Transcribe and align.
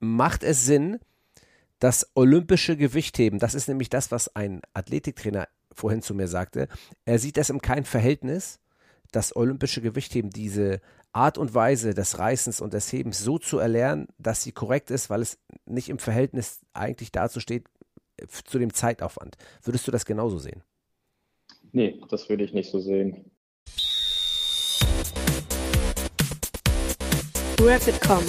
macht 0.00 0.42
es 0.42 0.64
Sinn, 0.64 0.98
das 1.78 2.10
olympische 2.14 2.76
Gewichtheben, 2.76 3.38
das 3.38 3.54
ist 3.54 3.68
nämlich 3.68 3.88
das, 3.88 4.10
was 4.10 4.34
ein 4.34 4.60
Athletiktrainer 4.74 5.48
vorhin 5.72 6.02
zu 6.02 6.14
mir 6.14 6.28
sagte, 6.28 6.68
er 7.04 7.18
sieht 7.18 7.36
das 7.36 7.48
im 7.48 7.62
kein 7.62 7.84
Verhältnis, 7.84 8.58
das 9.12 9.34
olympische 9.34 9.80
Gewichtheben, 9.80 10.30
diese 10.30 10.80
Art 11.12 11.38
und 11.38 11.54
Weise 11.54 11.94
des 11.94 12.18
Reißens 12.18 12.60
und 12.60 12.72
des 12.72 12.92
Hebens 12.92 13.18
so 13.20 13.38
zu 13.38 13.58
erlernen, 13.58 14.08
dass 14.18 14.42
sie 14.42 14.52
korrekt 14.52 14.90
ist, 14.90 15.10
weil 15.10 15.22
es 15.22 15.38
nicht 15.64 15.88
im 15.88 15.98
Verhältnis 15.98 16.60
eigentlich 16.72 17.12
dazu 17.12 17.40
steht 17.40 17.66
zu 18.44 18.58
dem 18.58 18.72
Zeitaufwand. 18.74 19.36
Würdest 19.62 19.86
du 19.86 19.90
das 19.90 20.04
genauso 20.04 20.38
sehen? 20.38 20.62
Nee, 21.72 22.00
das 22.10 22.28
würde 22.28 22.44
ich 22.44 22.52
nicht 22.52 22.70
so 22.70 22.80
sehen. 22.80 23.30
Rapid.com, 27.60 28.24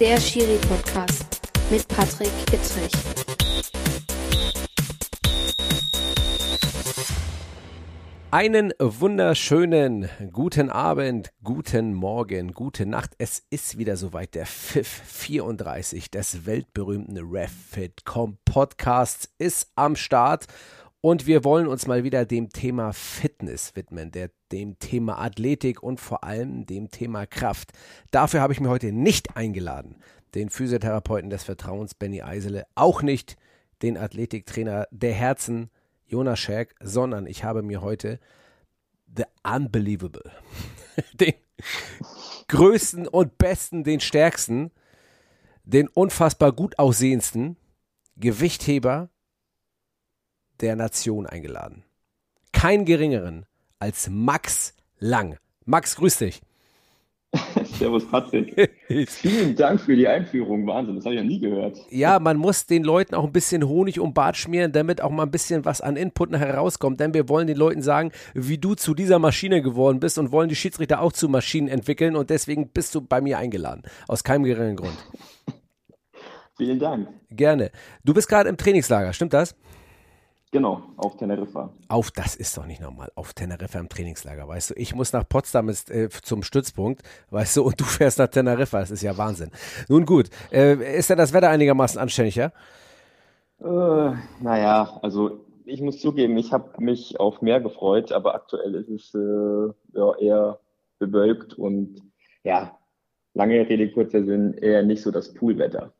der 0.00 0.18
Schiri-Podcast 0.18 1.42
mit 1.70 1.86
Patrick 1.86 2.30
Ittrich. 2.50 2.90
Einen 8.30 8.72
wunderschönen 8.78 10.08
guten 10.32 10.70
Abend, 10.70 11.32
guten 11.44 11.92
Morgen, 11.92 12.54
gute 12.54 12.86
Nacht. 12.86 13.10
Es 13.18 13.42
ist 13.50 13.76
wieder 13.76 13.98
soweit 13.98 14.34
der 14.34 14.46
Pfiff 14.46 15.02
34 15.04 16.10
des 16.10 16.46
weltberühmten 16.46 17.18
Refit.com 17.18 18.38
Podcasts 18.46 19.28
ist 19.36 19.70
am 19.74 19.96
Start 19.96 20.46
und 21.00 21.26
wir 21.26 21.44
wollen 21.44 21.66
uns 21.66 21.86
mal 21.86 22.04
wieder 22.04 22.24
dem 22.26 22.50
Thema 22.50 22.92
Fitness 22.92 23.74
widmen, 23.74 24.10
der, 24.10 24.30
dem 24.52 24.78
Thema 24.78 25.18
Athletik 25.18 25.82
und 25.82 26.00
vor 26.00 26.24
allem 26.24 26.66
dem 26.66 26.90
Thema 26.90 27.26
Kraft. 27.26 27.72
Dafür 28.10 28.40
habe 28.40 28.52
ich 28.52 28.60
mir 28.60 28.68
heute 28.68 28.92
nicht 28.92 29.36
eingeladen, 29.36 29.96
den 30.34 30.50
Physiotherapeuten 30.50 31.30
des 31.30 31.44
Vertrauens 31.44 31.94
Benny 31.94 32.22
Eisele, 32.22 32.66
auch 32.74 33.02
nicht 33.02 33.36
den 33.82 33.96
Athletiktrainer 33.96 34.86
der 34.90 35.14
Herzen 35.14 35.70
Jonas 36.06 36.38
Scherk, 36.38 36.74
sondern 36.80 37.26
ich 37.26 37.44
habe 37.44 37.62
mir 37.62 37.80
heute 37.80 38.20
The 39.16 39.24
Unbelievable, 39.42 40.30
den 41.14 41.34
größten 42.48 43.08
und 43.08 43.38
besten, 43.38 43.84
den 43.84 44.00
stärksten, 44.00 44.70
den 45.64 45.88
unfassbar 45.88 46.52
gut 46.52 46.78
aussehendsten 46.78 47.56
Gewichtheber 48.16 49.08
der 50.62 50.76
Nation 50.76 51.26
eingeladen. 51.26 51.84
Kein 52.52 52.84
geringeren 52.84 53.46
als 53.78 54.08
Max 54.10 54.74
Lang. 54.98 55.38
Max, 55.64 55.96
grüß 55.96 56.18
dich. 56.18 56.42
Servus 57.78 58.06
Patrick. 58.10 58.70
Vielen 59.08 59.54
Dank 59.54 59.80
für 59.80 59.94
die 59.94 60.08
Einführung. 60.08 60.66
Wahnsinn, 60.66 60.96
das 60.96 61.04
habe 61.04 61.14
ich 61.14 61.20
ja 61.20 61.26
nie 61.26 61.38
gehört. 61.38 61.78
Ja, 61.90 62.18
man 62.18 62.36
muss 62.36 62.66
den 62.66 62.82
Leuten 62.82 63.14
auch 63.14 63.24
ein 63.24 63.32
bisschen 63.32 63.68
Honig 63.68 64.00
um 64.00 64.12
Bart 64.14 64.36
schmieren, 64.36 64.72
damit 64.72 65.00
auch 65.00 65.10
mal 65.10 65.22
ein 65.22 65.30
bisschen 65.30 65.64
was 65.64 65.80
an 65.80 65.96
Input 65.96 66.30
nachher 66.30 66.56
rauskommt. 66.56 66.98
Denn 66.98 67.14
wir 67.14 67.28
wollen 67.28 67.46
den 67.46 67.56
Leuten 67.56 67.82
sagen, 67.82 68.10
wie 68.34 68.58
du 68.58 68.74
zu 68.74 68.94
dieser 68.94 69.18
Maschine 69.18 69.62
geworden 69.62 70.00
bist 70.00 70.18
und 70.18 70.32
wollen 70.32 70.48
die 70.48 70.56
Schiedsrichter 70.56 71.00
auch 71.00 71.12
zu 71.12 71.28
Maschinen 71.28 71.68
entwickeln. 71.68 72.16
Und 72.16 72.30
deswegen 72.30 72.68
bist 72.68 72.94
du 72.94 73.00
bei 73.00 73.20
mir 73.20 73.38
eingeladen. 73.38 73.82
Aus 74.08 74.24
keinem 74.24 74.44
geringen 74.44 74.76
Grund. 74.76 74.96
Vielen 76.56 76.78
Dank. 76.78 77.08
Gerne. 77.30 77.70
Du 78.04 78.12
bist 78.12 78.28
gerade 78.28 78.48
im 78.48 78.56
Trainingslager, 78.56 79.12
stimmt 79.12 79.32
das? 79.32 79.54
Genau, 80.52 80.82
auf 80.96 81.16
Teneriffa. 81.16 81.72
Auf, 81.86 82.10
das 82.10 82.34
ist 82.34 82.56
doch 82.56 82.66
nicht 82.66 82.80
normal. 82.80 83.12
Auf 83.14 83.34
Teneriffa 83.34 83.78
im 83.78 83.88
Trainingslager, 83.88 84.48
weißt 84.48 84.70
du. 84.70 84.74
Ich 84.74 84.94
muss 84.96 85.12
nach 85.12 85.28
Potsdam 85.28 85.68
ist, 85.68 85.92
äh, 85.92 86.08
zum 86.08 86.42
Stützpunkt, 86.42 87.02
weißt 87.30 87.58
du, 87.58 87.62
und 87.62 87.80
du 87.80 87.84
fährst 87.84 88.18
nach 88.18 88.26
Teneriffa. 88.26 88.80
Das 88.80 88.90
ist 88.90 89.02
ja 89.02 89.16
Wahnsinn. 89.16 89.52
Nun 89.88 90.06
gut, 90.06 90.28
äh, 90.50 90.98
ist 90.98 91.08
denn 91.08 91.18
das 91.18 91.32
Wetter 91.32 91.50
einigermaßen 91.50 92.00
anständig, 92.00 92.34
ja? 92.34 92.52
Äh, 93.60 94.14
naja, 94.40 94.98
also 95.02 95.44
ich 95.66 95.80
muss 95.82 96.00
zugeben, 96.00 96.36
ich 96.36 96.52
habe 96.52 96.82
mich 96.82 97.20
auf 97.20 97.42
mehr 97.42 97.60
gefreut, 97.60 98.10
aber 98.10 98.34
aktuell 98.34 98.74
ist 98.74 98.88
es 98.88 99.14
äh, 99.14 99.72
ja, 99.98 100.16
eher 100.18 100.58
bewölkt 100.98 101.54
und 101.54 102.02
ja, 102.42 102.76
lange 103.34 103.68
Rede, 103.68 103.90
kurzer 103.92 104.24
Sinn, 104.24 104.54
eher 104.54 104.82
nicht 104.82 105.02
so 105.02 105.12
das 105.12 105.32
Poolwetter. 105.32 105.92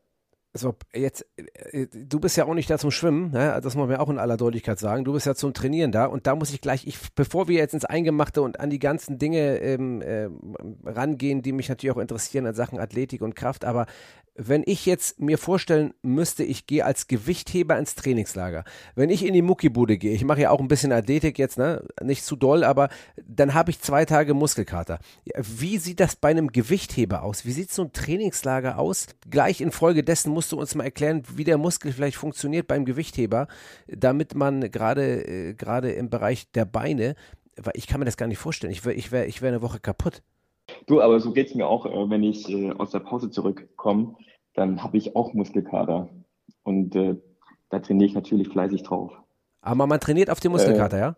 So, 0.53 0.75
jetzt, 0.93 1.25
äh, 1.71 1.87
du 1.87 2.19
bist 2.19 2.35
ja 2.35 2.45
auch 2.45 2.53
nicht 2.53 2.69
da 2.69 2.77
zum 2.77 2.91
Schwimmen, 2.91 3.31
ne? 3.31 3.57
das 3.63 3.75
muss 3.75 3.87
man 3.87 3.95
auch 3.97 4.09
in 4.09 4.19
aller 4.19 4.35
Deutlichkeit 4.35 4.79
sagen. 4.79 5.05
Du 5.05 5.13
bist 5.13 5.25
ja 5.25 5.33
zum 5.33 5.53
Trainieren 5.53 5.93
da 5.93 6.05
und 6.05 6.27
da 6.27 6.35
muss 6.35 6.53
ich 6.53 6.59
gleich, 6.59 6.85
ich, 6.85 6.97
bevor 7.15 7.47
wir 7.47 7.57
jetzt 7.57 7.73
ins 7.73 7.85
Eingemachte 7.85 8.41
und 8.41 8.59
an 8.59 8.69
die 8.69 8.79
ganzen 8.79 9.17
Dinge 9.17 9.59
ähm, 9.59 10.01
äh, 10.01 10.27
rangehen, 10.83 11.41
die 11.41 11.53
mich 11.53 11.69
natürlich 11.69 11.95
auch 11.95 12.01
interessieren 12.01 12.45
an 12.45 12.53
Sachen 12.53 12.79
Athletik 12.79 13.21
und 13.21 13.35
Kraft, 13.35 13.63
aber 13.63 13.85
wenn 14.35 14.63
ich 14.65 14.85
jetzt 14.85 15.19
mir 15.19 15.37
vorstellen 15.37 15.93
müsste, 16.01 16.43
ich 16.43 16.65
gehe 16.65 16.85
als 16.85 17.07
Gewichtheber 17.07 17.77
ins 17.77 17.95
Trainingslager, 17.95 18.63
wenn 18.95 19.09
ich 19.09 19.25
in 19.25 19.33
die 19.33 19.41
Muckibude 19.41 19.97
gehe, 19.97 20.13
ich 20.13 20.23
mache 20.23 20.41
ja 20.41 20.51
auch 20.51 20.59
ein 20.59 20.67
bisschen 20.67 20.93
Athletik 20.93 21.37
jetzt, 21.37 21.57
ne? 21.57 21.85
nicht 22.01 22.23
zu 22.23 22.35
doll, 22.35 22.63
aber 22.63 22.89
dann 23.23 23.53
habe 23.53 23.71
ich 23.71 23.81
zwei 23.81 24.05
Tage 24.05 24.33
Muskelkater. 24.33 24.99
Wie 25.37 25.77
sieht 25.77 25.99
das 25.99 26.15
bei 26.15 26.29
einem 26.29 26.51
Gewichtheber 26.51 27.23
aus? 27.23 27.45
Wie 27.45 27.51
sieht 27.51 27.71
so 27.71 27.83
ein 27.83 27.93
Trainingslager 27.93 28.79
aus? 28.79 29.07
Gleich 29.29 29.59
infolgedessen 29.59 30.31
musst 30.41 30.51
du 30.51 30.59
uns 30.59 30.73
mal 30.73 30.85
erklären, 30.85 31.21
wie 31.35 31.43
der 31.43 31.59
Muskel 31.59 31.91
vielleicht 31.91 32.17
funktioniert 32.17 32.67
beim 32.67 32.83
Gewichtheber, 32.83 33.47
damit 33.87 34.33
man 34.33 34.71
gerade 34.71 35.23
äh, 35.23 35.53
gerade 35.53 35.91
im 35.91 36.09
Bereich 36.09 36.49
der 36.53 36.65
Beine, 36.65 37.13
weil 37.57 37.73
ich 37.75 37.85
kann 37.85 37.99
mir 37.99 38.05
das 38.05 38.17
gar 38.17 38.25
nicht 38.25 38.39
vorstellen, 38.39 38.73
ich 38.73 38.83
wäre 38.83 38.95
ich 38.95 39.11
wär, 39.11 39.27
ich 39.27 39.43
wär 39.43 39.49
eine 39.49 39.61
Woche 39.61 39.79
kaputt. 39.79 40.23
Du, 40.87 40.99
aber 40.99 41.19
so 41.19 41.31
geht 41.31 41.49
es 41.49 41.53
mir 41.53 41.67
auch, 41.67 41.85
äh, 41.85 42.09
wenn 42.09 42.23
ich 42.23 42.49
äh, 42.49 42.71
aus 42.71 42.89
der 42.89 43.01
Pause 43.01 43.29
zurückkomme, 43.29 44.15
dann 44.55 44.83
habe 44.83 44.97
ich 44.97 45.15
auch 45.15 45.35
Muskelkater. 45.35 46.09
Und 46.63 46.95
äh, 46.95 47.17
da 47.69 47.77
trainiere 47.77 48.07
ich 48.07 48.15
natürlich 48.15 48.49
fleißig 48.49 48.81
drauf. 48.81 49.11
Aber 49.61 49.85
man 49.85 49.99
trainiert 49.99 50.31
auf 50.31 50.39
den 50.39 50.53
Muskelkater, 50.53 50.97
äh, 50.97 51.01
ja? 51.01 51.15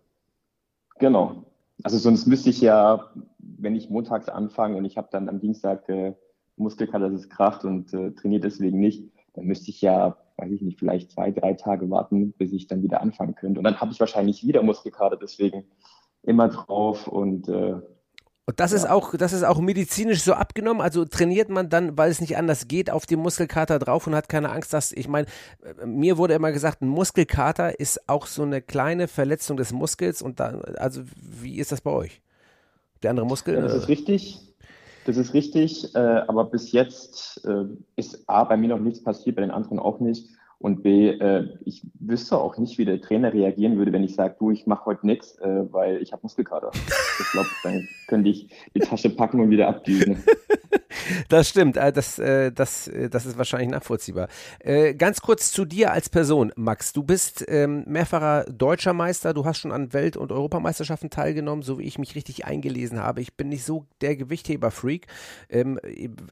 Genau. 0.99 1.45
Also 1.81 1.97
sonst 1.97 2.27
müsste 2.27 2.49
ich 2.49 2.59
ja, 2.59 3.09
wenn 3.37 3.77
ich 3.77 3.89
montags 3.89 4.27
anfange 4.27 4.75
und 4.75 4.83
ich 4.83 4.97
habe 4.97 5.07
dann 5.11 5.29
am 5.29 5.39
Dienstag 5.39 5.87
äh, 5.87 6.13
Muskelkater, 6.57 7.09
das 7.09 7.21
ist 7.21 7.29
Kraft 7.29 7.65
und 7.65 7.93
äh, 7.93 8.11
trainiere 8.11 8.41
deswegen 8.41 8.79
nicht, 8.79 9.03
dann 9.33 9.45
müsste 9.45 9.69
ich 9.69 9.81
ja, 9.81 10.17
weiß 10.37 10.51
ich 10.51 10.61
nicht, 10.61 10.79
vielleicht 10.79 11.11
zwei, 11.11 11.31
drei 11.31 11.53
Tage 11.53 11.89
warten, 11.89 12.33
bis 12.33 12.53
ich 12.53 12.67
dann 12.67 12.83
wieder 12.83 13.01
anfangen 13.01 13.35
könnte. 13.35 13.59
Und 13.59 13.63
dann 13.63 13.79
habe 13.79 13.91
ich 13.91 13.99
wahrscheinlich 13.99 14.45
wieder 14.45 14.61
Muskelkater, 14.63 15.17
deswegen 15.17 15.65
immer 16.21 16.49
drauf 16.49 17.07
und 17.07 17.47
äh, 17.49 17.81
und 18.45 18.59
das 18.59 18.71
ja. 18.71 18.77
ist 18.77 18.89
auch, 18.89 19.15
das 19.15 19.31
ist 19.31 19.43
auch 19.43 19.61
medizinisch 19.61 20.21
so 20.21 20.33
abgenommen. 20.33 20.81
Also 20.81 21.05
trainiert 21.05 21.49
man 21.49 21.69
dann, 21.69 21.97
weil 21.97 22.11
es 22.11 22.19
nicht 22.19 22.35
anders 22.35 22.67
geht, 22.67 22.89
auf 22.89 23.05
die 23.05 23.15
Muskelkater 23.15 23.79
drauf 23.79 24.05
und 24.05 24.15
hat 24.15 24.27
keine 24.27 24.51
Angst, 24.51 24.73
dass, 24.73 24.91
ich 24.91 25.07
meine, 25.07 25.27
mir 25.85 26.17
wurde 26.17 26.33
immer 26.33 26.51
gesagt, 26.51 26.81
ein 26.81 26.89
Muskelkater 26.89 27.79
ist 27.79 28.09
auch 28.09 28.27
so 28.27 28.43
eine 28.43 28.61
kleine 28.61 29.07
Verletzung 29.07 29.55
des 29.55 29.71
Muskels 29.71 30.21
und 30.21 30.41
dann, 30.41 30.61
also 30.75 31.03
wie 31.15 31.57
ist 31.57 31.71
das 31.71 31.79
bei 31.79 31.91
euch? 31.91 32.21
Der 33.01 33.11
andere 33.11 33.25
Muskel? 33.25 33.55
Ja, 33.55 33.61
das 33.61 33.75
ist 33.75 33.87
richtig. 33.87 34.52
Das 35.05 35.17
ist 35.17 35.33
richtig, 35.33 35.93
äh, 35.95 35.99
aber 35.99 36.45
bis 36.45 36.71
jetzt 36.71 37.45
äh, 37.45 37.65
ist 37.95 38.23
A, 38.27 38.43
bei 38.45 38.57
mir 38.57 38.69
noch 38.69 38.79
nichts 38.79 39.03
passiert, 39.03 39.35
bei 39.35 39.41
den 39.41 39.51
anderen 39.51 39.79
auch 39.79 39.99
nicht. 39.99 40.29
Und 40.63 40.81
B, 40.81 41.09
äh, 41.09 41.49
ich 41.65 41.85
wüsste 41.99 42.37
auch 42.37 42.57
nicht, 42.57 42.77
wie 42.77 42.85
der 42.85 43.01
Trainer 43.01 43.33
reagieren 43.33 43.77
würde, 43.77 43.91
wenn 43.91 44.05
ich 44.05 44.15
sage, 44.15 44.37
du, 44.39 44.49
ich 44.49 44.65
mache 44.65 44.85
heute 44.85 45.05
nichts, 45.05 45.37
äh, 45.39 45.65
weil 45.73 46.01
ich 46.01 46.13
habe 46.13 46.21
Muskelkater. 46.23 46.71
Ich 46.73 47.31
glaube, 47.33 47.49
dann 47.63 47.85
könnte 48.07 48.29
ich 48.29 48.47
die 48.73 48.79
Tasche 48.79 49.09
packen 49.09 49.41
und 49.41 49.49
wieder 49.49 49.67
abdüsen. 49.67 50.23
Das 51.29 51.49
stimmt, 51.49 51.77
äh, 51.77 51.91
das, 51.91 52.19
äh, 52.19 52.51
das, 52.51 52.87
äh, 52.87 53.09
das 53.09 53.25
ist 53.25 53.37
wahrscheinlich 53.37 53.69
nachvollziehbar. 53.69 54.27
Ganz 54.97 55.21
kurz 55.21 55.51
zu 55.51 55.65
dir 55.65 55.91
als 55.91 56.09
Person, 56.09 56.51
Max. 56.55 56.93
Du 56.93 57.03
bist 57.03 57.43
ähm, 57.47 57.83
mehrfacher 57.87 58.45
deutscher 58.45 58.93
Meister, 58.93 59.33
du 59.33 59.45
hast 59.45 59.59
schon 59.59 59.71
an 59.71 59.93
Welt- 59.93 60.17
und 60.17 60.31
Europameisterschaften 60.31 61.09
teilgenommen, 61.09 61.63
so 61.63 61.79
wie 61.79 61.83
ich 61.83 61.99
mich 61.99 62.15
richtig 62.15 62.45
eingelesen 62.45 62.99
habe. 62.99 63.21
Ich 63.21 63.35
bin 63.35 63.49
nicht 63.49 63.63
so 63.63 63.85
der 64.01 64.15
Gewichtheber-Freak. 64.15 65.07
Ähm, 65.49 65.79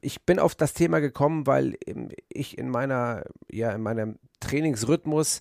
ich 0.00 0.22
bin 0.22 0.38
auf 0.38 0.54
das 0.54 0.72
Thema 0.72 1.00
gekommen, 1.00 1.46
weil 1.46 1.76
ähm, 1.86 2.08
ich 2.28 2.58
in 2.58 2.70
meiner, 2.70 3.24
ja, 3.50 3.70
in 3.72 3.82
meinem 3.82 4.18
Trainingsrhythmus 4.40 5.40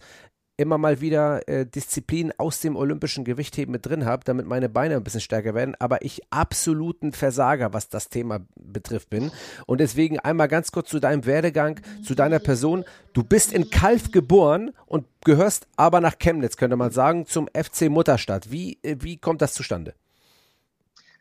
immer 0.62 0.78
mal 0.78 1.02
wieder 1.02 1.48
äh, 1.50 1.66
Disziplinen 1.66 2.32
aus 2.38 2.62
dem 2.62 2.76
olympischen 2.76 3.26
Gewichtheben 3.26 3.72
mit 3.72 3.86
drin 3.86 4.06
habe, 4.06 4.24
damit 4.24 4.46
meine 4.46 4.70
Beine 4.70 4.96
ein 4.96 5.04
bisschen 5.04 5.22
stärker 5.22 5.56
werden, 5.56 5.76
aber 5.80 6.04
ich 6.04 6.22
absoluten 6.30 7.12
Versager, 7.14 7.74
was 7.74 7.90
das 7.90 8.10
Thema 8.10 8.42
betrifft 8.56 9.10
bin. 9.10 9.32
Und 9.66 9.82
deswegen 9.82 10.20
einmal 10.20 10.48
ganz 10.48 10.72
kurz 10.72 10.90
zu 10.90 11.00
deinem 11.00 11.26
Werdegang, 11.26 11.80
zu 12.04 12.16
deiner 12.16 12.40
Person. 12.40 12.86
Du 13.14 13.24
bist 13.24 13.52
in 13.52 13.70
Kalf 13.70 14.12
geboren 14.12 14.72
und 14.86 15.06
gehörst 15.26 15.68
aber 15.76 16.00
nach 16.00 16.20
Chemnitz, 16.20 16.58
könnte 16.58 16.76
man 16.76 16.92
sagen, 16.92 17.26
zum 17.26 17.48
FC 17.48 17.90
Mutterstadt. 17.90 18.52
Wie, 18.52 18.78
äh, 18.84 18.98
wie 19.00 19.18
kommt 19.18 19.42
das 19.42 19.54
zustande? 19.54 19.96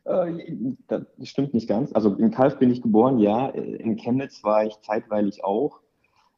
Äh, 0.04 0.74
das 0.88 1.02
stimmt 1.22 1.54
nicht 1.54 1.68
ganz. 1.68 1.92
Also 1.92 2.14
in 2.14 2.30
Kalf 2.30 2.58
bin 2.58 2.70
ich 2.70 2.82
geboren, 2.82 3.18
ja. 3.18 3.48
In 3.48 3.96
Chemnitz 3.96 4.44
war 4.44 4.64
ich 4.64 4.78
zeitweilig 4.82 5.44
auch. 5.44 5.80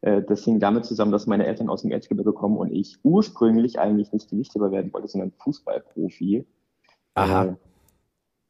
Äh, 0.03 0.21
das 0.21 0.43
hing 0.43 0.59
damit 0.59 0.85
zusammen, 0.85 1.11
dass 1.11 1.27
meine 1.27 1.45
Eltern 1.45 1.69
aus 1.69 1.81
dem 1.81 1.91
Erzgebirge 1.91 2.33
kommen 2.33 2.57
und 2.57 2.71
ich 2.71 2.97
ursprünglich 3.03 3.79
eigentlich 3.79 4.11
nicht 4.11 4.29
Gewichtheber 4.29 4.71
werden 4.71 4.93
wollte, 4.93 5.07
sondern 5.07 5.31
Fußballprofi. 5.31 6.45
Aha. 7.15 7.45
Äh, 7.45 7.55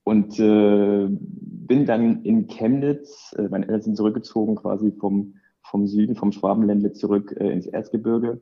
und 0.05 0.37
äh, 0.39 1.07
bin 1.09 1.85
dann 1.85 2.23
in 2.23 2.47
Chemnitz, 2.47 3.33
äh, 3.37 3.43
meine 3.43 3.67
Eltern 3.67 3.81
sind 3.81 3.95
zurückgezogen 3.95 4.55
quasi 4.55 4.91
vom 4.91 5.35
vom 5.63 5.87
Süden, 5.87 6.15
vom 6.15 6.31
Schwabenländle 6.31 6.93
zurück 6.93 7.35
äh, 7.39 7.51
ins 7.51 7.67
Erzgebirge. 7.67 8.41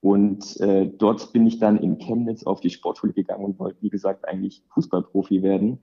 Und 0.00 0.58
äh, 0.60 0.86
dort 0.86 1.32
bin 1.32 1.46
ich 1.46 1.58
dann 1.58 1.76
in 1.76 1.98
Chemnitz 1.98 2.44
auf 2.44 2.60
die 2.60 2.70
Sportschule 2.70 3.12
gegangen 3.12 3.44
und 3.44 3.58
wollte, 3.58 3.82
wie 3.82 3.90
gesagt, 3.90 4.26
eigentlich 4.26 4.62
Fußballprofi 4.70 5.42
werden. 5.42 5.78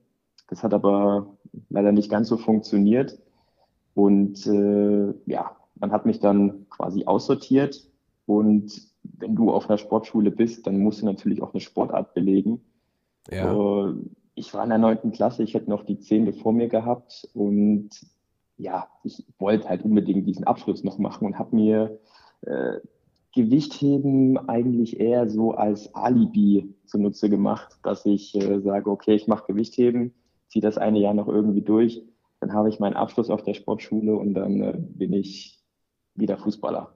Das 0.47 0.63
hat 0.63 0.73
aber 0.73 1.37
leider 1.69 1.91
nicht 1.91 2.09
ganz 2.09 2.27
so 2.27 2.37
funktioniert. 2.37 3.19
Und 3.93 4.45
äh, 4.47 5.13
ja, 5.25 5.55
man 5.75 5.91
hat 5.91 6.05
mich 6.05 6.19
dann 6.19 6.67
quasi 6.69 7.05
aussortiert. 7.05 7.89
Und 8.25 8.81
wenn 9.03 9.35
du 9.35 9.51
auf 9.51 9.69
einer 9.69 9.77
Sportschule 9.77 10.31
bist, 10.31 10.65
dann 10.65 10.79
musst 10.79 11.01
du 11.01 11.05
natürlich 11.05 11.41
auch 11.41 11.53
eine 11.53 11.61
Sportart 11.61 12.13
belegen. 12.13 12.61
Ja. 13.29 13.93
Ich 14.35 14.53
war 14.53 14.63
in 14.63 14.69
der 14.69 14.79
neunten 14.79 15.11
Klasse, 15.11 15.43
ich 15.43 15.53
hätte 15.53 15.69
noch 15.69 15.83
die 15.83 15.99
zehnte 15.99 16.33
vor 16.33 16.53
mir 16.53 16.67
gehabt 16.67 17.29
und 17.33 17.89
ja, 18.57 18.87
ich 19.03 19.25
wollte 19.37 19.69
halt 19.69 19.83
unbedingt 19.83 20.27
diesen 20.27 20.45
Abschluss 20.45 20.83
noch 20.83 20.97
machen 20.97 21.25
und 21.25 21.37
habe 21.37 21.55
mir 21.55 21.99
äh, 22.41 22.79
Gewichtheben 23.33 24.37
eigentlich 24.49 24.99
eher 24.99 25.29
so 25.29 25.51
als 25.53 25.93
Alibi 25.95 26.73
zunutze 26.85 27.29
gemacht, 27.29 27.77
dass 27.83 28.05
ich 28.05 28.35
äh, 28.35 28.59
sage, 28.61 28.89
okay, 28.89 29.15
ich 29.15 29.27
mache 29.27 29.47
Gewichtheben, 29.47 30.13
ziehe 30.47 30.61
das 30.61 30.77
eine 30.77 30.99
Jahr 30.99 31.13
noch 31.13 31.27
irgendwie 31.27 31.61
durch, 31.61 32.03
dann 32.39 32.53
habe 32.53 32.69
ich 32.69 32.79
meinen 32.79 32.95
Abschluss 32.95 33.29
auf 33.29 33.43
der 33.43 33.53
Sportschule 33.53 34.15
und 34.15 34.33
dann 34.33 34.61
äh, 34.61 34.77
bin 34.77 35.13
ich 35.13 35.62
wieder 36.15 36.37
Fußballer. 36.37 36.95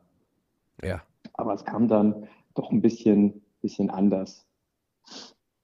Ja. 0.84 1.02
Aber 1.34 1.54
es 1.54 1.66
kam 1.66 1.88
dann 1.88 2.28
doch 2.54 2.72
ein 2.72 2.81
bisschen, 2.81 3.42
bisschen 3.62 3.90
anders. 3.90 4.48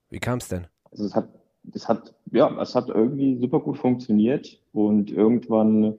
Wie 0.09 0.19
kam 0.19 0.38
es 0.38 0.47
denn? 0.47 0.67
Also 0.91 1.05
es 1.05 1.15
hat, 1.15 1.29
es 1.73 1.88
hat, 1.88 2.13
ja, 2.31 2.61
es 2.61 2.75
hat 2.75 2.89
irgendwie 2.89 3.38
super 3.38 3.59
gut 3.59 3.77
funktioniert 3.77 4.61
und 4.71 5.11
irgendwann 5.11 5.97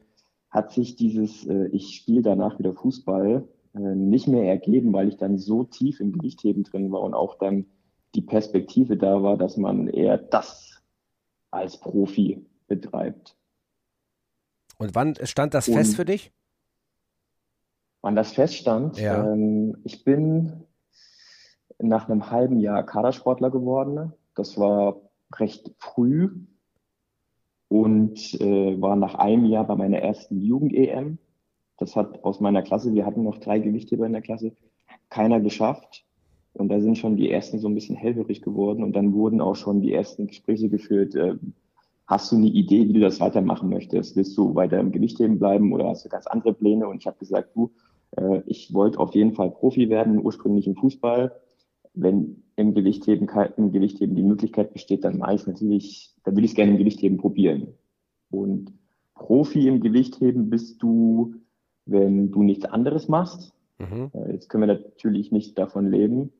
hat 0.50 0.72
sich 0.72 0.94
dieses, 0.96 1.46
äh, 1.46 1.66
ich 1.72 1.96
spiele 1.96 2.22
danach 2.22 2.58
wieder 2.58 2.74
Fußball, 2.74 3.48
äh, 3.74 3.78
nicht 3.78 4.28
mehr 4.28 4.44
ergeben, 4.44 4.92
weil 4.92 5.08
ich 5.08 5.16
dann 5.16 5.36
so 5.36 5.64
tief 5.64 5.98
im 6.00 6.12
Gewichtheben 6.12 6.62
drin 6.62 6.92
war 6.92 7.00
und 7.00 7.14
auch 7.14 7.36
dann 7.38 7.66
die 8.14 8.22
Perspektive 8.22 8.96
da 8.96 9.22
war, 9.22 9.36
dass 9.36 9.56
man 9.56 9.88
eher 9.88 10.16
das 10.16 10.80
als 11.50 11.78
Profi 11.78 12.46
betreibt. 12.68 13.36
Und 14.78 14.94
wann 14.94 15.14
stand 15.24 15.54
das 15.54 15.68
und 15.68 15.74
fest 15.74 15.96
für 15.96 16.04
dich? 16.04 16.32
Wann 18.04 18.16
das 18.16 18.32
feststand? 18.32 19.00
Ja. 19.00 19.32
Ähm, 19.32 19.78
ich 19.82 20.04
bin 20.04 20.64
nach 21.78 22.06
einem 22.06 22.30
halben 22.30 22.60
Jahr 22.60 22.84
Kadersportler 22.84 23.50
geworden. 23.50 24.12
Das 24.34 24.58
war 24.58 25.00
recht 25.36 25.72
früh 25.78 26.28
und 27.68 28.38
äh, 28.42 28.78
war 28.78 28.96
nach 28.96 29.14
einem 29.14 29.46
Jahr 29.46 29.66
bei 29.66 29.74
meiner 29.76 30.00
ersten 30.00 30.42
Jugend-EM. 30.42 31.16
Das 31.78 31.96
hat 31.96 32.22
aus 32.24 32.40
meiner 32.40 32.60
Klasse, 32.60 32.92
wir 32.92 33.06
hatten 33.06 33.22
noch 33.22 33.38
drei 33.38 33.58
Gewichtheber 33.58 34.04
in 34.04 34.12
der 34.12 34.20
Klasse, 34.20 34.52
keiner 35.08 35.40
geschafft. 35.40 36.04
Und 36.52 36.68
da 36.68 36.82
sind 36.82 36.98
schon 36.98 37.16
die 37.16 37.30
ersten 37.30 37.58
so 37.58 37.68
ein 37.68 37.74
bisschen 37.74 37.96
hellhörig 37.96 38.42
geworden. 38.42 38.84
Und 38.84 38.94
dann 38.94 39.14
wurden 39.14 39.40
auch 39.40 39.56
schon 39.56 39.80
die 39.80 39.94
ersten 39.94 40.26
Gespräche 40.26 40.68
geführt. 40.68 41.14
Äh, 41.14 41.36
hast 42.06 42.30
du 42.30 42.36
eine 42.36 42.48
Idee, 42.48 42.86
wie 42.86 42.92
du 42.92 43.00
das 43.00 43.20
weitermachen 43.20 43.70
möchtest? 43.70 44.14
Willst 44.14 44.36
du 44.36 44.54
weiter 44.54 44.78
im 44.78 44.92
Gewichtheben 44.92 45.38
bleiben 45.38 45.72
oder 45.72 45.88
hast 45.88 46.04
du 46.04 46.10
ganz 46.10 46.26
andere 46.26 46.52
Pläne? 46.52 46.86
Und 46.86 46.98
ich 46.98 47.06
habe 47.06 47.16
gesagt, 47.18 47.56
du, 47.56 47.72
äh, 48.16 48.42
ich 48.46 48.72
wollte 48.72 48.98
auf 48.98 49.14
jeden 49.14 49.34
Fall 49.34 49.50
Profi 49.50 49.88
werden, 49.88 50.20
ursprünglich 50.20 50.66
im 50.66 50.76
Fußball 50.76 51.32
wenn 51.94 52.42
im 52.56 52.74
Gewichtheben, 52.74 53.28
im 53.56 53.72
Gewichtheben 53.72 54.14
die 54.14 54.22
Möglichkeit 54.22 54.72
besteht, 54.72 55.04
dann 55.04 55.18
mache 55.18 55.34
ich 55.34 55.46
natürlich, 55.46 56.14
dann 56.24 56.36
will 56.36 56.44
ich 56.44 56.50
es 56.50 56.56
gerne 56.56 56.72
im 56.72 56.78
Gewichtheben 56.78 57.18
probieren. 57.18 57.68
Und 58.30 58.72
Profi 59.14 59.68
im 59.68 59.80
Gewichtheben 59.80 60.50
bist 60.50 60.82
du, 60.82 61.36
wenn 61.86 62.30
du 62.30 62.42
nichts 62.42 62.64
anderes 62.64 63.08
machst. 63.08 63.54
Mhm. 63.78 64.10
Äh, 64.12 64.32
jetzt 64.32 64.48
können 64.48 64.68
wir 64.68 64.74
natürlich 64.74 65.32
nicht 65.32 65.58
davon 65.58 65.90
leben. 65.90 66.32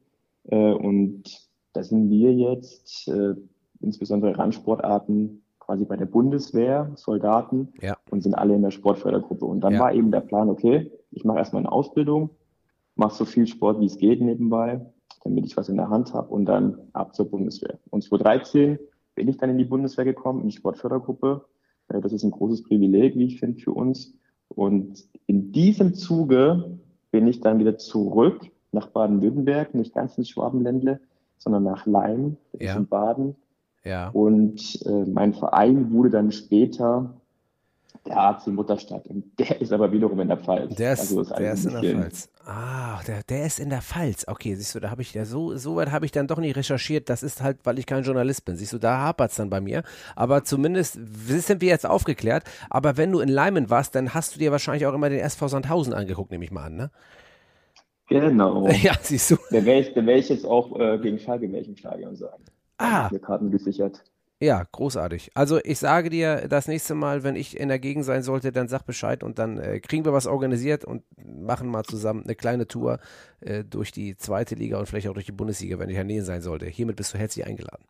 Äh, 0.45 0.73
und 0.73 1.49
da 1.73 1.83
sind 1.83 2.11
wir 2.11 2.33
jetzt, 2.33 3.09
äh, 3.09 3.35
insbesondere 3.81 4.37
Randsportarten, 4.37 5.43
quasi 5.65 5.85
bei 5.85 5.97
der 5.97 6.07
Bundeswehr, 6.07 6.91
Soldaten 6.95 7.73
ja. 7.81 7.97
und 8.11 8.23
sind 8.23 8.35
alle 8.35 8.55
in 8.55 8.63
der 8.63 8.71
Sportfördergruppe. 8.71 9.45
Und 9.45 9.61
dann 9.61 9.75
ja. 9.75 9.81
war 9.81 9.95
eben 9.95 10.11
der 10.11 10.21
Plan, 10.21 10.49
okay, 10.49 10.91
ich 11.11 11.25
mache 11.25 11.39
erstmal 11.39 11.63
eine 11.63 11.73
Ausbildung, 11.73 12.31
mache 12.97 13.15
so 13.15 13.25
viel 13.25 13.47
Sport, 13.47 13.81
wie 13.81 13.87
es 13.87 13.99
geht 13.99 14.21
nebenbei 14.21 14.81
damit 15.25 15.47
ich 15.47 15.57
was 15.57 15.69
in 15.69 15.77
der 15.77 15.89
Hand 15.89 16.13
habe 16.15 16.33
und 16.33 16.45
dann 16.45 16.79
ab 16.93 17.15
zur 17.15 17.29
Bundeswehr. 17.29 17.79
Und 17.91 18.05
2013 18.05 18.79
bin 19.15 19.29
ich 19.29 19.39
dann 19.39 19.51
in 19.51 19.59
die 19.59 19.65
Bundeswehr 19.65 20.05
gekommen, 20.05 20.43
in 20.43 20.49
die 20.49 20.57
Sportfördergruppe. 20.57 21.47
Äh, 21.89 22.01
das 22.01 22.13
ist 22.13 22.23
ein 22.23 22.31
großes 22.31 22.63
Privileg, 22.63 23.17
wie 23.17 23.27
ich 23.27 23.41
finde, 23.41 23.61
für 23.61 23.73
uns. 23.73 24.15
Und 24.49 25.05
in 25.27 25.51
diesem 25.51 25.95
Zuge 25.95 26.79
bin 27.11 27.27
ich 27.27 27.41
dann 27.41 27.59
wieder 27.59 27.79
zurück 27.79 28.51
nach 28.71 28.89
Baden-Württemberg, 28.89 29.75
nicht 29.75 29.95
ganz 29.95 30.19
ins 30.19 30.29
Schwabenländle, 30.29 31.01
sondern 31.39 31.65
nach 31.65 31.87
Leim, 31.87 32.37
ja. 32.61 32.77
in 32.77 32.87
Baden. 32.87 33.37
Ja. 33.85 34.09
Und 34.09 34.81
äh, 34.87 35.05
mein 35.07 35.35
Verein 35.35 35.93
wurde 35.93 36.11
dann 36.11 36.33
später 36.33 37.15
der 38.07 38.17
Arzt 38.17 38.47
in 38.47 38.55
Mutterstadt. 38.55 39.07
Und 39.07 39.39
der 39.39 39.61
ist 39.61 39.73
aber 39.73 39.93
wiederum 39.93 40.21
in 40.21 40.29
der 40.29 40.37
Pfalz. 40.37 40.75
Der 40.77 40.93
ist, 40.93 41.01
also 41.01 41.21
ist 41.23 41.31
der 41.31 41.53
ist 41.53 41.65
in 41.65 41.81
der 41.81 41.95
Pfalz. 41.95 42.29
Ah, 42.47 43.01
der, 43.07 43.23
der 43.23 43.47
ist 43.47 43.59
in 43.59 43.71
der 43.71 43.81
Pfalz. 43.81 44.27
Okay, 44.29 44.55
siehst 44.55 44.75
du, 44.75 44.81
da 44.81 44.91
habe 44.91 45.03
ich 45.03 45.15
ja 45.15 45.25
so, 45.25 45.57
so 45.57 45.77
weit 45.77 45.91
habe 45.91 46.05
ich 46.05 46.13
dann 46.13 46.27
doch 46.27 46.39
nicht 46.39 46.57
recherchiert. 46.57 47.09
Das 47.09 47.23
ist 47.23 47.43
halt, 47.43 47.59
weil 47.65 47.79
ich 47.79 47.87
kein 47.87 48.03
Journalist 48.03 48.45
bin. 48.45 48.57
Siehst 48.57 48.73
du, 48.73 48.79
da 48.79 48.99
hapert 48.99 49.31
es 49.31 49.37
dann 49.37 49.49
bei 49.49 49.61
mir. 49.61 49.83
Aber 50.17 50.45
zumindest 50.45 50.99
sind 51.27 51.63
wir 51.63 51.69
jetzt 51.69 51.87
aufgeklärt. 51.87 52.45
Aber 52.69 52.97
wenn 52.97 53.13
du 53.13 53.21
in 53.21 53.29
Leimen 53.29 53.71
warst, 53.71 53.95
dann 53.95 54.13
hast 54.13 54.35
du 54.35 54.39
dir 54.39 54.53
wahrscheinlich 54.53 54.87
auch 54.87 54.95
immer 54.95 55.09
den 55.09 55.21
SV 55.21 55.49
Sandhausen 55.49 55.95
angeguckt, 55.95 56.31
nehme 56.31 56.45
ich 56.45 56.51
mal 56.51 56.65
an, 56.65 56.77
ne? 56.77 56.91
Genau. 58.09 58.69
Ja, 58.83 58.93
siehst 59.01 59.31
du. 59.31 59.37
Der 59.51 59.65
wäre 59.65 59.81
ich, 59.81 59.97
wär 59.97 60.17
ich 60.17 60.29
jetzt 60.29 60.45
auch 60.45 60.79
äh, 60.79 60.99
gegen 60.99 61.19
Schalke 61.19 61.47
in 61.47 61.53
welchem 61.55 61.77
Stadion 61.77 62.15
sagen. 62.17 62.45
Ah. 62.79 63.11
Karten 63.23 63.51
gesichert. 63.51 64.03
Ja, 64.41 64.65
großartig. 64.73 65.31
Also 65.35 65.59
ich 65.63 65.79
sage 65.79 66.11
dir, 66.11 66.49
das 66.49 66.69
nächste 66.69 66.95
Mal, 66.95 67.23
wenn 67.23 67.37
ich 67.37 67.59
in 67.59 67.69
der 67.69 67.79
Gegend 67.79 68.05
sein 68.05 68.23
sollte, 68.23 68.53
dann 68.53 68.69
sag 68.69 68.85
Bescheid 68.85 69.23
und 69.23 69.39
dann 69.39 69.59
äh, 69.59 69.81
kriegen 69.81 70.05
wir 70.05 70.13
was 70.13 70.27
organisiert 70.27 70.85
und 70.85 71.03
machen 71.17 71.69
mal 71.69 71.85
zusammen 71.85 72.25
eine 72.25 72.35
kleine 72.35 72.67
Tour 72.67 72.99
äh, 73.41 73.65
durch 73.65 73.93
die 73.93 74.17
zweite 74.17 74.55
Liga 74.55 74.79
und 74.79 74.87
vielleicht 74.87 75.09
auch 75.09 75.15
durch 75.15 75.27
die 75.27 75.33
Bundesliga, 75.33 75.79
wenn 75.79 75.89
ich 75.89 75.95
in 75.95 76.07
der 76.09 76.17
Nähe 76.17 76.23
sein 76.23 76.43
sollte. 76.43 76.67
Hiermit 76.67 76.97
bist 76.97 77.15
du 77.15 77.19
herzlich 77.19 77.47
eingeladen. 77.47 77.85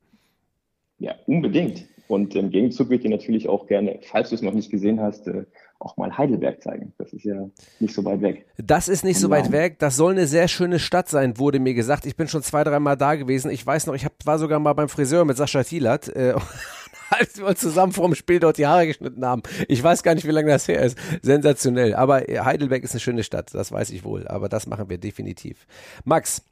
Ja, 0.99 1.15
unbedingt. 1.27 1.87
Und 2.07 2.37
im 2.37 2.51
Gegenzug 2.51 2.89
würde 2.89 2.97
ich 2.97 3.03
dir 3.03 3.11
natürlich 3.11 3.49
auch 3.49 3.67
gerne, 3.67 3.99
falls 4.03 4.29
du 4.29 4.35
es 4.35 4.43
noch 4.43 4.53
nicht 4.53 4.71
gesehen 4.71 5.01
hast, 5.01 5.27
äh, 5.27 5.47
auch 5.85 5.97
mal 5.97 6.17
Heidelberg 6.17 6.63
zeigen. 6.63 6.93
Das 6.99 7.13
ist 7.13 7.25
ja 7.25 7.49
nicht 7.81 7.95
so 7.95 8.05
weit 8.05 8.23
weg. 8.23 8.47
Das 8.57 8.89
ist 8.89 9.05
nicht 9.05 9.19
so 9.19 9.31
weit 9.31 9.53
weg. 9.53 9.79
Das 9.79 9.97
soll 9.97 10.12
eine 10.12 10.26
sehr 10.26 10.49
schöne 10.49 10.79
Stadt 10.79 11.09
sein, 11.09 11.38
wurde 11.38 11.61
mir 11.61 11.75
gesagt. 11.75 12.07
Ich 12.07 12.17
bin 12.17 12.29
schon 12.29 12.43
zwei, 12.43 12.64
dreimal 12.64 12.97
da 12.97 13.14
gewesen. 13.14 13.50
Ich 13.50 13.64
weiß 13.67 13.87
noch, 13.87 13.95
ich 13.95 14.05
hab, 14.05 14.12
war 14.25 14.38
sogar 14.38 14.59
mal 14.59 14.73
beim 14.73 14.88
Friseur 14.88 15.25
mit 15.25 15.37
Sascha 15.37 15.62
Thielert. 15.62 16.09
Äh, 16.09 16.35
als 17.11 17.38
wir 17.38 17.47
uns 17.47 17.61
zusammen 17.61 17.93
vorm 17.93 18.14
Spiel 18.14 18.41
dort 18.41 18.59
die 18.59 18.67
Haare 18.67 18.87
geschnitten 18.87 19.25
haben. 19.25 19.43
Ich 19.69 19.83
weiß 19.83 20.03
gar 20.03 20.14
nicht, 20.14 20.26
wie 20.26 20.33
lange 20.33 20.50
das 20.50 20.69
her 20.69 20.83
ist. 20.83 20.99
Sensationell. 21.23 21.95
Aber 21.95 22.21
Heidelberg 22.21 22.83
ist 22.83 22.93
eine 22.93 23.00
schöne 23.00 23.23
Stadt, 23.23 23.55
das 23.55 23.71
weiß 23.71 23.91
ich 23.91 24.05
wohl. 24.05 24.26
Aber 24.29 24.49
das 24.49 24.67
machen 24.67 24.88
wir 24.88 24.99
definitiv. 24.99 25.67
Max, 26.05 26.43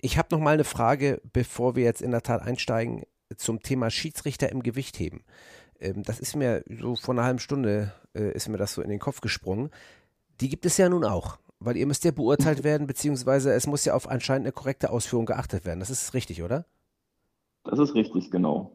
ich 0.00 0.18
habe 0.18 0.28
noch 0.30 0.40
mal 0.40 0.54
eine 0.54 0.64
Frage, 0.64 1.20
bevor 1.32 1.76
wir 1.76 1.84
jetzt 1.84 2.02
in 2.02 2.10
der 2.10 2.22
Tat 2.22 2.42
einsteigen 2.42 3.02
zum 3.36 3.62
Thema 3.62 3.90
Schiedsrichter 3.90 4.50
im 4.50 4.62
Gewichtheben. 4.62 5.22
Ähm, 5.78 6.02
das 6.02 6.20
ist 6.20 6.36
mir 6.36 6.62
so 6.68 6.96
vor 6.96 7.14
einer 7.14 7.24
halben 7.24 7.38
Stunde 7.38 7.92
äh, 8.14 8.32
ist 8.32 8.48
mir 8.48 8.58
das 8.58 8.74
so 8.74 8.82
in 8.82 8.90
den 8.90 8.98
Kopf 8.98 9.20
gesprungen. 9.20 9.70
Die 10.40 10.48
gibt 10.48 10.66
es 10.66 10.76
ja 10.76 10.88
nun 10.88 11.04
auch, 11.04 11.38
weil 11.58 11.76
ihr 11.76 11.86
müsst 11.86 12.04
ja 12.04 12.10
beurteilt 12.10 12.64
werden, 12.64 12.86
beziehungsweise 12.86 13.52
es 13.52 13.66
muss 13.66 13.84
ja 13.84 13.94
auf 13.94 14.08
anscheinend 14.08 14.46
eine 14.46 14.52
korrekte 14.52 14.90
Ausführung 14.90 15.26
geachtet 15.26 15.64
werden. 15.64 15.80
Das 15.80 15.90
ist 15.90 16.14
richtig, 16.14 16.42
oder? 16.42 16.66
Das 17.64 17.78
ist 17.78 17.94
richtig, 17.94 18.30
genau. 18.30 18.72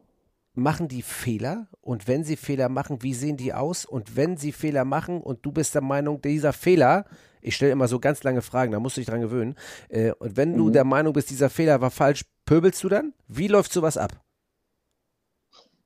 Machen 0.56 0.86
die 0.86 1.02
Fehler? 1.02 1.66
Und 1.80 2.06
wenn 2.06 2.22
sie 2.22 2.36
Fehler 2.36 2.68
machen, 2.68 3.02
wie 3.02 3.14
sehen 3.14 3.36
die 3.36 3.52
aus? 3.52 3.84
Und 3.84 4.14
wenn 4.14 4.36
sie 4.36 4.52
Fehler 4.52 4.84
machen 4.84 5.20
und 5.20 5.44
du 5.44 5.50
bist 5.50 5.74
der 5.74 5.82
Meinung, 5.82 6.22
dieser 6.22 6.52
Fehler, 6.52 7.06
ich 7.40 7.56
stelle 7.56 7.72
immer 7.72 7.88
so 7.88 7.98
ganz 7.98 8.22
lange 8.22 8.40
Fragen, 8.40 8.70
da 8.70 8.78
musst 8.78 8.96
du 8.96 9.00
dich 9.00 9.08
dran 9.08 9.20
gewöhnen. 9.20 9.56
Äh, 9.88 10.12
und 10.12 10.36
wenn 10.36 10.52
mhm. 10.52 10.58
du 10.58 10.70
der 10.70 10.84
Meinung 10.84 11.12
bist, 11.12 11.30
dieser 11.30 11.50
Fehler 11.50 11.80
war 11.80 11.90
falsch, 11.90 12.24
pöbelst 12.46 12.84
du 12.84 12.88
dann? 12.88 13.14
Wie 13.26 13.48
läuft 13.48 13.72
sowas 13.72 13.96
ab? 13.96 14.23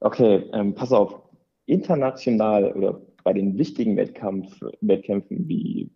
Okay, 0.00 0.44
ähm, 0.52 0.74
pass 0.74 0.92
auf. 0.92 1.20
International 1.66 2.72
oder 2.72 3.00
bei 3.24 3.32
den 3.32 3.58
wichtigen 3.58 3.96
Wettkampf, 3.96 4.60
Wettkämpfen 4.80 5.48
wie 5.48 5.90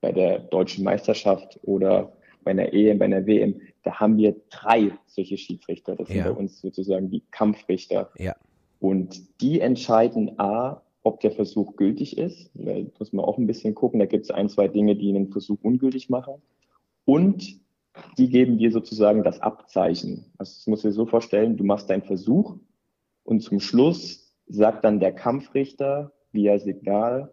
bei 0.00 0.12
der 0.12 0.40
deutschen 0.40 0.84
Meisterschaft 0.84 1.58
oder 1.62 2.12
bei 2.44 2.50
einer 2.52 2.72
EM, 2.72 2.98
bei 2.98 3.04
einer 3.06 3.26
WM, 3.26 3.60
da 3.82 4.00
haben 4.00 4.16
wir 4.16 4.36
drei 4.50 4.92
solche 5.06 5.36
Schiedsrichter. 5.36 5.96
Das 5.96 6.08
ja. 6.08 6.14
sind 6.14 6.24
bei 6.24 6.30
uns 6.32 6.60
sozusagen 6.60 7.10
die 7.10 7.22
Kampfrichter. 7.30 8.10
Ja. 8.18 8.34
Und 8.78 9.40
die 9.40 9.60
entscheiden 9.60 10.38
A, 10.38 10.82
ob 11.02 11.20
der 11.20 11.32
Versuch 11.32 11.76
gültig 11.76 12.18
ist. 12.18 12.50
Da 12.54 12.74
muss 12.98 13.12
man 13.12 13.24
auch 13.24 13.38
ein 13.38 13.46
bisschen 13.46 13.74
gucken. 13.74 14.00
Da 14.00 14.06
gibt 14.06 14.24
es 14.24 14.30
ein, 14.30 14.48
zwei 14.48 14.68
Dinge, 14.68 14.96
die 14.96 15.10
einen 15.10 15.30
Versuch 15.30 15.58
ungültig 15.62 16.10
machen. 16.10 16.34
Und 17.04 17.60
die 18.18 18.28
geben 18.28 18.58
dir 18.58 18.70
sozusagen 18.70 19.22
das 19.22 19.40
Abzeichen. 19.40 20.26
Also 20.38 20.54
das 20.54 20.66
musst 20.66 20.84
du 20.84 20.88
dir 20.88 20.94
so 20.94 21.06
vorstellen, 21.06 21.56
du 21.56 21.64
machst 21.64 21.90
deinen 21.90 22.02
Versuch 22.02 22.56
und 23.30 23.40
zum 23.40 23.60
Schluss 23.60 24.34
sagt 24.48 24.84
dann 24.84 24.98
der 24.98 25.12
Kampfrichter 25.12 26.12
via 26.32 26.58
Signal, 26.58 27.32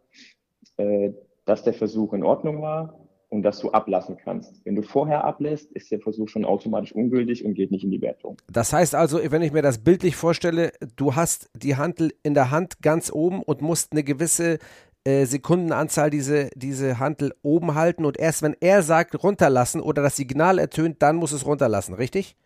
äh, 0.77 1.11
dass 1.45 1.63
der 1.63 1.73
Versuch 1.73 2.13
in 2.13 2.23
Ordnung 2.23 2.61
war 2.61 2.99
und 3.29 3.41
dass 3.41 3.59
du 3.59 3.71
ablassen 3.71 4.17
kannst. 4.23 4.63
Wenn 4.63 4.75
du 4.75 4.83
vorher 4.83 5.23
ablässt, 5.23 5.71
ist 5.71 5.91
der 5.91 5.99
Versuch 5.99 6.29
schon 6.29 6.45
automatisch 6.45 6.93
ungültig 6.93 7.43
und 7.43 7.55
geht 7.55 7.71
nicht 7.71 7.83
in 7.83 7.91
die 7.91 8.01
Wertung. 8.01 8.37
Das 8.51 8.71
heißt 8.71 8.95
also, 8.95 9.19
wenn 9.31 9.41
ich 9.41 9.51
mir 9.51 9.63
das 9.63 9.79
bildlich 9.79 10.15
vorstelle, 10.15 10.71
du 10.95 11.15
hast 11.15 11.49
die 11.55 11.75
Handel 11.75 12.13
in 12.23 12.35
der 12.35 12.51
Hand 12.51 12.81
ganz 12.81 13.11
oben 13.11 13.41
und 13.41 13.61
musst 13.61 13.91
eine 13.91 14.03
gewisse 14.03 14.59
äh, 15.03 15.25
Sekundenanzahl 15.25 16.09
diese, 16.09 16.51
diese 16.55 16.99
Handel 16.99 17.33
oben 17.41 17.73
halten 17.75 18.05
und 18.05 18.19
erst 18.19 18.43
wenn 18.43 18.55
er 18.59 18.83
sagt 18.83 19.23
runterlassen 19.23 19.81
oder 19.81 20.03
das 20.03 20.15
Signal 20.15 20.59
ertönt, 20.59 21.01
dann 21.01 21.15
muss 21.15 21.31
es 21.31 21.45
runterlassen, 21.45 21.95
richtig? 21.95 22.37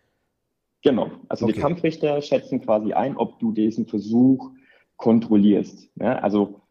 Genau. 0.82 1.10
Also 1.28 1.44
okay. 1.44 1.54
die 1.54 1.60
Kampfrichter 1.60 2.20
schätzen 2.22 2.60
quasi 2.60 2.92
ein, 2.92 3.16
ob 3.16 3.38
du 3.38 3.52
diesen 3.52 3.86
Versuch 3.86 4.50
kontrollierst. 4.96 5.90
Ja, 5.96 6.16
also 6.16 6.62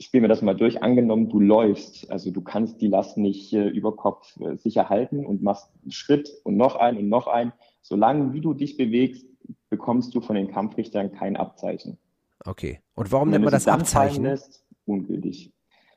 spielen 0.00 0.24
wir 0.24 0.28
das 0.28 0.42
mal 0.42 0.54
durch. 0.54 0.82
Angenommen, 0.82 1.28
du 1.28 1.40
läufst, 1.40 2.10
also 2.10 2.30
du 2.30 2.40
kannst 2.42 2.80
die 2.80 2.88
Last 2.88 3.18
nicht 3.18 3.52
äh, 3.52 3.68
über 3.68 3.96
Kopf 3.96 4.36
äh, 4.40 4.56
sicher 4.56 4.88
halten 4.88 5.26
und 5.26 5.42
machst 5.42 5.70
einen 5.82 5.90
Schritt 5.90 6.30
und 6.44 6.56
noch 6.56 6.76
einen 6.76 6.98
und 6.98 7.08
noch 7.08 7.26
einen. 7.26 7.52
Solange 7.82 8.32
wie 8.32 8.40
du 8.40 8.54
dich 8.54 8.76
bewegst, 8.76 9.26
bekommst 9.68 10.14
du 10.14 10.20
von 10.20 10.36
den 10.36 10.50
Kampfrichtern 10.50 11.12
kein 11.12 11.36
Abzeichen. 11.36 11.98
Okay. 12.44 12.80
Und 12.94 13.12
warum 13.12 13.28
und 13.28 13.32
nennt 13.32 13.44
man 13.44 13.52
das 13.52 13.68
Abzeichen? 13.68 14.24
Lässt, 14.24 14.64
ungültig. 14.84 15.52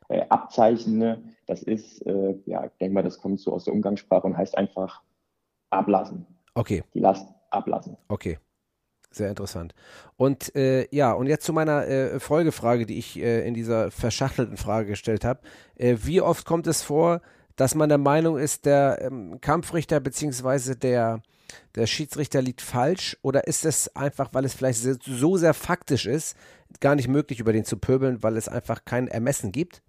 Äh, 0.07 0.25
Abzeichen, 0.29 0.97
ne, 0.97 1.23
das 1.45 1.61
ist, 1.61 2.05
äh, 2.05 2.35
ja, 2.45 2.65
ich 2.65 2.77
denke 2.79 2.95
mal, 2.95 3.03
das 3.03 3.19
kommt 3.19 3.39
so 3.39 3.53
aus 3.53 3.65
der 3.65 3.73
Umgangssprache 3.73 4.25
und 4.25 4.37
heißt 4.37 4.57
einfach 4.57 5.03
ablassen. 5.69 6.25
Okay. 6.55 6.83
Die 6.93 6.99
Last 6.99 7.27
ablassen. 7.51 7.97
Okay. 8.07 8.37
Sehr 9.11 9.29
interessant. 9.29 9.73
Und 10.17 10.55
äh, 10.55 10.87
ja, 10.95 11.13
und 11.13 11.25
jetzt 11.25 11.43
zu 11.43 11.51
meiner 11.51 11.87
äh, 11.87 12.19
Folgefrage, 12.19 12.85
die 12.85 12.99
ich 12.99 13.17
äh, 13.17 13.47
in 13.47 13.55
dieser 13.55 13.89
verschachtelten 13.89 14.55
Frage 14.55 14.89
gestellt 14.89 15.25
habe. 15.25 15.41
Äh, 15.75 15.97
wie 16.03 16.21
oft 16.21 16.45
kommt 16.45 16.67
es 16.67 16.83
vor, 16.83 17.21
dass 17.55 17.73
man 17.73 17.89
der 17.89 17.97
Meinung 17.97 18.37
ist, 18.37 18.65
der 18.65 19.01
ähm, 19.01 19.41
Kampfrichter 19.41 19.99
bzw. 19.99 20.75
Der, 20.75 21.21
der 21.73 21.87
Schiedsrichter 21.87 22.43
liegt 22.43 22.61
falsch? 22.61 23.17
Oder 23.23 23.47
ist 23.47 23.65
es 23.65 23.95
einfach, 23.95 24.29
weil 24.33 24.45
es 24.45 24.53
vielleicht 24.53 24.79
so 24.79 25.37
sehr 25.37 25.55
faktisch 25.55 26.05
ist, 26.05 26.37
gar 26.79 26.93
nicht 26.93 27.07
möglich, 27.07 27.39
über 27.39 27.51
den 27.51 27.65
zu 27.65 27.77
pöbeln, 27.77 28.21
weil 28.21 28.37
es 28.37 28.47
einfach 28.47 28.85
kein 28.85 29.07
Ermessen 29.07 29.51
gibt? 29.51 29.81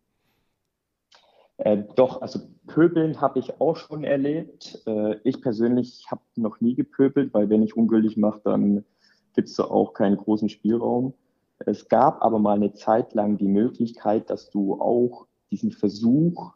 Äh, 1.60 1.84
doch, 1.94 2.22
also 2.22 2.40
Pöbeln 2.66 3.20
habe 3.20 3.38
ich 3.38 3.60
auch 3.60 3.76
schon 3.76 4.02
erlebt. 4.04 4.82
Äh, 4.86 5.16
ich 5.24 5.42
persönlich 5.42 6.06
habe 6.10 6.22
noch 6.36 6.60
nie 6.60 6.74
gepöbelt, 6.74 7.34
weil 7.34 7.50
wenn 7.50 7.62
ich 7.62 7.76
ungültig 7.76 8.16
mache, 8.16 8.40
dann 8.44 8.84
gibt 9.34 9.48
es 9.48 9.56
da 9.56 9.64
auch 9.64 9.92
keinen 9.92 10.16
großen 10.16 10.48
Spielraum. 10.48 11.12
Es 11.58 11.88
gab 11.88 12.22
aber 12.22 12.38
mal 12.38 12.54
eine 12.54 12.72
Zeit 12.72 13.12
lang 13.12 13.36
die 13.36 13.48
Möglichkeit, 13.48 14.30
dass 14.30 14.48
du 14.48 14.80
auch 14.80 15.26
diesen 15.50 15.72
Versuch 15.72 16.54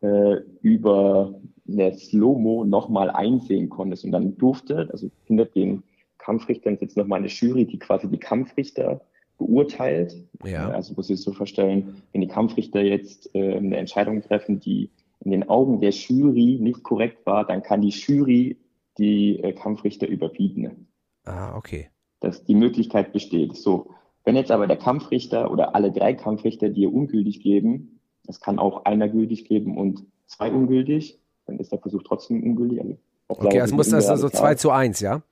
äh, 0.00 0.36
über 0.62 1.34
eine 1.68 1.92
Slow-Mo 1.92 2.64
nochmal 2.64 3.10
einsehen 3.10 3.68
konntest. 3.68 4.04
Und 4.04 4.12
dann 4.12 4.38
durfte, 4.38 4.88
also 4.90 5.10
hinter 5.24 5.44
den 5.44 5.82
Kampfrichtern 6.16 6.78
sitzt 6.78 6.96
nochmal 6.96 7.18
eine 7.18 7.28
Jury, 7.28 7.66
die 7.66 7.78
quasi 7.78 8.08
die 8.08 8.18
Kampfrichter 8.18 9.02
beurteilt. 9.38 10.16
Ja. 10.44 10.68
Also 10.70 10.94
muss 10.94 11.08
ich 11.08 11.22
so 11.22 11.32
vorstellen, 11.32 12.02
wenn 12.12 12.20
die 12.20 12.28
Kampfrichter 12.28 12.82
jetzt 12.82 13.34
äh, 13.34 13.56
eine 13.56 13.76
Entscheidung 13.76 14.20
treffen, 14.22 14.60
die 14.60 14.90
in 15.20 15.30
den 15.30 15.48
Augen 15.48 15.80
der 15.80 15.90
Jury 15.90 16.58
nicht 16.60 16.82
korrekt 16.82 17.24
war, 17.26 17.44
dann 17.46 17.62
kann 17.62 17.80
die 17.80 17.88
Jury 17.88 18.58
die 18.98 19.42
äh, 19.42 19.52
Kampfrichter 19.52 20.06
überbieten. 20.06 20.88
Ah, 21.24 21.56
okay. 21.56 21.88
Dass 22.20 22.44
die 22.44 22.54
Möglichkeit 22.54 23.12
besteht. 23.12 23.56
So, 23.56 23.90
wenn 24.24 24.36
jetzt 24.36 24.50
aber 24.50 24.66
der 24.66 24.76
Kampfrichter 24.76 25.50
oder 25.50 25.74
alle 25.74 25.92
drei 25.92 26.14
Kampfrichter 26.14 26.68
dir 26.68 26.92
ungültig 26.92 27.40
geben, 27.40 28.00
es 28.26 28.40
kann 28.40 28.58
auch 28.58 28.84
einer 28.84 29.08
gültig 29.08 29.46
geben 29.46 29.78
und 29.78 30.04
zwei 30.26 30.50
ungültig, 30.52 31.18
dann 31.46 31.58
ist 31.58 31.72
der 31.72 31.78
Versuch 31.78 32.02
trotzdem 32.02 32.42
ungültig. 32.42 32.80
Also 32.80 32.98
okay, 33.28 33.58
es 33.58 33.72
muss 33.72 33.88
das 33.88 34.08
also 34.08 34.28
2 34.28 34.56
zu 34.56 34.70
1, 34.70 35.00
ja? 35.00 35.22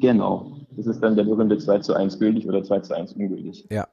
Genau. 0.00 0.52
Das 0.76 0.86
ist 0.86 1.00
dann 1.00 1.16
der 1.16 1.24
berühmte 1.24 1.58
2 1.58 1.80
zu 1.80 1.94
1 1.94 2.18
gültig 2.18 2.48
oder 2.48 2.62
2 2.62 2.80
zu 2.80 2.94
1 2.96 3.12
ungültig. 3.12 3.66
Ja. 3.70 3.88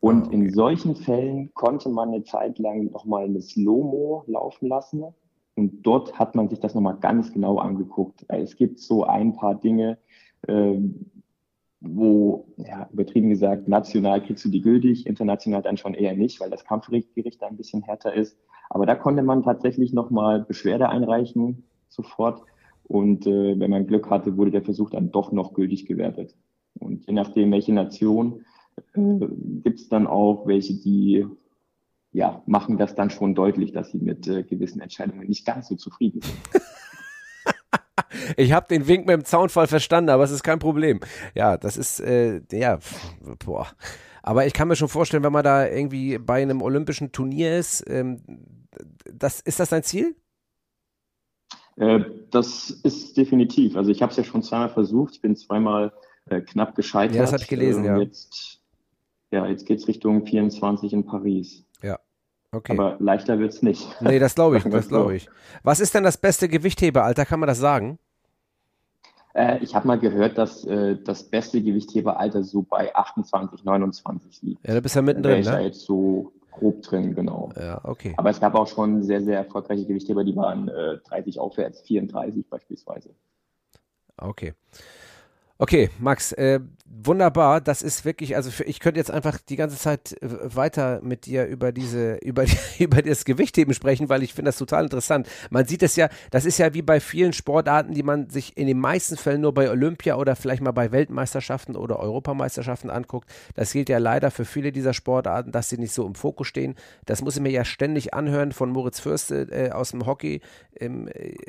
Und 0.00 0.26
okay. 0.26 0.34
in 0.34 0.50
solchen 0.52 0.94
Fällen 0.94 1.52
konnte 1.54 1.88
man 1.88 2.10
eine 2.10 2.22
Zeit 2.22 2.58
lang 2.58 2.90
nochmal 2.92 3.24
eine 3.24 3.40
Slow-Mo 3.40 4.24
laufen 4.26 4.68
lassen. 4.68 5.04
Und 5.56 5.82
dort 5.82 6.18
hat 6.18 6.34
man 6.34 6.48
sich 6.48 6.60
das 6.60 6.74
nochmal 6.74 6.98
ganz 7.00 7.32
genau 7.32 7.58
angeguckt. 7.58 8.26
Es 8.28 8.56
gibt 8.56 8.78
so 8.78 9.04
ein 9.04 9.34
paar 9.34 9.54
Dinge, 9.54 9.98
äh, 10.46 10.78
wo, 11.80 12.46
ja, 12.56 12.88
übertrieben 12.92 13.30
gesagt, 13.30 13.68
national 13.68 14.22
kriegst 14.22 14.44
du 14.44 14.48
die 14.50 14.60
gültig, 14.60 15.06
international 15.06 15.62
dann 15.62 15.76
schon 15.76 15.94
eher 15.94 16.14
nicht, 16.14 16.40
weil 16.40 16.50
das 16.50 16.64
Kampfgericht 16.64 17.40
da 17.40 17.46
ein 17.46 17.56
bisschen 17.56 17.82
härter 17.82 18.12
ist. 18.12 18.38
Aber 18.68 18.84
da 18.84 18.94
konnte 18.94 19.22
man 19.22 19.42
tatsächlich 19.42 19.92
nochmal 19.92 20.44
Beschwerde 20.44 20.88
einreichen, 20.88 21.64
sofort. 21.88 22.42
Und 22.88 23.26
äh, 23.26 23.58
wenn 23.58 23.70
man 23.70 23.86
Glück 23.86 24.10
hatte, 24.10 24.36
wurde 24.36 24.52
der 24.52 24.62
Versuch 24.62 24.90
dann 24.90 25.10
doch 25.10 25.32
noch 25.32 25.54
gültig 25.54 25.86
gewertet. 25.86 26.36
Und 26.78 27.06
je 27.06 27.12
nachdem, 27.12 27.52
welche 27.52 27.72
Nation, 27.72 28.44
äh, 28.94 29.18
gibt 29.62 29.80
es 29.80 29.88
dann 29.88 30.06
auch 30.06 30.46
welche, 30.46 30.74
die 30.74 31.26
ja, 32.12 32.42
machen 32.46 32.78
das 32.78 32.94
dann 32.94 33.10
schon 33.10 33.34
deutlich, 33.34 33.72
dass 33.72 33.90
sie 33.90 33.98
mit 33.98 34.26
äh, 34.26 34.42
gewissen 34.42 34.80
Entscheidungen 34.80 35.28
nicht 35.28 35.44
ganz 35.44 35.68
so 35.68 35.74
zufrieden 35.74 36.22
sind. 36.22 36.38
ich 38.36 38.52
habe 38.52 38.66
den 38.68 38.88
Wink 38.88 39.06
mit 39.06 39.14
dem 39.14 39.24
Zaunfall 39.24 39.66
verstanden, 39.66 40.10
aber 40.10 40.24
es 40.24 40.30
ist 40.30 40.42
kein 40.42 40.58
Problem. 40.58 41.00
Ja, 41.34 41.58
das 41.58 41.76
ist, 41.76 42.00
äh, 42.00 42.40
ja, 42.50 42.78
boah. 43.44 43.66
Aber 44.22 44.46
ich 44.46 44.54
kann 44.54 44.68
mir 44.68 44.76
schon 44.76 44.88
vorstellen, 44.88 45.24
wenn 45.24 45.32
man 45.32 45.44
da 45.44 45.66
irgendwie 45.66 46.18
bei 46.18 46.40
einem 46.40 46.62
olympischen 46.62 47.12
Turnier 47.12 47.58
ist, 47.58 47.84
ähm, 47.86 48.22
das, 49.12 49.40
ist 49.40 49.60
das 49.60 49.68
dein 49.68 49.82
Ziel? 49.82 50.16
Äh, 51.76 52.00
das 52.30 52.70
ist 52.70 53.16
definitiv. 53.16 53.76
Also 53.76 53.90
ich 53.90 54.02
habe 54.02 54.10
es 54.10 54.16
ja 54.16 54.24
schon 54.24 54.42
zweimal 54.42 54.70
versucht. 54.70 55.14
Ich 55.14 55.20
bin 55.20 55.36
zweimal 55.36 55.92
äh, 56.26 56.40
knapp 56.40 56.74
gescheitert. 56.74 57.16
Ja, 57.16 57.22
das 57.22 57.32
habe 57.32 57.42
ich 57.42 57.48
gelesen, 57.48 57.84
äh, 57.84 57.88
ja. 57.88 57.98
Jetzt, 57.98 58.60
ja, 59.30 59.46
jetzt 59.46 59.66
geht 59.66 59.80
es 59.80 59.88
Richtung 59.88 60.26
24 60.26 60.92
in 60.92 61.04
Paris. 61.04 61.64
Ja. 61.82 61.98
Okay. 62.52 62.72
Aber 62.72 62.96
leichter 62.98 63.38
wird 63.38 63.52
es 63.52 63.62
nicht. 63.62 63.86
Nee, 64.00 64.18
das 64.18 64.34
glaube 64.34 64.56
ich, 64.58 64.64
das 64.64 64.88
glaube 64.88 65.16
ich. 65.16 65.28
Was 65.62 65.80
ist 65.80 65.94
denn 65.94 66.04
das 66.04 66.16
beste 66.16 66.48
Gewichtheberalter? 66.48 67.26
Kann 67.26 67.40
man 67.40 67.46
das 67.46 67.58
sagen? 67.58 67.98
Äh, 69.34 69.58
ich 69.62 69.74
habe 69.74 69.86
mal 69.86 69.98
gehört, 69.98 70.38
dass 70.38 70.64
äh, 70.64 70.96
das 70.96 71.24
beste 71.24 71.62
Gewichtheberalter 71.62 72.42
so 72.42 72.62
bei 72.62 72.94
28, 72.94 73.64
29 73.64 74.42
liegt. 74.42 74.66
Ja, 74.66 74.72
da 74.72 74.80
bist 74.80 74.94
du 74.94 75.00
ja 75.00 75.02
mittendrin, 75.02 75.44
ne? 75.44 75.60
jetzt 75.60 75.80
so 75.80 76.32
grob 76.58 76.82
drin, 76.82 77.14
genau. 77.14 77.50
Ja, 77.56 77.80
okay. 77.84 78.14
Aber 78.16 78.30
es 78.30 78.40
gab 78.40 78.54
auch 78.54 78.66
schon 78.66 79.02
sehr, 79.02 79.22
sehr 79.22 79.38
erfolgreiche 79.38 79.84
Gewichtheber, 79.84 80.24
die 80.24 80.36
waren 80.36 80.68
äh, 80.68 80.98
30 81.08 81.38
aufwärts, 81.38 81.82
34 81.82 82.48
beispielsweise. 82.48 83.10
Okay. 84.16 84.54
Okay, 85.58 85.90
Max, 85.98 86.32
äh, 86.32 86.60
wunderbar. 86.88 87.60
Das 87.60 87.82
ist 87.82 88.04
wirklich, 88.04 88.36
also 88.36 88.50
für, 88.50 88.64
ich 88.64 88.80
könnte 88.80 88.98
jetzt 88.98 89.10
einfach 89.10 89.38
die 89.38 89.56
ganze 89.56 89.76
Zeit 89.76 90.20
äh, 90.22 90.54
weiter 90.54 91.00
mit 91.02 91.26
dir 91.26 91.46
über 91.46 91.72
diese, 91.72 92.16
über, 92.22 92.44
über 92.78 93.02
das 93.02 93.24
Gewichtheben 93.24 93.74
sprechen, 93.74 94.08
weil 94.08 94.22
ich 94.22 94.34
finde 94.34 94.48
das 94.48 94.58
total 94.58 94.84
interessant. 94.84 95.28
Man 95.50 95.66
sieht 95.66 95.82
es 95.82 95.96
ja, 95.96 96.08
das 96.30 96.44
ist 96.44 96.58
ja 96.58 96.74
wie 96.74 96.82
bei 96.82 97.00
vielen 97.00 97.32
Sportarten, 97.32 97.94
die 97.94 98.02
man 98.02 98.30
sich 98.30 98.56
in 98.56 98.66
den 98.66 98.78
meisten 98.78 99.16
Fällen 99.16 99.40
nur 99.40 99.54
bei 99.54 99.70
Olympia 99.70 100.16
oder 100.16 100.36
vielleicht 100.36 100.62
mal 100.62 100.72
bei 100.72 100.92
Weltmeisterschaften 100.92 101.76
oder 101.76 101.98
Europameisterschaften 101.98 102.90
anguckt. 102.90 103.28
Das 103.54 103.72
gilt 103.72 103.88
ja 103.88 103.98
leider 103.98 104.30
für 104.30 104.44
viele 104.44 104.72
dieser 104.72 104.94
Sportarten, 104.94 105.52
dass 105.52 105.68
sie 105.68 105.78
nicht 105.78 105.92
so 105.92 106.06
im 106.06 106.14
Fokus 106.14 106.48
stehen. 106.48 106.74
Das 107.04 107.22
muss 107.22 107.36
ich 107.36 107.42
mir 107.42 107.50
ja 107.50 107.64
ständig 107.64 108.14
anhören 108.14 108.52
von 108.52 108.70
Moritz 108.70 109.00
Fürste 109.00 109.48
äh, 109.50 109.70
aus 109.70 109.90
dem 109.90 110.06
Hockey. 110.06 110.40
Ähm, 110.78 111.08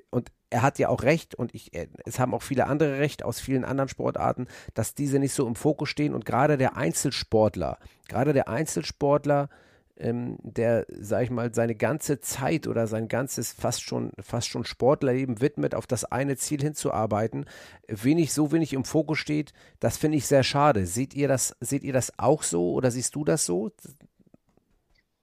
und 0.09 0.31
er 0.49 0.61
hat 0.61 0.79
ja 0.79 0.89
auch 0.89 1.03
recht 1.03 1.35
und 1.35 1.53
ich, 1.53 1.71
es 2.05 2.19
haben 2.19 2.33
auch 2.33 2.41
viele 2.41 2.67
andere 2.67 2.99
recht 2.99 3.23
aus 3.23 3.39
vielen 3.39 3.65
anderen 3.65 3.89
Sportarten, 3.89 4.47
dass 4.73 4.95
diese 4.95 5.19
nicht 5.19 5.26
so 5.33 5.47
im 5.47 5.55
Fokus 5.55 5.89
stehen 5.89 6.13
und 6.13 6.25
gerade 6.25 6.57
der 6.57 6.77
Einzelsportler, 6.77 7.77
gerade 8.07 8.33
der 8.33 8.47
Einzelsportler, 8.47 9.49
ähm, 9.99 10.37
der, 10.43 10.85
sag 10.89 11.23
ich 11.23 11.31
mal, 11.31 11.53
seine 11.53 11.75
ganze 11.75 12.19
Zeit 12.19 12.67
oder 12.67 12.87
sein 12.87 13.07
ganzes 13.07 13.51
fast 13.51 13.81
schon, 13.81 14.11
fast 14.19 14.47
schon 14.47 14.63
Sportlerleben 14.63 15.41
widmet, 15.41 15.75
auf 15.75 15.87
das 15.87 16.05
eine 16.05 16.37
Ziel 16.37 16.61
hinzuarbeiten, 16.61 17.45
wenig, 17.87 18.33
so 18.33 18.51
wenig 18.51 18.73
im 18.73 18.83
Fokus 18.83 19.17
steht, 19.19 19.53
das 19.79 19.97
finde 19.97 20.17
ich 20.17 20.27
sehr 20.27 20.43
schade. 20.43 20.85
Seht 20.85 21.15
ihr 21.15 21.27
das, 21.27 21.55
seht 21.59 21.83
ihr 21.83 21.93
das 21.93 22.17
auch 22.17 22.43
so 22.43 22.73
oder 22.73 22.91
siehst 22.91 23.15
du 23.15 23.25
das 23.25 23.45
so? 23.45 23.71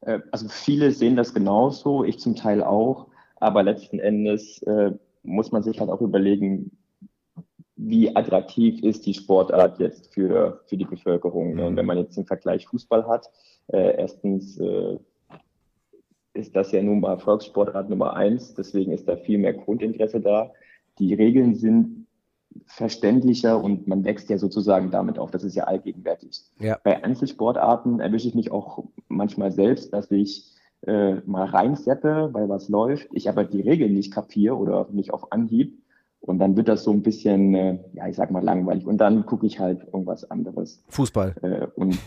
Äh, 0.00 0.20
also 0.32 0.49
viele 0.49 0.90
sehen 0.90 1.16
das 1.16 1.34
genauso, 1.34 2.04
ich 2.04 2.18
zum 2.18 2.34
Teil 2.34 2.62
auch, 2.62 3.08
aber 3.37 3.62
letzten 3.62 3.99
Endes 3.99 4.62
äh, 4.62 4.92
muss 5.23 5.52
man 5.52 5.62
sich 5.62 5.80
halt 5.80 5.90
auch 5.90 6.00
überlegen, 6.00 6.76
wie 7.76 8.14
attraktiv 8.14 8.83
ist 8.83 9.07
die 9.07 9.14
Sportart 9.14 9.78
jetzt 9.81 10.12
für, 10.14 10.61
für 10.66 10.76
die 10.76 10.85
Bevölkerung. 10.85 11.54
Ne? 11.54 11.66
Und 11.66 11.76
wenn 11.76 11.87
man 11.87 11.99
jetzt 11.99 12.16
den 12.16 12.26
Vergleich 12.26 12.66
Fußball 12.66 13.07
hat, 13.07 13.31
äh, 13.69 13.97
erstens 13.97 14.59
äh, 14.59 14.99
ist 16.35 16.54
das 16.54 16.73
ja 16.73 16.83
nun 16.83 17.00
mal 17.00 17.19
Volkssportart 17.19 17.88
Nummer 17.88 18.14
eins, 18.14 18.54
deswegen 18.54 18.93
ist 18.93 19.09
da 19.09 19.16
viel 19.16 19.38
mehr 19.38 19.54
Grundinteresse 19.54 20.21
da. 20.21 20.52
Die 20.99 21.14
Regeln 21.14 21.54
sind 21.54 22.07
verständlicher 22.66 23.62
und 23.62 23.88
man 23.88 24.04
wächst 24.04 24.31
ja 24.31 24.38
sozusagen 24.38 24.90
damit 24.90 25.19
auf. 25.19 25.31
Das 25.31 25.45
ist 25.45 25.57
ja 25.57 25.64
allgegenwärtig. 25.64 26.43
Ja. 26.61 26.78
Bei 26.83 27.02
Einzelsportarten 27.02 28.00
erwische 28.00 28.28
ich 28.28 28.35
mich 28.35 28.52
auch 28.52 28.85
manchmal 29.09 29.50
selbst, 29.50 29.93
dass 29.93 30.11
ich 30.11 30.52
äh, 30.87 31.14
mal 31.26 31.47
reinseppe, 31.47 32.31
weil 32.33 32.49
was 32.49 32.69
läuft, 32.69 33.09
ich 33.12 33.28
aber 33.28 33.45
die 33.45 33.61
Regeln 33.61 33.95
nicht 33.95 34.12
kapiere 34.12 34.57
oder 34.57 34.87
nicht 34.93 35.12
auf 35.12 35.33
Anhieb. 35.33 35.83
Und 36.26 36.38
dann 36.38 36.57
wird 36.57 36.69
das 36.69 36.85
so 36.85 36.90
ein 36.90 37.02
bisschen, 37.02 37.54
äh, 37.54 37.78
ja, 37.93 38.09
ich 38.09 38.16
sag 38.16 38.31
mal 38.31 38.43
langweilig. 38.43 38.87
Und 38.87 38.99
dann 38.99 39.26
gucke 39.26 39.47
ich 39.47 39.61
halt 39.61 39.85
irgendwas 39.93 40.31
anderes. 40.31 40.83
Fußball. 40.88 41.35
Äh, 41.43 41.66
und 41.78 41.99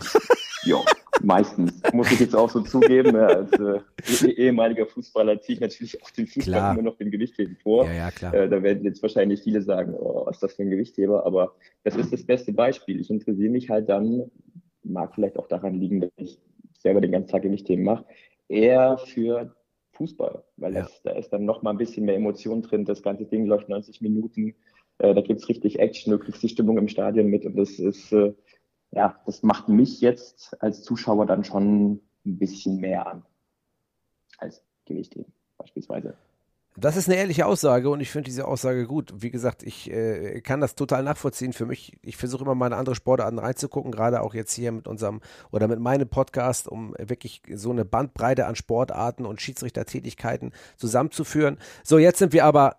ja, 0.64 0.76
meistens. 1.22 1.80
Muss 1.92 2.10
ich 2.10 2.18
jetzt 2.18 2.34
auch 2.34 2.50
so 2.50 2.60
zugeben. 2.62 3.12
Ne, 3.12 3.26
als 3.26 3.52
äh, 3.52 4.26
eh, 4.26 4.46
ehemaliger 4.46 4.86
Fußballer 4.86 5.40
ziehe 5.40 5.54
ich 5.54 5.60
natürlich 5.60 6.02
auch 6.02 6.10
den 6.10 6.26
Fußball 6.26 6.52
Klar. 6.52 6.74
immer 6.74 6.82
noch 6.82 6.96
den 6.96 7.12
Gewichtheben 7.12 7.56
vor. 7.62 7.84
Ja, 7.86 7.92
ja, 7.92 8.10
klar. 8.10 8.34
Äh, 8.34 8.48
da 8.48 8.60
werden 8.60 8.82
jetzt 8.82 9.00
wahrscheinlich 9.02 9.42
viele 9.42 9.62
sagen, 9.62 9.94
oh, 9.94 10.26
was 10.26 10.36
ist 10.36 10.42
das 10.42 10.54
für 10.54 10.62
ein 10.62 10.70
Gewichtheber? 10.70 11.24
Aber 11.24 11.54
das 11.84 11.94
ist 11.94 12.12
das 12.12 12.24
beste 12.24 12.52
Beispiel. 12.52 13.00
Ich 13.00 13.10
interessiere 13.10 13.50
mich 13.50 13.70
halt 13.70 13.88
dann, 13.88 14.32
mag 14.82 15.14
vielleicht 15.14 15.38
auch 15.38 15.46
daran 15.46 15.74
liegen, 15.74 16.00
dass 16.00 16.10
ich 16.16 16.40
selber 16.80 17.00
den 17.00 17.12
ganzen 17.12 17.30
Tag 17.30 17.42
Gewichtheben 17.42 17.84
mache, 17.84 18.04
eher 18.48 18.98
für 18.98 19.54
Fußball, 19.98 20.44
weil 20.56 20.74
Ja. 20.74 20.82
das, 20.82 21.02
da 21.02 21.10
ist 21.10 21.30
dann 21.30 21.44
noch 21.44 21.62
mal 21.62 21.70
ein 21.72 21.76
bisschen 21.76 22.06
mehr 22.06 22.16
Emotion 22.16 22.62
drin. 22.62 22.84
Das 22.84 23.02
ganze 23.02 23.26
Ding 23.26 23.44
läuft 23.46 23.68
90 23.68 24.00
Minuten. 24.00 24.54
Äh, 24.98 25.14
da 25.14 25.20
gibt's 25.20 25.48
richtig 25.48 25.78
Action, 25.78 26.12
du 26.12 26.18
kriegst 26.18 26.42
die 26.42 26.48
Stimmung 26.48 26.78
im 26.78 26.88
Stadion 26.88 27.26
mit 27.26 27.44
und 27.44 27.56
das 27.56 27.78
ist, 27.78 28.12
äh, 28.12 28.32
ja, 28.92 29.20
das 29.26 29.42
macht 29.42 29.68
mich 29.68 30.00
jetzt 30.00 30.60
als 30.62 30.82
Zuschauer 30.82 31.26
dann 31.26 31.44
schon 31.44 32.00
ein 32.24 32.38
bisschen 32.38 32.78
mehr 32.80 33.06
an 33.06 33.22
als 34.38 34.64
Gewichtheben 34.86 35.32
beispielsweise. 35.56 36.14
Das 36.80 36.96
ist 36.96 37.08
eine 37.08 37.18
ehrliche 37.18 37.44
Aussage 37.44 37.90
und 37.90 38.00
ich 38.00 38.10
finde 38.10 38.26
diese 38.26 38.46
Aussage 38.46 38.86
gut. 38.86 39.12
Wie 39.16 39.30
gesagt, 39.30 39.64
ich 39.64 39.90
äh, 39.90 40.40
kann 40.42 40.60
das 40.60 40.76
total 40.76 41.02
nachvollziehen. 41.02 41.52
Für 41.52 41.66
mich, 41.66 41.98
ich 42.02 42.16
versuche 42.16 42.44
immer 42.44 42.54
mal 42.54 42.68
in 42.68 42.72
andere 42.72 42.94
Sportarten 42.94 43.40
reinzugucken, 43.40 43.90
gerade 43.90 44.22
auch 44.22 44.32
jetzt 44.32 44.52
hier 44.52 44.70
mit 44.70 44.86
unserem 44.86 45.20
oder 45.50 45.66
mit 45.66 45.80
meinem 45.80 46.08
Podcast, 46.08 46.68
um 46.68 46.94
wirklich 46.96 47.42
so 47.52 47.72
eine 47.72 47.84
Bandbreite 47.84 48.46
an 48.46 48.54
Sportarten 48.54 49.26
und 49.26 49.40
Schiedsrichtertätigkeiten 49.40 50.52
zusammenzuführen. 50.76 51.58
So, 51.82 51.98
jetzt 51.98 52.20
sind 52.20 52.32
wir 52.32 52.44
aber 52.44 52.76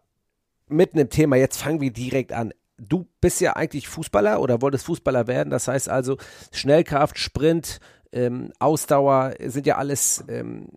mitten 0.70 0.98
im 0.98 1.10
Thema. 1.10 1.36
Jetzt 1.36 1.62
fangen 1.62 1.82
wir 1.82 1.91
direkt 1.91 2.32
an. 2.32 2.53
Du 2.77 3.06
bist 3.20 3.41
ja 3.41 3.58
eigentlich 3.58 3.89
Fußballer 3.89 4.39
oder 4.39 4.62
wolltest 4.62 4.86
Fußballer 4.86 5.27
werden. 5.27 5.50
Das 5.50 5.68
heißt 5.68 5.89
also, 5.89 6.18
Schnellkraft, 6.53 7.18
Sprint, 7.20 7.82
ähm, 8.13 8.53
Ausdauer 8.60 9.34
sind 9.46 9.68
ja 9.68 9.75
alles 9.75 10.24
ähm, 10.29 10.70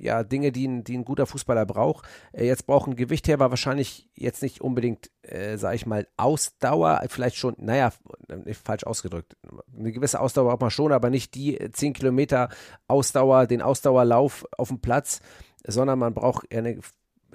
ja, 0.00 0.22
Dinge, 0.24 0.52
die 0.52 0.66
ein, 0.66 0.84
die 0.84 0.96
ein 0.96 1.04
guter 1.04 1.26
Fußballer 1.26 1.66
braucht. 1.66 2.06
Äh, 2.32 2.46
jetzt 2.46 2.66
braucht 2.66 2.88
ein 2.88 2.96
Gewichtheber 2.96 3.50
wahrscheinlich 3.50 4.08
jetzt 4.14 4.42
nicht 4.42 4.60
unbedingt, 4.60 5.10
äh, 5.22 5.56
sage 5.56 5.76
ich 5.76 5.86
mal, 5.86 6.06
Ausdauer, 6.16 7.02
vielleicht 7.08 7.36
schon, 7.36 7.54
naja, 7.58 7.92
äh, 8.28 8.54
falsch 8.54 8.84
ausgedrückt. 8.84 9.36
Eine 9.76 9.92
gewisse 9.92 10.20
Ausdauer 10.20 10.50
braucht 10.50 10.60
man 10.60 10.70
schon, 10.70 10.92
aber 10.92 11.10
nicht 11.10 11.34
die 11.34 11.58
äh, 11.58 11.70
10 11.70 11.92
Kilometer 11.92 12.48
Ausdauer, 12.86 13.46
den 13.46 13.62
Ausdauerlauf 13.62 14.44
auf 14.56 14.68
dem 14.68 14.80
Platz, 14.80 15.20
sondern 15.66 15.98
man 15.98 16.14
braucht 16.14 16.52
eine 16.52 16.78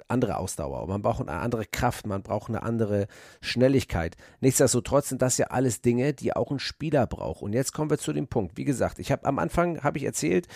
andere 0.08 0.36
Ausdauer, 0.36 0.86
man 0.86 1.02
braucht 1.02 1.26
eine 1.26 1.38
andere 1.38 1.64
Kraft, 1.64 2.06
man 2.06 2.22
braucht 2.22 2.48
eine 2.48 2.62
andere 2.62 3.06
Schnelligkeit. 3.40 4.16
Nichtsdestotrotz 4.40 5.08
sind 5.08 5.22
das 5.22 5.38
ja 5.38 5.46
alles 5.46 5.80
Dinge, 5.80 6.12
die 6.12 6.34
auch 6.34 6.50
ein 6.50 6.58
Spieler 6.58 7.06
braucht. 7.06 7.42
Und 7.42 7.52
jetzt 7.52 7.72
kommen 7.72 7.90
wir 7.90 7.98
zu 7.98 8.12
dem 8.12 8.28
Punkt. 8.28 8.56
Wie 8.56 8.64
gesagt, 8.64 8.98
ich 8.98 9.10
habe 9.12 9.24
am 9.24 9.38
Anfang 9.38 9.82
habe 9.82 9.98
ich 9.98 10.04
erzählt, 10.04 10.46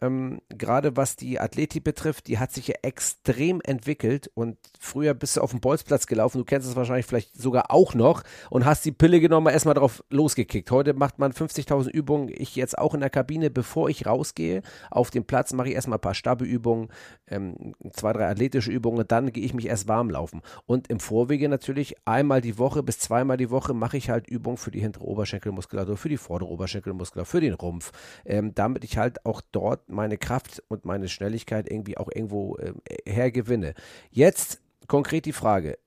ähm, 0.00 0.40
gerade 0.50 0.96
was 0.96 1.16
die 1.16 1.40
Athletik 1.40 1.84
betrifft, 1.84 2.26
die 2.26 2.38
hat 2.38 2.52
sich 2.52 2.68
ja 2.68 2.74
extrem 2.82 3.60
entwickelt 3.62 4.30
und 4.34 4.58
früher 4.78 5.14
bist 5.14 5.36
du 5.36 5.40
auf 5.40 5.52
dem 5.52 5.60
Bolzplatz 5.60 6.06
gelaufen, 6.06 6.38
du 6.38 6.44
kennst 6.44 6.68
es 6.68 6.76
wahrscheinlich 6.76 7.06
vielleicht 7.06 7.36
sogar 7.36 7.70
auch 7.70 7.94
noch 7.94 8.22
und 8.50 8.66
hast 8.66 8.84
die 8.84 8.92
Pille 8.92 9.20
genommen, 9.20 9.46
erstmal 9.46 9.74
drauf 9.74 10.04
losgekickt. 10.10 10.70
Heute 10.70 10.92
macht 10.92 11.18
man 11.18 11.32
50.000 11.32 11.88
Übungen, 11.88 12.30
ich 12.32 12.56
jetzt 12.56 12.76
auch 12.76 12.92
in 12.94 13.00
der 13.00 13.10
Kabine, 13.10 13.48
bevor 13.48 13.88
ich 13.88 14.06
rausgehe 14.06 14.62
auf 14.90 15.10
den 15.10 15.24
Platz, 15.24 15.54
mache 15.54 15.68
ich 15.68 15.74
erstmal 15.74 15.96
ein 15.98 16.02
paar 16.02 16.14
Stabbeübungen, 16.14 16.88
ähm, 17.28 17.74
zwei, 17.92 18.12
drei 18.12 18.28
athletische 18.28 18.70
Übungen, 18.70 19.06
dann 19.08 19.32
gehe 19.32 19.44
ich 19.44 19.54
mich 19.54 19.66
erst 19.66 19.88
warm 19.88 20.10
laufen. 20.10 20.42
Und 20.66 20.88
im 20.88 21.00
Vorwege 21.00 21.48
natürlich 21.48 21.96
einmal 22.04 22.42
die 22.42 22.58
Woche 22.58 22.82
bis 22.82 22.98
zweimal 22.98 23.38
die 23.38 23.50
Woche 23.50 23.72
mache 23.72 23.96
ich 23.96 24.10
halt 24.10 24.28
Übungen 24.28 24.58
für 24.58 24.70
die 24.70 24.80
hintere 24.80 25.04
Oberschenkelmuskulatur, 25.04 25.96
für 25.96 26.10
die 26.10 26.18
vordere 26.18 26.50
Oberschenkelmuskulatur, 26.50 27.30
für 27.30 27.40
den 27.40 27.54
Rumpf, 27.54 27.92
ähm, 28.26 28.54
damit 28.54 28.84
ich 28.84 28.98
halt 28.98 29.24
auch 29.24 29.40
dort 29.52 29.85
meine 29.86 30.18
Kraft 30.18 30.62
und 30.68 30.84
meine 30.84 31.08
Schnelligkeit 31.08 31.70
irgendwie 31.70 31.96
auch 31.96 32.08
irgendwo 32.12 32.56
äh, 32.56 32.72
hergewinne. 33.06 33.74
Jetzt 34.10 34.60
konkret 34.86 35.24
die 35.24 35.32
Frage, 35.32 35.78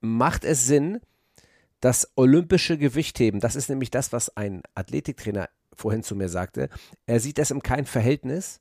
macht 0.00 0.44
es 0.44 0.66
Sinn, 0.66 1.00
das 1.80 2.10
olympische 2.16 2.76
Gewichtheben, 2.76 3.40
das 3.40 3.56
ist 3.56 3.68
nämlich 3.68 3.90
das, 3.90 4.12
was 4.12 4.36
ein 4.36 4.62
Athletiktrainer 4.74 5.48
vorhin 5.72 6.02
zu 6.02 6.14
mir 6.14 6.28
sagte, 6.28 6.68
er 7.06 7.20
sieht 7.20 7.38
das 7.38 7.50
im 7.50 7.62
kein 7.62 7.86
Verhältnis, 7.86 8.60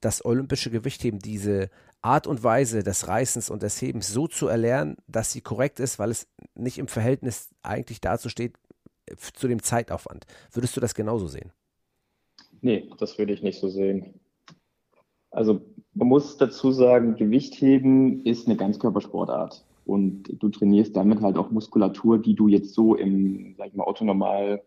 das 0.00 0.24
olympische 0.24 0.70
Gewichtheben, 0.70 1.18
diese 1.18 1.70
Art 2.02 2.26
und 2.26 2.44
Weise 2.44 2.82
des 2.82 3.08
Reißens 3.08 3.50
und 3.50 3.62
des 3.62 3.80
Hebens 3.82 4.08
so 4.08 4.28
zu 4.28 4.46
erlernen, 4.48 4.96
dass 5.06 5.32
sie 5.32 5.40
korrekt 5.40 5.80
ist, 5.80 5.98
weil 5.98 6.10
es 6.10 6.28
nicht 6.54 6.78
im 6.78 6.88
Verhältnis 6.88 7.48
eigentlich 7.62 8.00
dazu 8.00 8.28
steht 8.28 8.56
äh, 9.06 9.16
zu 9.16 9.48
dem 9.48 9.62
Zeitaufwand. 9.62 10.26
Würdest 10.52 10.76
du 10.76 10.80
das 10.80 10.94
genauso 10.94 11.26
sehen? 11.26 11.52
Nee, 12.60 12.90
das 12.98 13.18
würde 13.18 13.32
ich 13.32 13.42
nicht 13.42 13.60
so 13.60 13.68
sehen. 13.68 14.14
Also 15.30 15.60
man 15.94 16.08
muss 16.08 16.36
dazu 16.36 16.72
sagen, 16.72 17.16
Gewichtheben 17.16 18.24
ist 18.24 18.46
eine 18.46 18.56
Ganzkörpersportart 18.56 19.64
und 19.84 20.24
du 20.38 20.48
trainierst 20.48 20.96
damit 20.96 21.20
halt 21.20 21.38
auch 21.38 21.50
Muskulatur, 21.50 22.18
die 22.18 22.34
du 22.34 22.48
jetzt 22.48 22.74
so 22.74 22.94
im, 22.94 23.54
sag 23.56 23.68
ich 23.68 23.74
mal, 23.74 23.84
autonormal 23.84 24.62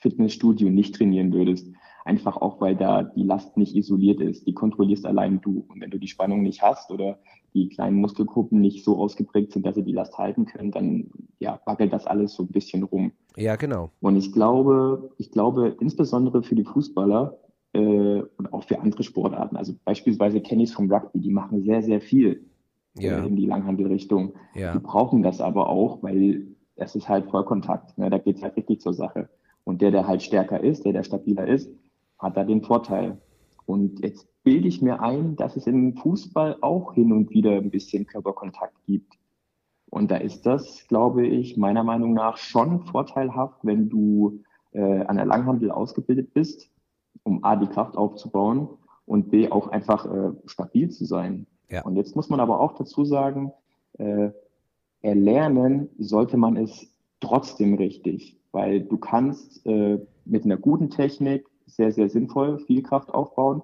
Fitnessstudio 0.00 0.68
nicht 0.70 0.94
trainieren 0.94 1.32
würdest. 1.32 1.68
Einfach 2.06 2.36
auch, 2.36 2.60
weil 2.60 2.76
da 2.76 3.02
die 3.02 3.24
Last 3.24 3.56
nicht 3.56 3.74
isoliert 3.74 4.20
ist. 4.20 4.46
Die 4.46 4.54
kontrollierst 4.54 5.04
allein 5.06 5.40
du. 5.40 5.64
Und 5.68 5.80
wenn 5.80 5.90
du 5.90 5.98
die 5.98 6.06
Spannung 6.06 6.42
nicht 6.42 6.62
hast 6.62 6.92
oder 6.92 7.18
die 7.52 7.68
kleinen 7.68 7.96
Muskelgruppen 7.96 8.60
nicht 8.60 8.84
so 8.84 8.96
ausgeprägt 8.96 9.50
sind, 9.52 9.66
dass 9.66 9.74
sie 9.74 9.82
die 9.82 9.92
Last 9.92 10.16
halten 10.16 10.46
können, 10.46 10.70
dann 10.70 11.10
ja, 11.40 11.60
wackelt 11.66 11.92
das 11.92 12.06
alles 12.06 12.34
so 12.34 12.44
ein 12.44 12.48
bisschen 12.52 12.84
rum. 12.84 13.10
Ja, 13.36 13.56
genau. 13.56 13.90
Und 14.00 14.14
ich 14.14 14.32
glaube, 14.32 15.10
ich 15.18 15.32
glaube, 15.32 15.76
insbesondere 15.80 16.44
für 16.44 16.54
die 16.54 16.62
Fußballer 16.64 17.38
äh, 17.72 18.22
und 18.38 18.52
auch 18.52 18.62
für 18.62 18.78
andere 18.80 19.02
Sportarten, 19.02 19.56
also 19.56 19.74
beispielsweise 19.84 20.40
kenne 20.40 20.62
ich 20.62 20.68
es 20.68 20.76
vom 20.76 20.90
Rugby, 20.92 21.18
die 21.20 21.30
machen 21.30 21.62
sehr, 21.64 21.82
sehr 21.82 22.00
viel 22.00 22.44
Ja. 23.00 23.24
äh, 23.24 23.26
in 23.26 23.34
die 23.34 23.46
Langhandelrichtung. 23.46 24.34
Ja. 24.54 24.74
Die 24.74 24.78
brauchen 24.78 25.24
das 25.24 25.40
aber 25.40 25.68
auch, 25.70 26.04
weil 26.04 26.46
es 26.76 26.94
ist 26.94 27.08
halt 27.08 27.28
Vollkontakt. 27.30 27.98
Ne? 27.98 28.10
Da 28.10 28.18
geht 28.18 28.36
es 28.36 28.42
halt 28.44 28.56
richtig 28.56 28.80
zur 28.80 28.94
Sache. 28.94 29.28
Und 29.64 29.82
der, 29.82 29.90
der 29.90 30.06
halt 30.06 30.22
stärker 30.22 30.62
ist, 30.62 30.84
der, 30.84 30.92
der 30.92 31.02
stabiler 31.02 31.48
ist, 31.48 31.68
hat 32.18 32.36
da 32.36 32.44
den 32.44 32.62
Vorteil. 32.62 33.20
Und 33.66 34.00
jetzt 34.00 34.28
bilde 34.42 34.68
ich 34.68 34.80
mir 34.80 35.00
ein, 35.00 35.36
dass 35.36 35.56
es 35.56 35.66
im 35.66 35.96
Fußball 35.96 36.58
auch 36.60 36.94
hin 36.94 37.12
und 37.12 37.30
wieder 37.30 37.52
ein 37.52 37.70
bisschen 37.70 38.06
Körperkontakt 38.06 38.76
gibt. 38.86 39.18
Und 39.90 40.10
da 40.10 40.16
ist 40.16 40.46
das, 40.46 40.86
glaube 40.88 41.26
ich, 41.26 41.56
meiner 41.56 41.84
Meinung 41.84 42.14
nach 42.14 42.36
schon 42.36 42.84
vorteilhaft, 42.84 43.58
wenn 43.62 43.88
du 43.88 44.42
äh, 44.72 45.04
an 45.04 45.16
der 45.16 45.26
Langhandel 45.26 45.70
ausgebildet 45.70 46.32
bist, 46.34 46.70
um 47.22 47.42
A, 47.44 47.56
die 47.56 47.66
Kraft 47.66 47.96
aufzubauen 47.96 48.68
und 49.04 49.30
B, 49.30 49.50
auch 49.50 49.68
einfach 49.68 50.06
äh, 50.06 50.32
stabil 50.46 50.90
zu 50.90 51.04
sein. 51.04 51.46
Ja. 51.70 51.82
Und 51.84 51.96
jetzt 51.96 52.14
muss 52.14 52.28
man 52.28 52.40
aber 52.40 52.60
auch 52.60 52.74
dazu 52.74 53.04
sagen, 53.04 53.52
äh, 53.98 54.30
erlernen 55.02 55.88
sollte 55.98 56.36
man 56.36 56.56
es 56.56 56.92
trotzdem 57.20 57.74
richtig, 57.74 58.38
weil 58.52 58.82
du 58.82 58.98
kannst 58.98 59.64
äh, 59.66 59.98
mit 60.24 60.44
einer 60.44 60.56
guten 60.56 60.90
Technik 60.90 61.48
sehr, 61.66 61.92
sehr 61.92 62.08
sinnvoll 62.08 62.58
viel 62.60 62.82
Kraft 62.82 63.12
aufbauen, 63.12 63.62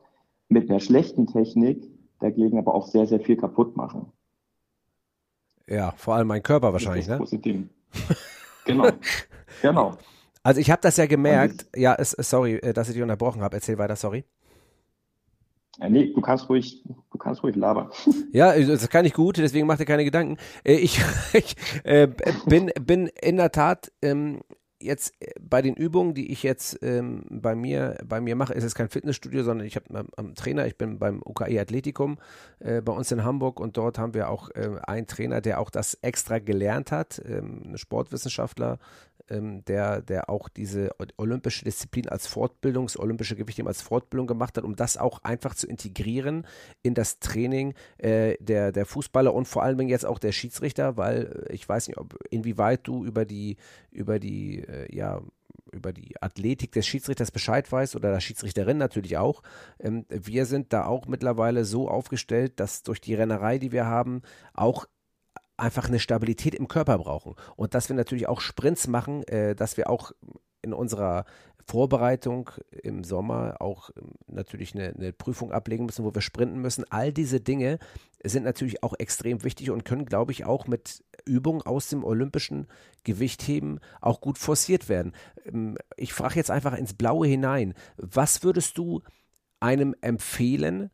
mit 0.49 0.69
einer 0.69 0.81
schlechten 0.81 1.27
Technik 1.27 1.89
dagegen 2.23 2.59
aber 2.59 2.75
auch 2.75 2.87
sehr, 2.87 3.07
sehr 3.07 3.21
viel 3.21 3.37
kaputt 3.37 3.77
machen. 3.77 4.13
Ja, 5.67 5.93
vor 5.97 6.15
allem 6.15 6.29
mein 6.29 6.43
Körper 6.43 6.73
wahrscheinlich, 6.73 7.07
das 7.07 7.19
ne? 7.19 7.25
ist 7.25 7.33
das 7.33 7.41
Ding. 7.41 7.69
genau, 8.65 8.91
genau. 9.61 9.97
Also 10.43 10.61
ich 10.61 10.71
habe 10.71 10.83
das 10.83 10.97
ja 10.97 11.07
gemerkt. 11.07 11.67
Ja, 11.75 11.95
es, 11.95 12.11
sorry, 12.11 12.55
äh, 12.57 12.73
dass 12.73 12.89
ich 12.89 12.95
dich 12.95 13.03
unterbrochen 13.03 13.43
habe. 13.43 13.57
Erzähl 13.57 13.79
weiter, 13.79 13.97
sorry. 13.97 14.25
Ja, 15.79 15.89
nee, 15.89 16.13
du 16.13 16.21
kannst 16.21 16.49
ruhig, 16.49 16.83
du 16.85 17.19
kannst 17.19 17.43
ruhig 17.43 17.57
labern. 17.57 17.91
Ja, 18.33 18.59
das 18.59 18.89
kann 18.89 19.05
ich 19.05 19.15
gut, 19.15 19.37
deswegen 19.37 19.67
mach 19.67 19.79
dir 19.79 19.85
keine 19.85 20.05
Gedanken. 20.05 20.37
Äh, 20.65 20.75
Ich, 20.75 21.01
ich 21.33 21.57
äh, 21.85 22.09
bin, 22.47 22.71
bin 22.81 23.09
in 23.21 23.37
der 23.37 23.53
Tat 23.53 23.93
ähm, 24.03 24.41
jetzt 24.83 25.15
bei 25.41 25.63
den 25.63 25.75
Übungen, 25.75 26.15
die 26.15 26.33
ich 26.33 26.43
jetzt 26.43 26.79
ähm, 26.83 27.25
bei 27.31 27.55
mir 27.55 27.99
bei 28.05 28.21
mir 28.21 28.37
mache, 28.37 28.55
ist 28.55 28.65
es 28.65 28.75
kein 28.75 28.89
Fitnessstudio, 28.89 29.43
sondern 29.43 29.67
ich 29.67 29.77
habe 29.77 30.07
einen 30.17 30.35
Trainer. 30.35 30.67
Ich 30.67 30.77
bin 30.77 30.99
beim 30.99 31.23
UKE 31.25 31.61
Athletikum 31.61 32.19
äh, 32.61 32.81
bei 32.81 32.93
uns 32.93 33.11
in 33.13 33.25
Hamburg 33.25 33.61
und 33.61 33.77
dort 33.77 33.99
haben 33.99 34.15
wir 34.15 34.29
auch 34.29 34.51
äh, 34.51 34.71
einen 34.83 35.07
Trainer, 35.07 35.41
der 35.41 35.61
auch 35.61 35.71
das 35.71 35.95
extra 36.03 36.39
gelernt 36.39 36.93
hat, 36.93 37.23
ähm, 37.25 37.63
ein 37.65 37.79
Sportwissenschaftler, 37.79 38.79
ähm, 39.29 39.65
der, 39.65 40.03
der 40.03 40.29
auch 40.29 40.49
diese 40.49 40.91
olympische 41.17 41.65
Disziplin 41.65 42.09
als 42.09 42.27
Fortbildungs, 42.27 42.99
olympische 42.99 43.37
Gewichtheben 43.37 43.69
als 43.69 43.83
Fortbildung 43.83 44.27
gemacht 44.27 44.57
hat, 44.57 44.65
um 44.65 44.77
das 44.77 44.97
auch 44.97 45.23
einfach 45.23 45.55
zu 45.55 45.67
integrieren 45.67 46.47
in 46.83 46.95
das 46.95 47.19
Training 47.19 47.75
äh, 47.99 48.37
der, 48.41 48.73
der 48.73 48.87
Fußballer 48.87 49.33
und 49.33 49.47
vor 49.47 49.63
allen 49.63 49.79
Dingen 49.79 49.91
jetzt 49.91 50.07
auch 50.07 50.19
der 50.19 50.33
Schiedsrichter, 50.33 50.97
weil 50.97 51.47
äh, 51.49 51.53
ich 51.53 51.69
weiß 51.69 51.89
nicht, 51.89 51.99
ob 51.99 52.19
inwieweit 52.31 52.87
du 52.87 53.05
über 53.05 53.25
die, 53.25 53.57
über 53.91 54.19
die 54.19 54.61
äh, 54.61 54.95
ja, 54.95 55.23
über 55.73 55.93
die 55.93 56.21
Athletik 56.23 56.73
des 56.73 56.87
Schiedsrichters 56.87 57.31
Bescheid 57.31 57.71
weiß 57.71 57.97
oder 57.97 58.13
der 58.13 58.21
Schiedsrichterin 58.21 58.77
natürlich 58.77 59.17
auch. 59.17 59.43
Ähm, 59.79 60.05
wir 60.09 60.47
sind 60.47 60.73
da 60.73 60.85
auch 60.85 61.07
mittlerweile 61.07 61.65
so 61.65 61.89
aufgestellt, 61.89 62.61
dass 62.61 62.83
durch 62.83 63.01
die 63.01 63.15
Rennerei, 63.15 63.59
die 63.59 63.73
wir 63.73 63.87
haben, 63.87 64.23
auch 64.53 64.87
einfach 65.57 65.89
eine 65.89 65.99
Stabilität 65.99 66.55
im 66.55 66.69
Körper 66.69 66.99
brauchen. 66.99 67.35
Und 67.57 67.75
dass 67.75 67.89
wir 67.89 67.97
natürlich 67.97 68.29
auch 68.29 68.41
Sprints 68.41 68.87
machen, 68.87 69.23
äh, 69.25 69.55
dass 69.55 69.77
wir 69.77 69.89
auch 69.91 70.13
in 70.63 70.73
unserer 70.73 71.25
Vorbereitung 71.67 72.51
im 72.83 73.05
Sommer 73.05 73.57
auch 73.61 73.91
ähm, 73.97 74.13
natürlich 74.27 74.75
eine, 74.75 74.95
eine, 74.95 75.13
Prüfung 75.13 75.53
ablegen 75.53 75.87
müssen, 75.87 76.05
wo 76.05 76.15
wir 76.15 76.21
sprinten 76.21 76.61
müssen. 76.61 76.85
All 76.91 77.13
diese 77.13 77.41
Dinge 77.41 77.79
sind 78.25 78.45
natürlich 78.45 78.83
auch 78.83 78.95
extrem 78.99 79.45
wichtig 79.45 79.71
und 79.71 79.85
können, 79.85 80.07
glaube 80.07 80.33
ich, 80.33 80.45
auch 80.45 80.67
mit 80.67 81.05
Übungen 81.25 81.63
aus 81.63 81.89
dem 81.89 82.05
olympischen 82.05 82.67
Gewichtheben 83.05 83.81
auch 84.01 84.21
gut 84.21 84.39
forciert 84.39 84.89
werden. 84.89 85.13
Ähm, 85.45 85.77
ich 85.97 86.13
frage 86.13 86.37
jetzt 86.37 86.51
einfach 86.51 86.77
ins 86.77 86.95
Blaue 86.95 87.27
hinein. 87.27 87.75
Was 87.97 88.43
würdest 88.43 88.79
du 88.79 89.03
einem 89.61 89.95
empfehlen, 90.01 90.91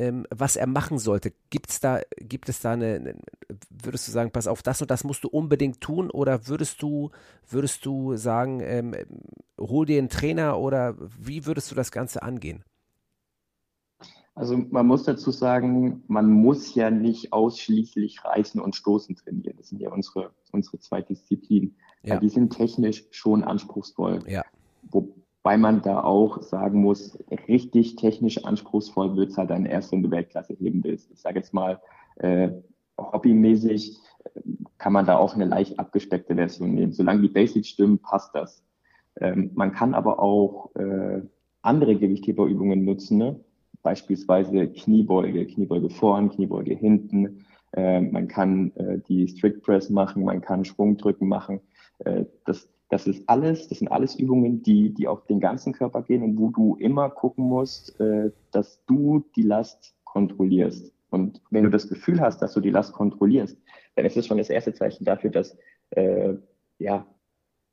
ähm, 0.00 0.26
was 0.30 0.56
er 0.56 0.66
machen 0.66 0.98
sollte. 0.98 1.32
Gibt's 1.50 1.78
da, 1.78 2.00
gibt 2.16 2.48
es 2.48 2.60
da 2.60 2.72
eine, 2.72 3.14
würdest 3.68 4.08
du 4.08 4.12
sagen, 4.12 4.30
pass 4.30 4.46
auf, 4.46 4.62
das 4.62 4.80
und 4.80 4.90
das 4.90 5.04
musst 5.04 5.24
du 5.24 5.28
unbedingt 5.28 5.82
tun 5.82 6.10
oder 6.10 6.48
würdest 6.48 6.80
du, 6.80 7.10
würdest 7.48 7.84
du 7.84 8.16
sagen, 8.16 8.60
ähm, 8.62 8.94
hol 9.58 9.84
dir 9.84 9.98
einen 9.98 10.08
Trainer 10.08 10.58
oder 10.58 10.96
wie 10.98 11.44
würdest 11.44 11.70
du 11.70 11.74
das 11.74 11.92
Ganze 11.92 12.22
angehen? 12.22 12.64
Also 14.34 14.56
man 14.56 14.86
muss 14.86 15.02
dazu 15.02 15.32
sagen, 15.32 16.02
man 16.06 16.30
muss 16.30 16.74
ja 16.74 16.90
nicht 16.90 17.34
ausschließlich 17.34 18.24
Reißen 18.24 18.58
und 18.58 18.74
Stoßen 18.74 19.16
trainieren. 19.16 19.58
Das 19.58 19.68
sind 19.68 19.82
ja 19.82 19.90
unsere, 19.90 20.30
unsere 20.50 20.78
zwei 20.78 21.02
Disziplinen. 21.02 21.76
Ja. 22.02 22.18
die 22.18 22.30
sind 22.30 22.56
technisch 22.56 23.04
schon 23.10 23.44
anspruchsvoll. 23.44 24.22
Ja. 24.26 24.42
Wo, 24.90 25.14
weil 25.42 25.58
man 25.58 25.82
da 25.82 26.02
auch 26.02 26.42
sagen 26.42 26.80
muss, 26.80 27.18
richtig 27.48 27.96
technisch 27.96 28.44
anspruchsvoll 28.44 29.16
wird 29.16 29.30
es 29.30 29.38
halt 29.38 29.50
dann 29.50 29.66
erst, 29.66 29.92
wenn 29.92 30.02
du 30.02 30.10
Weltklasse 30.10 30.54
heben 30.54 30.84
willst. 30.84 31.10
Ich 31.10 31.20
sage 31.20 31.38
jetzt 31.38 31.54
mal, 31.54 31.80
äh, 32.16 32.50
hobbymäßig 32.98 33.98
äh, 34.24 34.40
kann 34.78 34.92
man 34.92 35.06
da 35.06 35.16
auch 35.16 35.34
eine 35.34 35.46
leicht 35.46 35.78
abgespeckte 35.78 36.34
Version 36.34 36.74
nehmen. 36.74 36.92
Solange 36.92 37.22
die 37.22 37.28
Basics 37.28 37.68
stimmen, 37.68 37.98
passt 37.98 38.34
das. 38.34 38.62
Ähm, 39.20 39.50
man 39.54 39.72
kann 39.72 39.94
aber 39.94 40.20
auch 40.20 40.74
äh, 40.76 41.22
andere 41.62 41.96
Gewichtheberübungen 41.96 42.84
nutzen, 42.84 43.18
ne? 43.18 43.40
beispielsweise 43.82 44.68
Kniebeuge, 44.68 45.46
Kniebeuge 45.46 45.90
vorn, 45.90 46.30
Kniebeuge 46.30 46.74
hinten. 46.74 47.44
Äh, 47.72 48.00
man 48.00 48.28
kann 48.28 48.72
äh, 48.76 48.98
die 49.08 49.28
Strict 49.28 49.62
Press 49.62 49.90
machen, 49.90 50.24
man 50.24 50.40
kann 50.40 50.64
Schwungdrücken 50.64 51.28
machen. 51.28 51.60
Äh, 52.00 52.24
das 52.44 52.68
das 52.90 53.06
ist 53.06 53.22
alles, 53.28 53.68
das 53.68 53.78
sind 53.78 53.88
alles 53.88 54.16
Übungen, 54.16 54.62
die, 54.62 54.92
die 54.92 55.06
auf 55.06 55.24
den 55.26 55.40
ganzen 55.40 55.72
Körper 55.72 56.02
gehen 56.02 56.22
und 56.22 56.36
wo 56.38 56.50
du 56.50 56.76
immer 56.76 57.08
gucken 57.08 57.44
musst, 57.44 57.98
äh, 58.00 58.32
dass 58.50 58.84
du 58.86 59.24
die 59.36 59.42
Last 59.42 59.94
kontrollierst. 60.04 60.92
Und 61.10 61.40
wenn 61.50 61.64
du 61.64 61.70
das 61.70 61.88
Gefühl 61.88 62.20
hast, 62.20 62.42
dass 62.42 62.52
du 62.52 62.60
die 62.60 62.70
Last 62.70 62.92
kontrollierst, 62.92 63.56
dann 63.94 64.04
ist 64.04 64.16
es 64.16 64.26
schon 64.26 64.38
das 64.38 64.50
erste 64.50 64.74
Zeichen 64.74 65.04
dafür, 65.04 65.30
dass 65.30 65.56
äh, 65.90 66.34
ja 66.78 67.06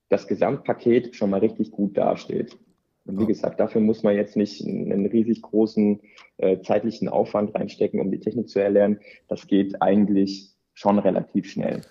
das 0.10 0.28
Gesamtpaket 0.28 1.16
schon 1.16 1.32
mal 1.32 1.40
richtig 1.40 1.72
gut 1.72 1.98
dasteht. 1.98 2.58
Und 3.06 3.20
wie 3.20 3.26
gesagt, 3.26 3.60
dafür 3.60 3.82
muss 3.82 4.04
man 4.04 4.16
jetzt 4.16 4.36
nicht 4.36 4.66
einen 4.66 5.06
riesig 5.08 5.42
großen 5.42 6.00
äh, 6.38 6.62
zeitlichen 6.62 7.10
Aufwand 7.10 7.56
reinstecken, 7.56 8.00
um 8.00 8.12
die 8.12 8.20
Technik 8.20 8.50
zu 8.50 8.60
erlernen. 8.60 9.00
Das 9.28 9.48
geht 9.48 9.82
eigentlich 9.82 10.52
schon 10.74 11.00
relativ 11.00 11.50
schnell. 11.50 11.82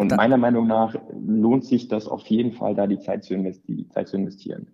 Und 0.00 0.12
da, 0.12 0.16
meiner 0.16 0.38
Meinung 0.38 0.66
nach 0.66 0.94
lohnt 1.12 1.64
sich 1.64 1.88
das 1.88 2.08
auf 2.08 2.26
jeden 2.26 2.52
Fall, 2.52 2.74
da 2.74 2.86
die 2.86 2.98
Zeit 2.98 3.24
zu, 3.24 3.34
investi 3.34 3.86
Zeit 3.88 4.08
zu 4.08 4.16
investieren. 4.16 4.68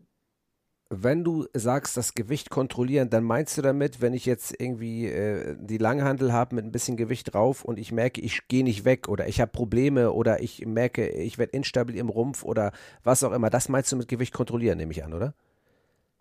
Wenn 0.89 1.25
du 1.25 1.47
sagst, 1.53 1.97
das 1.97 2.15
Gewicht 2.15 2.49
kontrollieren, 2.49 3.11
dann 3.11 3.25
meinst 3.25 3.59
du 3.59 3.63
damit, 3.63 4.01
wenn 4.01 4.15
ich 4.15 4.25
jetzt 4.25 4.55
irgendwie 4.61 5.07
äh, 5.07 5.57
die 5.61 5.79
Langhandel 5.79 6.33
habe 6.33 6.55
mit 6.55 6.65
ein 6.65 6.71
bisschen 6.71 6.97
Gewicht 6.97 7.35
drauf 7.35 7.65
und 7.65 7.81
ich 7.81 7.91
merke, 7.91 8.21
ich 8.21 8.47
gehe 8.47 8.63
nicht 8.63 8.85
weg 8.85 9.09
oder 9.09 9.27
ich 9.27 9.41
habe 9.41 9.51
Probleme 9.51 10.13
oder 10.13 10.41
ich 10.41 10.65
merke, 10.65 11.09
ich 11.09 11.39
werde 11.39 11.57
instabil 11.57 11.97
im 11.97 12.09
Rumpf 12.09 12.45
oder 12.45 12.71
was 13.03 13.25
auch 13.25 13.33
immer. 13.33 13.51
Das 13.51 13.69
meinst 13.69 13.91
du 13.91 13.97
mit 13.97 14.07
Gewicht 14.07 14.33
kontrollieren, 14.33 14.79
nehme 14.79 14.93
ich 14.93 15.03
an, 15.03 15.13
oder? 15.13 15.35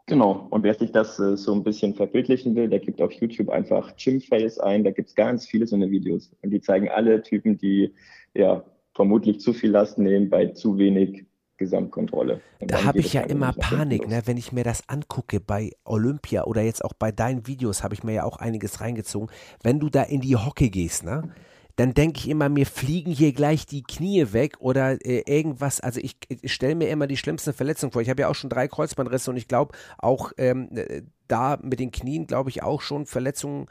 Genau. 0.08 0.48
Und 0.50 0.64
wer 0.64 0.74
sich 0.74 0.92
das 0.92 1.20
äh, 1.20 1.38
so 1.38 1.54
ein 1.54 1.64
bisschen 1.64 1.94
verbildlichen 1.94 2.56
will, 2.56 2.68
der 2.68 2.80
gibt 2.80 3.02
auf 3.04 3.12
YouTube 3.12 3.50
einfach 3.50 3.96
Gym-Fails 3.98 4.60
ein. 4.60 4.84
Da 4.84 4.90
gibt 4.90 5.10
es 5.10 5.16
ganz 5.16 5.46
viele 5.46 5.68
so 5.68 5.76
eine 5.76 5.92
Videos. 5.92 6.32
Und 6.42 6.50
die 6.50 6.62
zeigen 6.62 6.90
alle 6.90 7.22
Typen, 7.22 7.58
die 7.58 7.94
ja 8.34 8.64
vermutlich 8.96 9.42
zu 9.42 9.54
viel 9.54 9.72
Last 9.72 10.00
nehmen 10.00 10.30
bei 10.30 10.48
zu 10.48 10.78
wenig 10.78 11.26
Gesamtkontrolle. 11.58 12.42
Und 12.60 12.72
da 12.72 12.84
habe 12.84 13.00
ich 13.00 13.14
ja 13.14 13.22
immer 13.22 13.54
Panik, 13.54 14.08
ne? 14.08 14.24
wenn 14.26 14.38
ich 14.38 14.52
mir 14.52 14.64
das 14.64 14.90
angucke 14.90 15.40
bei 15.40 15.72
Olympia 15.86 16.46
oder 16.46 16.62
jetzt 16.62 16.84
auch 16.84 16.94
bei 16.94 17.12
deinen 17.12 17.48
Videos 17.48 17.84
habe 17.84 17.94
ich 17.94 18.04
mir 18.04 18.14
ja 18.14 18.24
auch 18.24 18.38
einiges 18.38 18.82
reingezogen. 18.82 19.30
Wenn 19.64 19.80
du 19.80 19.90
da 19.90 20.04
in 20.04 20.22
die 20.22 20.36
Hocke 20.36 20.70
gehst, 20.70 21.04
ne? 21.04 21.34
dann 21.78 21.94
denke 21.94 22.20
ich 22.20 22.30
immer, 22.30 22.50
mir 22.50 22.66
fliegen 22.66 23.12
hier 23.12 23.34
gleich 23.34 23.66
die 23.66 23.84
Knie 23.84 24.28
weg 24.32 24.56
oder 24.60 24.98
äh, 25.06 25.24
irgendwas. 25.26 25.82
Also 25.82 26.00
ich, 26.02 26.18
ich 26.30 26.54
stelle 26.54 26.76
mir 26.76 26.90
immer 26.90 27.08
die 27.08 27.18
schlimmsten 27.18 27.54
Verletzungen 27.54 27.92
vor. 27.92 28.02
Ich 28.02 28.10
habe 28.10 28.22
ja 28.22 28.30
auch 28.30 28.36
schon 28.36 28.50
drei 28.50 28.68
Kreuzbandrisse 28.68 29.30
und 29.30 29.38
ich 29.38 29.48
glaube 29.48 29.76
auch 29.98 30.32
ähm, 30.38 30.70
äh, 30.76 31.04
da 31.28 31.58
mit 31.62 31.80
den 31.80 31.92
Knien, 31.92 32.28
glaube 32.28 32.50
ich, 32.50 32.64
auch 32.64 32.82
schon 32.82 33.06
Verletzungen 33.06 33.68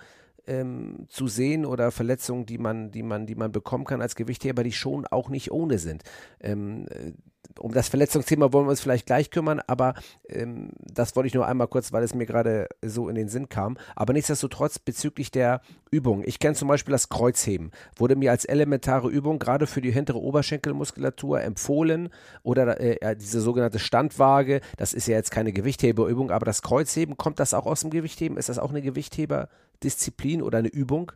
ähm, 0.47 1.07
zu 1.09 1.27
sehen 1.29 1.65
oder 1.67 1.91
Verletzungen, 1.91 2.47
die 2.47 2.59
man, 2.59 2.91
die 2.91 3.03
man, 3.03 3.27
die 3.27 3.35
man 3.35 3.53
bekommen 3.53 3.85
kann 3.85 4.03
als 4.03 4.15
Gewichtheber, 4.15 4.65
die 4.65 4.73
schon 4.73 5.07
auch 5.07 5.29
nicht 5.29 5.51
ohne 5.51 5.79
sind. 5.79 6.03
Ähm, 6.41 6.87
äh, 6.91 7.13
um 7.59 7.73
das 7.73 7.89
Verletzungsthema 7.89 8.53
wollen 8.53 8.67
wir 8.67 8.71
uns 8.71 8.81
vielleicht 8.81 9.07
gleich 9.07 9.31
kümmern, 9.31 9.61
aber 9.67 9.95
ähm, 10.29 10.71
das 10.81 11.17
wollte 11.17 11.29
ich 11.29 11.35
nur 11.35 11.47
einmal 11.47 11.69
kurz, 11.69 11.93
weil 11.93 12.03
es 12.03 12.15
mir 12.15 12.27
gerade 12.27 12.69
so 12.83 13.09
in 13.09 13.15
den 13.15 13.29
Sinn 13.29 13.49
kam. 13.49 13.77
Aber 13.95 14.13
nichtsdestotrotz 14.13 14.79
bezüglich 14.79 15.31
der 15.31 15.61
Übung. 15.91 16.23
Ich 16.25 16.39
kenne 16.39 16.55
zum 16.55 16.69
Beispiel 16.69 16.93
das 16.93 17.09
Kreuzheben. 17.09 17.71
Wurde 17.97 18.17
mir 18.17 18.31
als 18.31 18.45
elementare 18.45 19.09
Übung 19.09 19.39
gerade 19.39 19.67
für 19.67 19.81
die 19.81 19.93
hintere 19.93 20.21
Oberschenkelmuskulatur 20.21 21.41
empfohlen 21.43 22.09
oder 22.43 22.81
äh, 22.81 23.17
diese 23.17 23.41
sogenannte 23.41 23.79
Standwaage. 23.79 24.61
Das 24.77 24.93
ist 24.93 25.07
ja 25.07 25.17
jetzt 25.17 25.31
keine 25.31 25.53
Gewichtheberübung, 25.53 26.31
aber 26.31 26.47
das 26.47 26.63
Kreuzheben, 26.63 27.17
kommt 27.17 27.39
das 27.39 27.55
auch 27.55 27.67
aus 27.67 27.81
dem 27.81 27.91
Gewichtheben? 27.91 28.37
Ist 28.37 28.49
das 28.49 28.59
auch 28.59 28.71
eine 28.71 28.83
Gewichtheberdisziplin 28.83 30.43
oder 30.43 30.59
eine 30.59 30.69
Übung? 30.69 31.13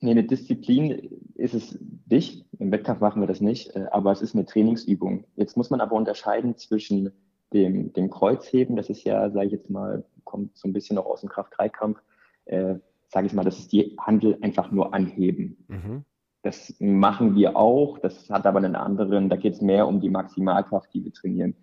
Nee, 0.00 0.12
eine 0.12 0.24
Disziplin 0.24 1.10
ist 1.34 1.54
es 1.54 1.78
nicht. 2.08 2.46
Im 2.58 2.70
Wettkampf 2.70 3.00
machen 3.00 3.20
wir 3.20 3.26
das 3.26 3.40
nicht, 3.40 3.74
äh, 3.74 3.86
aber 3.90 4.12
es 4.12 4.22
ist 4.22 4.34
eine 4.34 4.46
Trainingsübung. 4.46 5.24
Jetzt 5.36 5.56
muss 5.56 5.70
man 5.70 5.80
aber 5.80 5.96
unterscheiden 5.96 6.56
zwischen 6.56 7.10
dem, 7.52 7.92
dem 7.92 8.10
Kreuzheben, 8.10 8.76
das 8.76 8.90
ist 8.90 9.04
ja, 9.04 9.30
sage 9.30 9.46
ich 9.46 9.52
jetzt 9.52 9.70
mal, 9.70 10.04
kommt 10.24 10.56
so 10.56 10.68
ein 10.68 10.72
bisschen 10.72 10.96
noch 10.96 11.06
aus 11.06 11.22
dem 11.22 11.30
Kraft-3-Kampf, 11.30 12.00
äh, 12.44 12.76
sage 13.08 13.26
ich 13.26 13.32
mal, 13.32 13.44
das 13.44 13.58
ist 13.58 13.72
die 13.72 13.96
Handel 13.98 14.36
einfach 14.42 14.70
nur 14.70 14.94
anheben. 14.94 15.56
Mhm. 15.68 16.04
Das 16.42 16.74
machen 16.78 17.34
wir 17.34 17.56
auch, 17.56 17.98
das 17.98 18.30
hat 18.30 18.46
aber 18.46 18.58
einen 18.58 18.76
anderen, 18.76 19.28
da 19.28 19.36
geht 19.36 19.54
es 19.54 19.60
mehr 19.60 19.88
um 19.88 20.00
die 20.00 20.10
Maximalkraft, 20.10 20.92
die 20.94 21.04
wir 21.04 21.12
trainieren. 21.12 21.56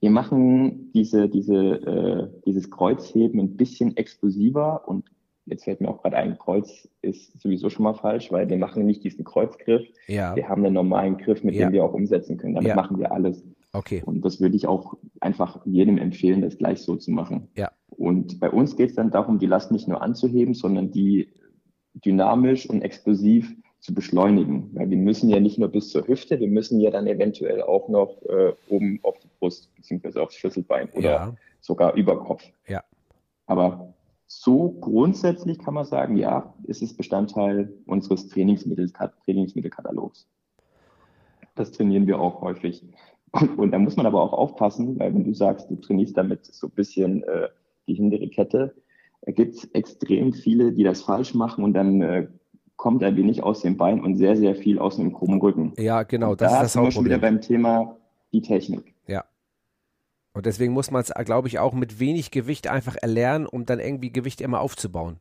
Wir 0.00 0.10
machen 0.10 0.90
diese, 0.92 1.28
diese, 1.28 1.56
äh, 1.56 2.28
dieses 2.46 2.70
Kreuzheben 2.70 3.40
ein 3.40 3.56
bisschen 3.56 3.96
explosiver 3.96 4.88
und 4.88 5.10
jetzt 5.46 5.64
fällt 5.64 5.80
mir 5.80 5.88
auch 5.88 6.02
gerade 6.02 6.16
ein, 6.16 6.38
Kreuz 6.38 6.88
ist 7.00 7.40
sowieso 7.40 7.70
schon 7.70 7.84
mal 7.84 7.94
falsch, 7.94 8.30
weil 8.30 8.48
wir 8.48 8.58
machen 8.58 8.86
nicht 8.86 9.02
diesen 9.04 9.24
Kreuzgriff. 9.24 9.86
Ja. 10.06 10.36
Wir 10.36 10.48
haben 10.48 10.64
einen 10.64 10.74
normalen 10.74 11.16
Griff, 11.18 11.42
mit 11.42 11.54
ja. 11.54 11.66
dem 11.66 11.72
wir 11.72 11.84
auch 11.84 11.94
umsetzen 11.94 12.36
können. 12.36 12.54
Damit 12.54 12.70
ja. 12.70 12.74
machen 12.76 12.98
wir 12.98 13.12
alles. 13.12 13.44
Okay. 13.72 14.02
Und 14.04 14.24
das 14.24 14.40
würde 14.40 14.56
ich 14.56 14.66
auch 14.66 14.94
einfach 15.20 15.64
jedem 15.64 15.98
empfehlen, 15.98 16.42
das 16.42 16.58
gleich 16.58 16.82
so 16.82 16.96
zu 16.96 17.10
machen. 17.10 17.48
Ja. 17.56 17.70
Und 17.88 18.38
bei 18.40 18.50
uns 18.50 18.76
geht 18.76 18.90
es 18.90 18.96
dann 18.96 19.10
darum, 19.10 19.38
die 19.38 19.46
Last 19.46 19.72
nicht 19.72 19.88
nur 19.88 20.02
anzuheben, 20.02 20.54
sondern 20.54 20.90
die 20.90 21.32
dynamisch 21.94 22.68
und 22.68 22.82
explosiv 22.82 23.54
zu 23.80 23.94
beschleunigen. 23.94 24.70
Weil 24.74 24.90
wir 24.90 24.96
müssen 24.96 25.28
ja 25.28 25.40
nicht 25.40 25.58
nur 25.58 25.68
bis 25.68 25.90
zur 25.90 26.06
Hüfte, 26.06 26.38
wir 26.38 26.48
müssen 26.48 26.80
ja 26.80 26.90
dann 26.90 27.06
eventuell 27.06 27.62
auch 27.62 27.88
noch 27.88 28.22
äh, 28.28 28.52
oben 28.68 29.00
auf 29.02 29.18
die 29.18 29.28
Brust 29.38 29.74
beziehungsweise 29.74 30.22
aufs 30.22 30.36
Schlüsselbein 30.36 30.88
oder 30.94 31.10
ja. 31.10 31.34
sogar 31.60 31.94
über 31.94 32.22
Kopf. 32.22 32.44
Ja. 32.68 32.84
Aber 33.46 33.94
so 34.26 34.70
grundsätzlich 34.80 35.58
kann 35.58 35.74
man 35.74 35.84
sagen, 35.84 36.16
ja, 36.16 36.54
es 36.66 36.82
ist 36.82 36.96
Bestandteil 36.96 37.72
unseres 37.86 38.28
Trainingsmittels, 38.28 38.92
Trainingsmittelkatalogs. 39.24 40.28
Das 41.54 41.72
trainieren 41.72 42.06
wir 42.06 42.18
auch 42.18 42.40
häufig. 42.40 42.82
Und, 43.32 43.58
und, 43.58 43.70
da 43.72 43.78
muss 43.78 43.96
man 43.96 44.06
aber 44.06 44.22
auch 44.22 44.32
aufpassen, 44.32 44.98
weil 44.98 45.14
wenn 45.14 45.24
du 45.24 45.34
sagst, 45.34 45.70
du 45.70 45.76
trainierst 45.76 46.16
damit 46.16 46.44
so 46.46 46.66
ein 46.66 46.72
bisschen 46.72 47.22
äh, 47.24 47.48
die 47.86 47.94
hintere 47.94 48.28
Kette, 48.28 48.74
da 49.22 49.32
gibt 49.32 49.54
es 49.54 49.64
extrem 49.72 50.32
viele, 50.32 50.72
die 50.72 50.82
das 50.82 51.02
falsch 51.02 51.34
machen 51.34 51.64
und 51.64 51.74
dann 51.74 52.02
äh, 52.02 52.28
kommt 52.76 53.02
ein 53.04 53.16
wenig 53.16 53.42
aus 53.42 53.60
dem 53.60 53.76
Bein 53.76 54.02
und 54.02 54.16
sehr, 54.16 54.36
sehr 54.36 54.54
viel 54.54 54.78
aus 54.78 54.96
dem 54.96 55.12
krummen 55.12 55.40
Rücken. 55.40 55.72
Ja, 55.78 56.02
genau, 56.02 56.34
das 56.34 56.50
da 56.50 56.56
ist 56.56 56.62
das 56.62 56.72
sind 56.72 56.82
wir 56.82 56.90
schon 56.90 57.04
wieder 57.04 57.18
beim 57.18 57.40
Thema 57.40 57.96
die 58.32 58.42
Technik. 58.42 58.94
Und 60.34 60.46
deswegen 60.46 60.72
muss 60.72 60.90
man 60.90 61.02
es, 61.02 61.12
glaube 61.24 61.48
ich, 61.48 61.58
auch 61.58 61.74
mit 61.74 62.00
wenig 62.00 62.30
Gewicht 62.30 62.68
einfach 62.68 62.96
erlernen, 63.00 63.46
um 63.46 63.66
dann 63.66 63.80
irgendwie 63.80 64.12
Gewicht 64.12 64.40
immer 64.40 64.60
aufzubauen. 64.60 65.18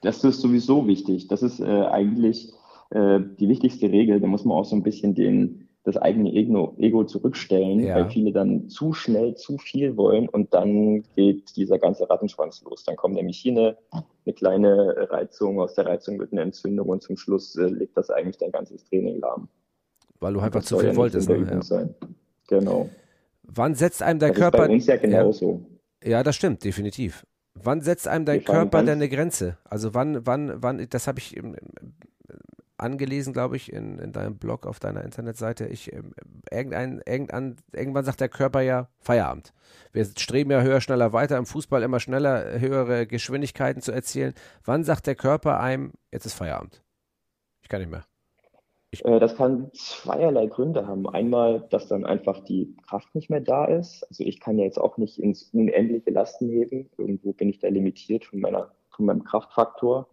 Das 0.00 0.24
ist 0.24 0.40
sowieso 0.40 0.86
wichtig. 0.86 1.28
Das 1.28 1.42
ist 1.42 1.60
äh, 1.60 1.64
eigentlich 1.64 2.52
äh, 2.90 3.20
die 3.38 3.48
wichtigste 3.48 3.90
Regel. 3.90 4.20
Da 4.20 4.26
muss 4.26 4.44
man 4.44 4.56
auch 4.56 4.64
so 4.64 4.74
ein 4.74 4.82
bisschen 4.82 5.14
den, 5.14 5.68
das 5.84 5.98
eigene 5.98 6.32
Ego, 6.32 6.74
Ego 6.78 7.04
zurückstellen, 7.04 7.80
ja. 7.80 7.96
weil 7.96 8.10
viele 8.10 8.32
dann 8.32 8.70
zu 8.70 8.94
schnell 8.94 9.34
zu 9.34 9.58
viel 9.58 9.98
wollen 9.98 10.28
und 10.28 10.54
dann 10.54 11.02
geht 11.16 11.56
dieser 11.56 11.78
ganze 11.78 12.08
Rattenschwanz 12.08 12.62
los. 12.62 12.84
Dann 12.84 12.96
kommt 12.96 13.14
nämlich 13.14 13.38
hier 13.38 13.52
eine, 13.52 13.76
eine 14.24 14.34
kleine 14.34 15.08
Reizung, 15.10 15.60
aus 15.60 15.74
der 15.74 15.84
Reizung 15.84 16.18
wird 16.18 16.32
eine 16.32 16.42
Entzündung 16.42 16.88
und 16.88 17.02
zum 17.02 17.18
Schluss 17.18 17.56
äh, 17.56 17.66
legt 17.66 17.96
das 17.98 18.08
eigentlich 18.08 18.38
dein 18.38 18.52
ganzes 18.52 18.84
Training 18.84 19.20
lahm. 19.20 19.48
Weil 20.20 20.34
du 20.34 20.40
einfach 20.40 20.62
zu 20.62 20.78
viel 20.78 20.96
wolltest. 20.96 21.28
Ne? 21.28 21.46
Ja. 21.50 21.62
Sein. 21.62 21.94
Genau. 22.48 22.88
Wann 23.52 23.74
setzt 23.74 24.02
einem 24.02 24.18
der 24.18 24.30
das 24.30 24.38
Körper. 24.38 24.62
Ist 24.62 24.68
bei 24.68 24.74
uns 24.74 24.86
ja 24.86 24.96
genauso. 24.96 25.66
Ja, 26.04 26.22
das 26.22 26.36
stimmt, 26.36 26.64
definitiv. 26.64 27.26
Wann 27.54 27.80
setzt 27.80 28.08
einem 28.08 28.24
dein 28.24 28.44
Körper 28.44 28.82
denn 28.82 28.98
eine 28.98 29.08
Grenze? 29.08 29.58
Also 29.64 29.92
wann, 29.92 30.24
wann, 30.26 30.62
wann, 30.62 30.86
das 30.88 31.06
habe 31.06 31.18
ich 31.18 31.36
angelesen, 32.80 33.32
glaube 33.32 33.56
ich, 33.56 33.72
in, 33.72 33.98
in 33.98 34.12
deinem 34.12 34.38
Blog 34.38 34.66
auf 34.66 34.80
deiner 34.80 35.04
Internetseite. 35.04 35.66
Ich, 35.66 35.92
äh, 35.92 36.02
irgendein, 36.50 37.02
irgendein, 37.06 37.56
irgendwann 37.72 38.04
sagt 38.04 38.20
der 38.20 38.28
Körper 38.28 38.60
ja 38.62 38.88
Feierabend. 38.98 39.52
Wir 39.92 40.06
streben 40.16 40.50
ja 40.50 40.62
höher, 40.62 40.80
schneller 40.80 41.12
weiter, 41.12 41.36
im 41.36 41.46
Fußball 41.46 41.82
immer 41.82 42.00
schneller, 42.00 42.58
höhere 42.58 43.06
Geschwindigkeiten 43.06 43.82
zu 43.82 43.92
erzielen. 43.92 44.34
Wann 44.64 44.84
sagt 44.84 45.06
der 45.06 45.14
Körper 45.14 45.60
einem, 45.60 45.92
jetzt 46.10 46.26
ist 46.26 46.34
Feierabend? 46.34 46.82
Ich 47.62 47.68
kann 47.68 47.80
nicht 47.80 47.90
mehr. 47.90 48.04
Äh, 49.04 49.20
das 49.20 49.36
kann 49.36 49.70
zweierlei 49.72 50.46
Gründe 50.46 50.86
haben. 50.86 51.08
Einmal, 51.08 51.66
dass 51.70 51.88
dann 51.88 52.04
einfach 52.04 52.40
die 52.44 52.76
Kraft 52.86 53.14
nicht 53.14 53.30
mehr 53.30 53.40
da 53.40 53.64
ist. 53.66 54.04
Also 54.08 54.24
ich 54.24 54.40
kann 54.40 54.58
ja 54.58 54.64
jetzt 54.64 54.78
auch 54.78 54.96
nicht 54.96 55.18
ins 55.18 55.44
unendliche 55.52 56.10
Lasten 56.10 56.48
heben. 56.48 56.90
Irgendwo 56.98 57.32
bin 57.32 57.48
ich 57.48 57.58
da 57.58 57.68
limitiert 57.68 58.24
von, 58.24 58.40
meiner, 58.40 58.72
von 58.90 59.06
meinem 59.06 59.24
Kraftfaktor. 59.24 60.08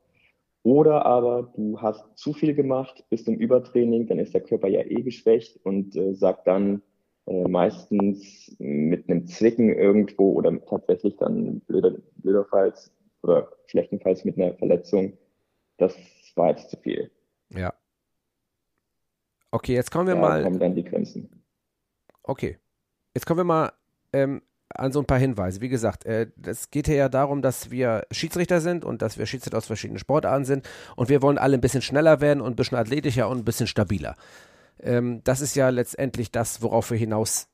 Oder 0.63 1.06
aber 1.06 1.54
du 1.56 1.80
hast 1.80 2.06
zu 2.18 2.34
viel 2.34 2.54
gemacht, 2.54 3.06
bist 3.10 3.28
im 3.30 3.36
Übertraining, 3.36 4.08
dann 4.08 4.20
ist 4.20 4.34
der 4.34 4.42
Körper 4.42 4.68
ja 4.68 4.82
eh 4.82 5.02
geschwächt 5.02 5.58
und 5.63 5.96
äh, 5.96 6.13
sagt 6.13 6.46
dann 6.46 6.82
äh, 7.26 7.48
meistens 7.48 8.54
mit 8.60 9.10
einem 9.10 9.28
Zwicken 9.28 9.70
irgendwo 9.70 10.34
oder 10.34 10.60
tatsächlich 10.66 11.16
dann 11.16 11.62
blöder, 11.62 11.96
blöderfalls 12.18 12.92
oder 13.24 13.50
schlechtenfalls 13.68 14.26
mit 14.26 14.38
einer 14.38 14.56
Verletzung, 14.56 15.13
das 15.78 15.96
war 16.36 16.50
jetzt 16.50 16.70
zu 16.70 16.78
viel. 16.78 17.12
Ja. 17.50 17.74
Okay, 19.52 19.74
jetzt 19.74 19.92
kommen 19.92 20.08
wir 20.08 20.16
da 20.16 20.22
mal. 20.22 20.44
kommen 20.44 20.60
dann 20.60 20.76
die 20.76 20.84
Grenzen. 20.84 21.30
Okay. 22.24 22.58
Jetzt 23.14 23.26
kommen 23.26 23.40
wir 23.40 23.44
mal 23.46 23.72
ähm, 24.14 24.42
an 24.70 24.92
so 24.92 25.00
ein 25.00 25.06
paar 25.06 25.18
Hinweise. 25.18 25.62
Wie 25.62 25.70
gesagt, 25.70 26.06
äh, 26.06 26.28
es 26.46 26.70
geht 26.70 26.88
hier 26.88 26.98
ja 26.98 27.10
darum, 27.10 27.42
dass 27.42 27.72
wir 27.72 28.06
Schiedsrichter 28.12 28.62
sind 28.62 28.86
und 28.86 29.02
dass 29.02 29.18
wir 29.18 29.26
Schiedsrichter 29.26 29.58
aus 29.58 29.68
verschiedenen 29.68 30.00
Sportarten 30.00 30.46
sind 30.46 30.68
und 30.96 31.10
wir 31.10 31.22
wollen 31.22 31.38
alle 31.38 31.58
ein 31.58 31.62
bisschen 31.62 31.82
schneller 31.82 32.22
werden 32.22 32.42
und 32.42 32.54
ein 32.54 32.56
bisschen 32.56 32.78
athletischer 32.78 33.30
und 33.30 33.40
ein 33.40 33.46
bisschen 33.46 33.68
stabiler. 33.68 34.16
Ähm, 34.80 35.22
das 35.24 35.42
ist 35.42 35.56
ja 35.56 35.70
letztendlich 35.70 36.32
das, 36.32 36.62
worauf 36.62 36.92
wir 36.92 36.98
hinaus 36.98 37.48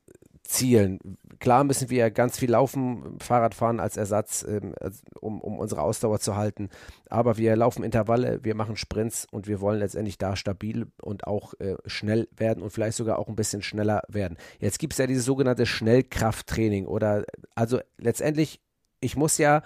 zielen. 0.43 0.99
Klar 1.39 1.63
müssen 1.63 1.89
wir 1.89 2.11
ganz 2.11 2.37
viel 2.37 2.51
laufen, 2.51 3.17
Fahrrad 3.19 3.55
fahren 3.55 3.79
als 3.79 3.97
Ersatz, 3.97 4.45
ähm, 4.47 4.73
um, 5.19 5.41
um 5.41 5.57
unsere 5.57 5.81
Ausdauer 5.81 6.19
zu 6.19 6.35
halten. 6.35 6.69
Aber 7.09 7.37
wir 7.37 7.55
laufen 7.55 7.83
Intervalle, 7.83 8.39
wir 8.43 8.55
machen 8.55 8.75
Sprints 8.75 9.25
und 9.31 9.47
wir 9.47 9.61
wollen 9.61 9.79
letztendlich 9.79 10.17
da 10.17 10.35
stabil 10.35 10.87
und 11.01 11.27
auch 11.27 11.53
äh, 11.59 11.75
schnell 11.85 12.27
werden 12.35 12.61
und 12.61 12.71
vielleicht 12.71 12.97
sogar 12.97 13.19
auch 13.19 13.27
ein 13.27 13.35
bisschen 13.35 13.61
schneller 13.61 14.03
werden. 14.07 14.37
Jetzt 14.59 14.79
gibt 14.79 14.93
es 14.93 14.99
ja 14.99 15.07
dieses 15.07 15.25
sogenannte 15.25 15.65
Schnellkrafttraining 15.65 16.85
oder 16.85 17.23
also 17.55 17.79
letztendlich, 17.97 18.61
ich 18.99 19.15
muss 19.15 19.37
ja 19.37 19.63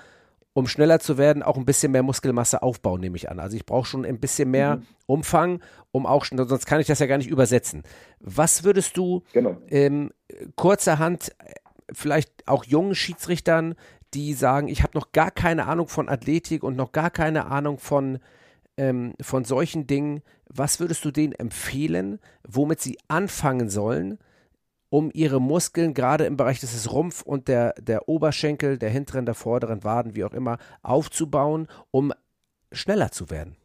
um 0.57 0.65
schneller 0.65 0.99
zu 0.99 1.19
werden, 1.19 1.43
auch 1.43 1.55
ein 1.55 1.65
bisschen 1.65 1.91
mehr 1.91 2.01
Muskelmasse 2.01 2.63
aufbauen, 2.63 2.99
nehme 2.99 3.15
ich 3.15 3.29
an. 3.29 3.39
Also 3.39 3.55
ich 3.55 3.63
brauche 3.63 3.85
schon 3.85 4.03
ein 4.03 4.19
bisschen 4.19 4.49
mehr 4.49 4.77
mhm. 4.77 4.87
Umfang, 5.05 5.61
um 5.91 6.07
auch, 6.07 6.25
sonst 6.25 6.65
kann 6.65 6.81
ich 6.81 6.87
das 6.87 6.97
ja 6.97 7.05
gar 7.05 7.19
nicht 7.19 7.29
übersetzen. 7.29 7.83
Was 8.19 8.63
würdest 8.63 8.97
du 8.97 9.21
genau. 9.33 9.57
ähm, 9.67 10.09
kurzerhand 10.55 11.31
vielleicht 11.93 12.47
auch 12.47 12.65
jungen 12.65 12.95
Schiedsrichtern, 12.95 13.75
die 14.15 14.33
sagen, 14.33 14.67
ich 14.67 14.81
habe 14.81 14.97
noch 14.97 15.11
gar 15.11 15.29
keine 15.29 15.67
Ahnung 15.67 15.89
von 15.89 16.09
Athletik 16.09 16.63
und 16.63 16.75
noch 16.75 16.91
gar 16.91 17.11
keine 17.11 17.45
Ahnung 17.45 17.77
von, 17.77 18.17
ähm, 18.77 19.13
von 19.21 19.45
solchen 19.45 19.85
Dingen, 19.85 20.23
was 20.49 20.79
würdest 20.79 21.05
du 21.05 21.11
denen 21.11 21.33
empfehlen, 21.33 22.17
womit 22.47 22.81
sie 22.81 22.97
anfangen 23.07 23.69
sollen, 23.69 24.17
um 24.89 25.11
ihre 25.13 25.41
Muskeln 25.41 25.93
gerade 25.93 26.25
im 26.25 26.37
Bereich 26.37 26.59
des 26.59 26.91
Rumpf 26.91 27.21
und 27.21 27.47
der, 27.47 27.73
der 27.73 28.07
Oberschenkel, 28.07 28.77
der 28.77 28.89
hinteren, 28.89 29.25
der 29.25 29.35
vorderen 29.35 29.83
Waden, 29.83 30.15
wie 30.15 30.23
auch 30.23 30.33
immer, 30.33 30.57
aufzubauen, 30.81 31.67
um 31.91 32.13
schneller 32.71 33.11
zu 33.11 33.29
werden. 33.29 33.55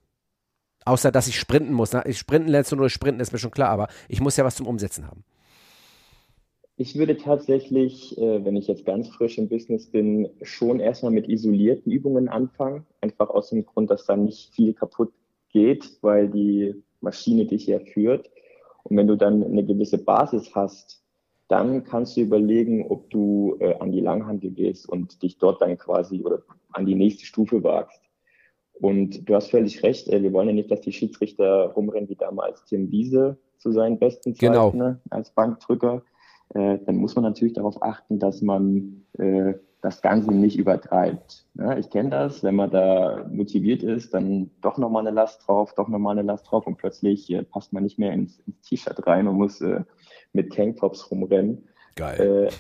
Außer, 0.85 1.13
dass 1.13 1.29
ich 1.29 1.39
sprinten 1.39 1.73
muss. 1.73 1.93
Ich 2.07 2.19
sprinten 2.19 2.49
lernst 2.49 2.73
du 2.73 2.77
nur 2.77 2.91
sprinten, 2.91 3.21
ist 3.21 3.33
mir 3.33 3.39
schon 3.39 3.53
klar, 3.53 3.71
aber 3.71 3.89
ich 4.09 4.21
muss 4.21 4.37
ja 4.37 4.45
was 4.45 4.57
zum 4.57 4.67
Umsetzen 4.67 5.07
haben. 5.07 5.25
Ich 6.77 6.97
würde 6.97 7.17
tatsächlich, 7.17 8.19
äh, 8.19 8.45
wenn 8.45 8.57
ich 8.57 8.67
jetzt 8.67 8.85
ganz 8.85 9.09
frisch 9.09 9.39
im 9.39 9.49
Business 9.49 9.91
bin, 9.91 10.29
schon 10.43 10.81
erstmal 10.81 11.13
mit 11.13 11.29
isolierten 11.29 11.93
Übungen 11.93 12.29
anfangen. 12.29 12.87
Einfach 13.01 13.31
aus 13.31 13.51
dem 13.51 13.65
Grund, 13.65 13.91
dass 13.91 14.07
da 14.07 14.17
nicht 14.17 14.53
viel 14.55 14.73
kaputt 14.73 15.13
geht, 15.51 15.99
weil 16.01 16.29
die 16.29 16.75
Maschine 17.01 17.45
dich 17.45 17.67
ja 17.67 17.79
führt. 17.79 18.31
Und 18.85 18.97
wenn 18.97 19.07
du 19.07 19.17
dann 19.17 19.45
eine 19.45 19.65
gewisse 19.65 19.99
Basis 19.99 20.55
hast, 20.55 21.02
dann 21.53 21.85
kannst 21.85 22.17
du 22.17 22.23
überlegen, 22.23 22.87
ob 22.89 23.11
du 23.11 23.57
äh, 23.61 23.75
an 23.79 23.93
die 23.93 24.01
Langhandel 24.01 24.53
gehst 24.53 24.89
und 24.89 25.23
dich 25.23 25.37
dort 25.37 25.61
dann 25.61 25.77
quasi 25.77 26.23
oder 26.23 26.41
an 26.73 26.87
die 26.87 26.95
nächste 26.95 27.27
Stufe 27.27 27.63
wagst. 27.63 28.01
Und 28.73 29.29
du 29.29 29.35
hast 29.35 29.51
völlig 29.51 29.83
recht, 29.83 30.09
äh, 30.09 30.23
wir 30.23 30.33
wollen 30.33 30.49
ja 30.49 30.55
nicht, 30.55 30.71
dass 30.71 30.81
die 30.81 30.93
Schiedsrichter 30.93 31.67
rumrennen 31.77 32.09
wie 32.09 32.17
damals 32.17 32.65
Tim 32.65 32.91
Wiese 32.91 33.37
zu 33.59 33.71
seinen 33.71 33.99
besten 33.99 34.35
Zeiten 34.35 34.53
genau. 34.55 34.73
ne, 34.73 35.01
als 35.11 35.31
Bankdrücker. 35.31 36.03
Äh, 36.55 36.79
dann 36.87 36.97
muss 36.97 37.15
man 37.17 37.25
natürlich 37.25 37.53
darauf 37.53 37.83
achten, 37.83 38.19
dass 38.19 38.41
man 38.41 39.05
äh, 39.19 39.53
das 39.83 40.01
Ganze 40.01 40.33
nicht 40.33 40.59
übertreibt. 40.59 41.45
Ja, 41.55 41.77
ich 41.77 41.91
kenne 41.91 42.09
das, 42.09 42.43
wenn 42.43 42.55
man 42.55 42.71
da 42.71 43.27
motiviert 43.31 43.83
ist, 43.83 44.15
dann 44.15 44.51
doch 44.63 44.79
nochmal 44.79 45.07
eine 45.07 45.15
Last 45.15 45.47
drauf, 45.47 45.75
doch 45.75 45.89
nochmal 45.89 46.17
eine 46.17 46.27
Last 46.27 46.51
drauf 46.51 46.67
und 46.67 46.79
plötzlich 46.79 47.31
äh, 47.31 47.43
passt 47.43 47.75
man 47.75 47.83
nicht 47.83 47.99
mehr 47.99 48.13
ins, 48.13 48.39
ins 48.47 48.61
T-Shirt 48.63 49.07
rein 49.07 49.29
und 49.29 49.37
muss 49.37 49.61
äh, 49.61 49.81
mit 50.33 50.53
Tanktops 50.53 51.11
rumrennen. 51.11 51.69
Geil. 51.97 52.51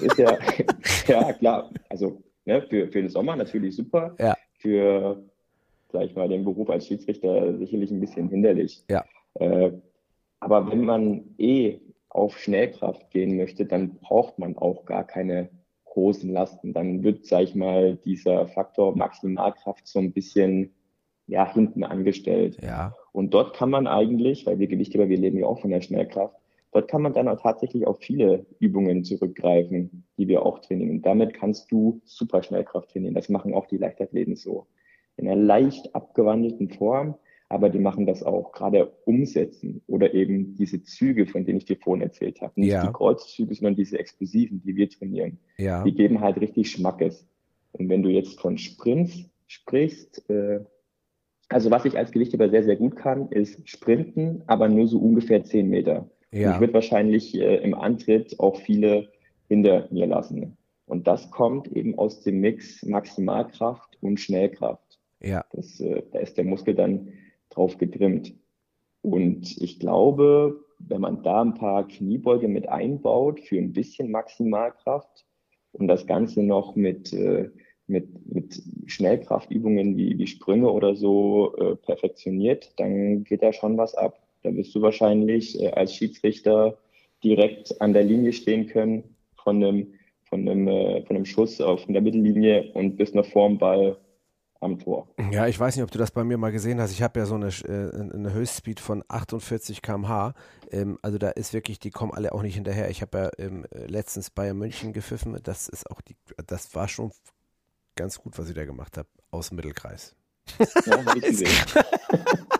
Äh, 0.00 0.04
ist 0.04 0.18
ja, 0.18 0.36
ja 1.06 1.32
klar, 1.32 1.70
also 1.88 2.22
ne, 2.44 2.62
für, 2.62 2.88
für 2.88 3.02
den 3.02 3.10
Sommer 3.10 3.36
natürlich 3.36 3.76
super. 3.76 4.14
Ja. 4.18 4.36
Für, 4.58 5.22
sag 5.92 6.04
ich 6.04 6.14
mal, 6.14 6.28
den 6.28 6.44
Beruf 6.44 6.70
als 6.70 6.86
Schiedsrichter 6.86 7.56
sicherlich 7.58 7.90
ein 7.90 8.00
bisschen 8.00 8.28
hinderlich. 8.28 8.82
Ja. 8.90 9.04
Äh, 9.34 9.72
aber 10.40 10.70
wenn 10.70 10.84
man 10.84 11.34
eh 11.38 11.80
auf 12.08 12.38
Schnellkraft 12.38 13.10
gehen 13.10 13.36
möchte, 13.36 13.66
dann 13.66 13.96
braucht 13.96 14.38
man 14.38 14.56
auch 14.56 14.84
gar 14.84 15.04
keine 15.04 15.50
großen 15.84 16.30
Lasten. 16.30 16.72
Dann 16.72 17.02
wird, 17.02 17.26
sag 17.26 17.44
ich 17.44 17.54
mal, 17.54 17.96
dieser 17.96 18.46
Faktor 18.48 18.96
Maximalkraft 18.96 19.86
so 19.86 19.98
ein 19.98 20.12
bisschen 20.12 20.74
ja, 21.26 21.50
hinten 21.52 21.84
angestellt. 21.84 22.58
Ja. 22.62 22.94
Und 23.12 23.32
dort 23.32 23.56
kann 23.56 23.70
man 23.70 23.86
eigentlich, 23.86 24.46
weil 24.46 24.58
wir 24.58 24.66
Gewichtheber, 24.66 25.08
wir 25.08 25.16
leben 25.16 25.38
ja 25.38 25.46
auch 25.46 25.60
von 25.60 25.70
der 25.70 25.80
Schnellkraft, 25.80 26.36
dort 26.74 26.88
kann 26.88 27.02
man 27.02 27.12
dann 27.12 27.28
auch 27.28 27.40
tatsächlich 27.40 27.86
auf 27.86 28.00
viele 28.00 28.44
Übungen 28.58 29.04
zurückgreifen, 29.04 30.04
die 30.18 30.28
wir 30.28 30.44
auch 30.44 30.58
trainieren. 30.58 30.90
Und 30.90 31.06
damit 31.06 31.32
kannst 31.32 31.70
du 31.70 32.02
super 32.04 32.42
Schnellkraft 32.42 32.90
trainieren. 32.90 33.14
Das 33.14 33.28
machen 33.28 33.54
auch 33.54 33.66
die 33.66 33.78
Leichtathleten 33.78 34.34
so. 34.34 34.66
In 35.16 35.28
einer 35.28 35.40
leicht 35.40 35.94
abgewandelten 35.94 36.68
Form, 36.68 37.14
aber 37.48 37.70
die 37.70 37.78
machen 37.78 38.06
das 38.06 38.24
auch 38.24 38.50
gerade 38.50 38.92
umsetzen 39.04 39.82
oder 39.86 40.12
eben 40.14 40.56
diese 40.56 40.82
Züge, 40.82 41.26
von 41.26 41.44
denen 41.44 41.58
ich 41.58 41.64
dir 41.64 41.76
vorhin 41.76 42.02
erzählt 42.02 42.40
habe. 42.40 42.52
Nicht 42.56 42.72
ja. 42.72 42.84
die 42.84 42.92
Kreuzzüge, 42.92 43.54
sondern 43.54 43.76
diese 43.76 44.00
explosiven, 44.00 44.60
die 44.60 44.74
wir 44.74 44.90
trainieren. 44.90 45.38
Ja. 45.56 45.84
Die 45.84 45.94
geben 45.94 46.20
halt 46.20 46.40
richtig 46.40 46.72
Schmackes. 46.72 47.24
Und 47.70 47.88
wenn 47.88 48.02
du 48.02 48.08
jetzt 48.08 48.40
von 48.40 48.58
Sprints 48.58 49.30
sprichst, 49.46 50.28
äh, 50.28 50.60
also 51.48 51.70
was 51.70 51.84
ich 51.84 51.96
als 51.96 52.10
Gewichtheber 52.10 52.48
sehr, 52.48 52.64
sehr 52.64 52.76
gut 52.76 52.96
kann, 52.96 53.28
ist 53.28 53.68
Sprinten, 53.68 54.42
aber 54.48 54.68
nur 54.68 54.88
so 54.88 54.98
ungefähr 54.98 55.44
zehn 55.44 55.68
Meter. 55.68 56.10
Ja. 56.34 56.54
Ich 56.54 56.60
würde 56.60 56.74
wahrscheinlich 56.74 57.34
äh, 57.36 57.56
im 57.58 57.74
Antritt 57.74 58.40
auch 58.40 58.56
viele 58.56 59.08
hinter 59.46 59.86
mir 59.92 60.06
lassen. 60.06 60.56
Und 60.84 61.06
das 61.06 61.30
kommt 61.30 61.68
eben 61.68 61.96
aus 61.96 62.22
dem 62.22 62.40
Mix 62.40 62.84
Maximalkraft 62.84 63.96
und 64.02 64.18
Schnellkraft. 64.18 64.98
Ja. 65.20 65.44
Das, 65.52 65.78
äh, 65.80 66.02
da 66.10 66.18
ist 66.18 66.36
der 66.36 66.44
Muskel 66.44 66.74
dann 66.74 67.12
drauf 67.50 67.78
getrimmt. 67.78 68.34
Und 69.00 69.56
ich 69.62 69.78
glaube, 69.78 70.60
wenn 70.80 71.00
man 71.00 71.22
da 71.22 71.40
ein 71.40 71.54
paar 71.54 71.86
Kniebeuge 71.86 72.48
mit 72.48 72.68
einbaut 72.68 73.38
für 73.40 73.56
ein 73.56 73.72
bisschen 73.72 74.10
Maximalkraft 74.10 75.24
und 75.72 75.86
das 75.86 76.04
Ganze 76.06 76.42
noch 76.42 76.74
mit, 76.74 77.12
äh, 77.12 77.50
mit, 77.86 78.08
mit 78.26 78.60
Schnellkraftübungen 78.86 79.96
wie, 79.96 80.18
wie 80.18 80.26
Sprünge 80.26 80.72
oder 80.72 80.96
so 80.96 81.56
äh, 81.58 81.76
perfektioniert, 81.76 82.72
dann 82.76 83.22
geht 83.22 83.42
da 83.42 83.52
schon 83.52 83.78
was 83.78 83.94
ab. 83.94 84.23
Da 84.44 84.54
wirst 84.54 84.74
du 84.74 84.82
wahrscheinlich 84.82 85.60
äh, 85.60 85.70
als 85.70 85.94
Schiedsrichter 85.94 86.78
direkt 87.24 87.80
an 87.80 87.94
der 87.94 88.04
Linie 88.04 88.32
stehen 88.32 88.66
können 88.66 89.16
von 89.42 89.56
einem, 89.56 89.94
von 90.24 90.46
einem, 90.46 90.68
äh, 90.68 91.02
von 91.06 91.16
einem 91.16 91.24
Schuss 91.24 91.60
auf 91.60 91.86
der 91.86 92.02
Mittellinie 92.02 92.70
und 92.74 92.96
bist 92.96 93.14
noch 93.14 93.26
vorm 93.26 93.58
Ball 93.58 93.96
am 94.60 94.78
Tor. 94.78 95.08
Ja, 95.30 95.46
ich 95.46 95.58
weiß 95.58 95.76
nicht, 95.76 95.82
ob 95.82 95.90
du 95.90 95.98
das 95.98 96.10
bei 96.10 96.24
mir 96.24 96.36
mal 96.36 96.52
gesehen 96.52 96.78
hast. 96.78 96.92
Ich 96.92 97.02
habe 97.02 97.18
ja 97.18 97.26
so 97.26 97.36
eine, 97.36 97.46
äh, 97.46 98.14
eine 98.14 98.34
Höchstspeed 98.34 98.80
von 98.80 99.02
48 99.08 99.80
km/h. 99.80 100.34
Ähm, 100.70 100.98
also 101.00 101.16
da 101.16 101.30
ist 101.30 101.54
wirklich, 101.54 101.78
die 101.78 101.90
kommen 101.90 102.12
alle 102.12 102.32
auch 102.32 102.42
nicht 102.42 102.54
hinterher. 102.54 102.90
Ich 102.90 103.00
habe 103.00 103.18
ja 103.18 103.30
ähm, 103.38 103.64
letztens 103.72 104.28
Bayern 104.28 104.58
München 104.58 104.92
gepfiffen. 104.92 105.38
Das 105.42 105.68
ist 105.68 105.90
auch 105.90 106.02
die, 106.02 106.16
das 106.46 106.74
war 106.74 106.88
schon 106.88 107.12
ganz 107.94 108.18
gut, 108.18 108.38
was 108.38 108.50
ich 108.50 108.54
da 108.54 108.66
gemacht 108.66 108.98
habe, 108.98 109.08
aus 109.30 109.48
dem 109.48 109.56
Mittelkreis. 109.56 110.14
Ja, 110.84 110.98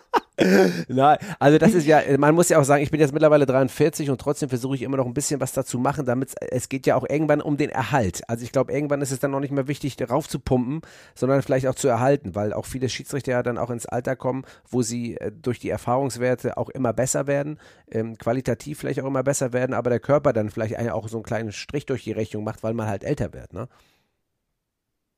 Nein, 0.89 1.19
also 1.39 1.59
das 1.59 1.75
ist 1.75 1.87
ja, 1.87 2.03
man 2.19 2.35
muss 2.35 2.49
ja 2.49 2.59
auch 2.59 2.65
sagen, 2.65 2.83
ich 2.83 2.91
bin 2.91 3.01
jetzt 3.01 3.13
mittlerweile 3.13 3.47
43 3.47 4.11
und 4.11 4.21
trotzdem 4.21 4.49
versuche 4.49 4.75
ich 4.75 4.83
immer 4.83 4.97
noch 4.97 5.07
ein 5.07 5.15
bisschen 5.15 5.41
was 5.41 5.53
dazu 5.53 5.79
machen, 5.79 6.05
damit 6.05 6.35
es 6.51 6.69
geht 6.69 6.87
ja 6.87 6.97
auch 6.97 7.09
irgendwann 7.09 7.41
um 7.41 7.57
den 7.57 7.71
Erhalt. 7.71 8.23
Also 8.29 8.45
ich 8.45 8.53
glaube, 8.53 8.73
irgendwann 8.73 9.01
ist 9.01 9.11
es 9.11 9.21
dann 9.21 9.31
noch 9.31 9.41
nicht 9.41 9.53
mehr 9.53 9.69
wichtig, 9.69 9.97
darauf 9.97 10.29
zu 10.29 10.39
pumpen, 10.39 10.83
sondern 11.15 11.43
vielleicht 11.43 11.67
auch 11.67 11.75
zu 11.75 11.89
erhalten, 11.89 12.35
weil 12.35 12.53
auch 12.53 12.67
viele 12.67 12.89
Schiedsrichter 12.89 13.33
ja 13.33 13.43
dann 13.43 13.59
auch 13.59 13.71
ins 13.71 13.87
Alter 13.87 14.17
kommen, 14.17 14.45
wo 14.69 14.83
sie 14.83 15.17
äh, 15.17 15.33
durch 15.33 15.59
die 15.59 15.71
Erfahrungswerte 15.71 16.57
auch 16.59 16.69
immer 16.69 16.93
besser 16.93 17.27
werden, 17.27 17.59
ähm, 17.91 18.19
qualitativ 18.19 18.79
vielleicht 18.79 19.01
auch 19.01 19.07
immer 19.07 19.23
besser 19.23 19.53
werden, 19.53 19.75
aber 19.75 19.91
der 19.91 20.01
Körper 20.01 20.33
dann 20.33 20.51
vielleicht 20.51 20.79
auch 20.91 21.09
so 21.09 21.17
einen 21.17 21.25
kleinen 21.25 21.53
Strich 21.53 21.87
durch 21.87 22.05
die 22.05 22.13
Rechnung 22.13 22.45
macht, 22.45 22.63
weil 22.63 22.75
man 22.75 22.87
halt 22.87 23.05
älter 23.05 23.33
wird, 23.33 23.53
ne? 23.53 23.69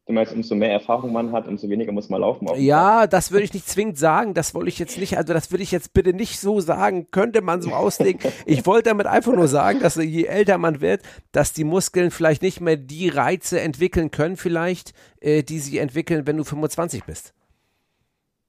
Du 0.06 0.12
meinst, 0.12 0.32
umso 0.32 0.54
mehr 0.54 0.70
Erfahrung 0.70 1.12
man 1.12 1.32
hat, 1.32 1.48
umso 1.48 1.68
weniger 1.68 1.90
muss 1.90 2.08
man 2.08 2.20
laufen. 2.20 2.48
Ja, 2.58 3.08
das 3.08 3.32
würde 3.32 3.42
ich 3.42 3.52
nicht 3.52 3.68
zwingend 3.68 3.98
sagen. 3.98 4.34
Das 4.34 4.54
wollte 4.54 4.68
ich 4.68 4.78
jetzt 4.78 4.98
nicht, 4.98 5.18
also 5.18 5.32
das 5.32 5.50
würde 5.50 5.64
ich 5.64 5.72
jetzt 5.72 5.94
bitte 5.94 6.12
nicht 6.12 6.38
so 6.38 6.60
sagen, 6.60 7.08
könnte 7.10 7.42
man 7.42 7.60
so 7.60 7.72
auslegen. 7.72 8.20
ich 8.46 8.64
wollte 8.66 8.90
damit 8.90 9.06
einfach 9.06 9.34
nur 9.34 9.48
sagen, 9.48 9.80
dass 9.80 9.96
je 9.96 10.24
älter 10.24 10.58
man 10.58 10.80
wird, 10.80 11.02
dass 11.32 11.52
die 11.52 11.64
Muskeln 11.64 12.12
vielleicht 12.12 12.42
nicht 12.42 12.60
mehr 12.60 12.76
die 12.76 13.08
Reize 13.08 13.60
entwickeln 13.60 14.12
können, 14.12 14.36
vielleicht, 14.36 14.94
äh, 15.20 15.42
die 15.42 15.58
sie 15.58 15.78
entwickeln, 15.78 16.24
wenn 16.24 16.36
du 16.36 16.44
25 16.44 17.02
bist. 17.02 17.34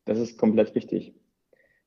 Das 0.06 0.20
ist 0.20 0.38
komplett 0.38 0.76
richtig. 0.76 1.17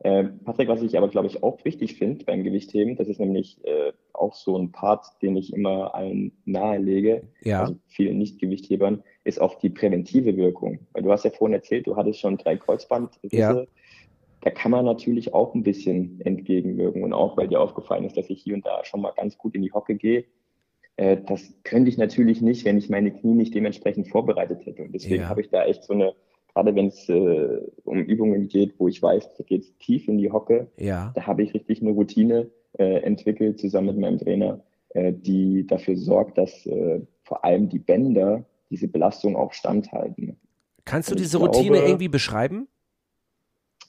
Äh, 0.02 0.24
Patrick, 0.44 0.68
was 0.68 0.82
ich 0.82 0.96
aber, 0.96 1.08
glaube 1.08 1.26
ich, 1.26 1.42
auch 1.42 1.62
wichtig 1.64 1.96
finde 1.96 2.24
beim 2.24 2.42
Gewichtheben, 2.42 2.96
das 2.96 3.08
ist 3.08 3.20
nämlich 3.20 3.62
äh, 3.64 3.92
auch 4.14 4.34
so 4.34 4.56
ein 4.56 4.72
Part, 4.72 5.04
den 5.20 5.36
ich 5.36 5.52
immer 5.52 5.94
allen 5.94 6.32
nahelege, 6.46 7.24
ja. 7.42 7.60
also 7.60 7.76
vielen 7.86 8.16
Nicht-Gewichthebern, 8.18 9.02
ist 9.24 9.40
auch 9.40 9.56
die 9.56 9.68
präventive 9.68 10.36
Wirkung. 10.38 10.78
Weil 10.92 11.02
du 11.02 11.12
hast 11.12 11.24
ja 11.24 11.30
vorhin 11.30 11.54
erzählt, 11.54 11.86
du 11.86 11.96
hattest 11.96 12.20
schon 12.20 12.38
drei 12.38 12.56
Kreuzbandrisse. 12.56 13.36
Ja. 13.36 13.64
Da 14.42 14.50
kann 14.50 14.70
man 14.70 14.86
natürlich 14.86 15.34
auch 15.34 15.54
ein 15.54 15.62
bisschen 15.62 16.18
entgegenwirken. 16.22 17.02
Und 17.04 17.12
auch, 17.12 17.36
weil 17.36 17.48
dir 17.48 17.60
aufgefallen 17.60 18.04
ist, 18.04 18.16
dass 18.16 18.30
ich 18.30 18.42
hier 18.42 18.54
und 18.54 18.64
da 18.64 18.82
schon 18.86 19.02
mal 19.02 19.12
ganz 19.14 19.36
gut 19.36 19.54
in 19.54 19.60
die 19.60 19.72
Hocke 19.72 19.96
gehe. 19.96 20.24
Äh, 20.96 21.18
das 21.26 21.52
könnte 21.62 21.90
ich 21.90 21.98
natürlich 21.98 22.40
nicht, 22.40 22.64
wenn 22.64 22.78
ich 22.78 22.88
meine 22.88 23.10
Knie 23.10 23.34
nicht 23.34 23.54
dementsprechend 23.54 24.08
vorbereitet 24.08 24.64
hätte. 24.64 24.82
Und 24.82 24.92
deswegen 24.92 25.22
Ja. 25.22 25.28
habe 25.28 25.42
ich 25.42 25.50
da 25.50 25.66
echt 25.66 25.84
so 25.84 25.92
eine 25.92 26.14
gerade 26.54 26.74
wenn 26.74 26.86
es 26.88 27.08
äh, 27.08 27.60
um 27.84 27.98
Übungen 27.98 28.48
geht, 28.48 28.74
wo 28.78 28.88
ich 28.88 29.02
weiß, 29.02 29.34
da 29.36 29.44
geht 29.44 29.62
es 29.62 29.76
tief 29.78 30.08
in 30.08 30.18
die 30.18 30.30
Hocke, 30.30 30.68
Ja. 30.78 31.12
da 31.14 31.26
habe 31.26 31.42
ich 31.42 31.54
richtig 31.54 31.80
eine 31.82 31.90
Routine 31.90 32.50
äh, 32.78 33.02
entwickelt 33.02 33.58
zusammen 33.58 33.88
mit 33.88 33.98
meinem 33.98 34.18
Trainer, 34.18 34.60
äh, 34.90 35.12
die 35.12 35.66
dafür 35.66 35.96
sorgt, 35.96 36.38
dass 36.38 36.66
äh, 36.66 37.00
vor 37.22 37.44
allem 37.44 37.68
die 37.68 37.78
Bänder 37.78 38.44
diese 38.70 38.88
Belastung 38.88 39.36
auch 39.36 39.52
standhalten. 39.52 40.36
Kannst 40.84 41.10
du 41.10 41.14
diese 41.14 41.38
Routine 41.38 41.72
glaube- 41.76 41.86
irgendwie 41.86 42.08
beschreiben? 42.08 42.68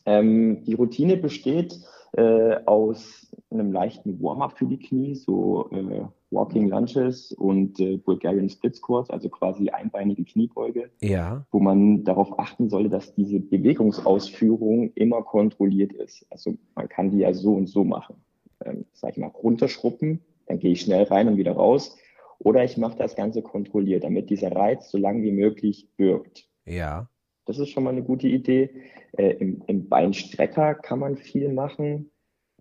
Ähm, 0.05 0.63
die 0.65 0.73
Routine 0.73 1.17
besteht 1.17 1.79
äh, 2.13 2.55
aus 2.65 3.31
einem 3.51 3.71
leichten 3.71 4.21
Warm-up 4.21 4.57
für 4.57 4.65
die 4.65 4.79
Knie, 4.79 5.15
so 5.15 5.69
äh, 5.71 6.01
Walking 6.31 6.69
Lunges 6.69 7.33
und 7.33 7.79
äh, 7.79 7.97
Bulgarian 7.97 8.49
Split 8.49 8.75
Squats, 8.75 9.09
also 9.09 9.29
quasi 9.29 9.69
einbeinige 9.69 10.23
Kniebeuge. 10.23 10.89
Ja. 11.01 11.45
wo 11.51 11.59
man 11.59 12.03
darauf 12.03 12.39
achten 12.39 12.69
sollte, 12.69 12.89
dass 12.89 13.13
diese 13.13 13.39
Bewegungsausführung 13.39 14.91
immer 14.95 15.21
kontrolliert 15.21 15.93
ist. 15.93 16.25
Also 16.29 16.55
man 16.75 16.87
kann 16.89 17.11
die 17.11 17.19
ja 17.19 17.33
so 17.33 17.53
und 17.53 17.67
so 17.67 17.83
machen. 17.83 18.15
Ähm, 18.63 18.85
sag 18.93 19.11
ich 19.11 19.17
mal, 19.17 19.27
runterschruppen, 19.27 20.21
dann 20.45 20.59
gehe 20.59 20.71
ich 20.71 20.81
schnell 20.81 21.03
rein 21.03 21.27
und 21.27 21.37
wieder 21.37 21.53
raus. 21.53 21.97
Oder 22.39 22.63
ich 22.63 22.77
mache 22.77 22.97
das 22.97 23.15
Ganze 23.15 23.41
kontrolliert, 23.41 24.03
damit 24.03 24.29
dieser 24.29 24.51
Reiz 24.51 24.89
so 24.89 24.97
lang 24.97 25.21
wie 25.21 25.31
möglich 25.31 25.87
wirkt. 25.97 26.47
Ja. 26.65 27.07
Das 27.45 27.59
ist 27.59 27.69
schon 27.69 27.83
mal 27.83 27.91
eine 27.91 28.03
gute 28.03 28.27
Idee. 28.27 28.69
Äh, 29.17 29.31
im, 29.33 29.63
Im 29.67 29.89
Beinstrecker 29.89 30.75
kann 30.75 30.99
man 30.99 31.17
viel 31.17 31.51
machen. 31.53 32.11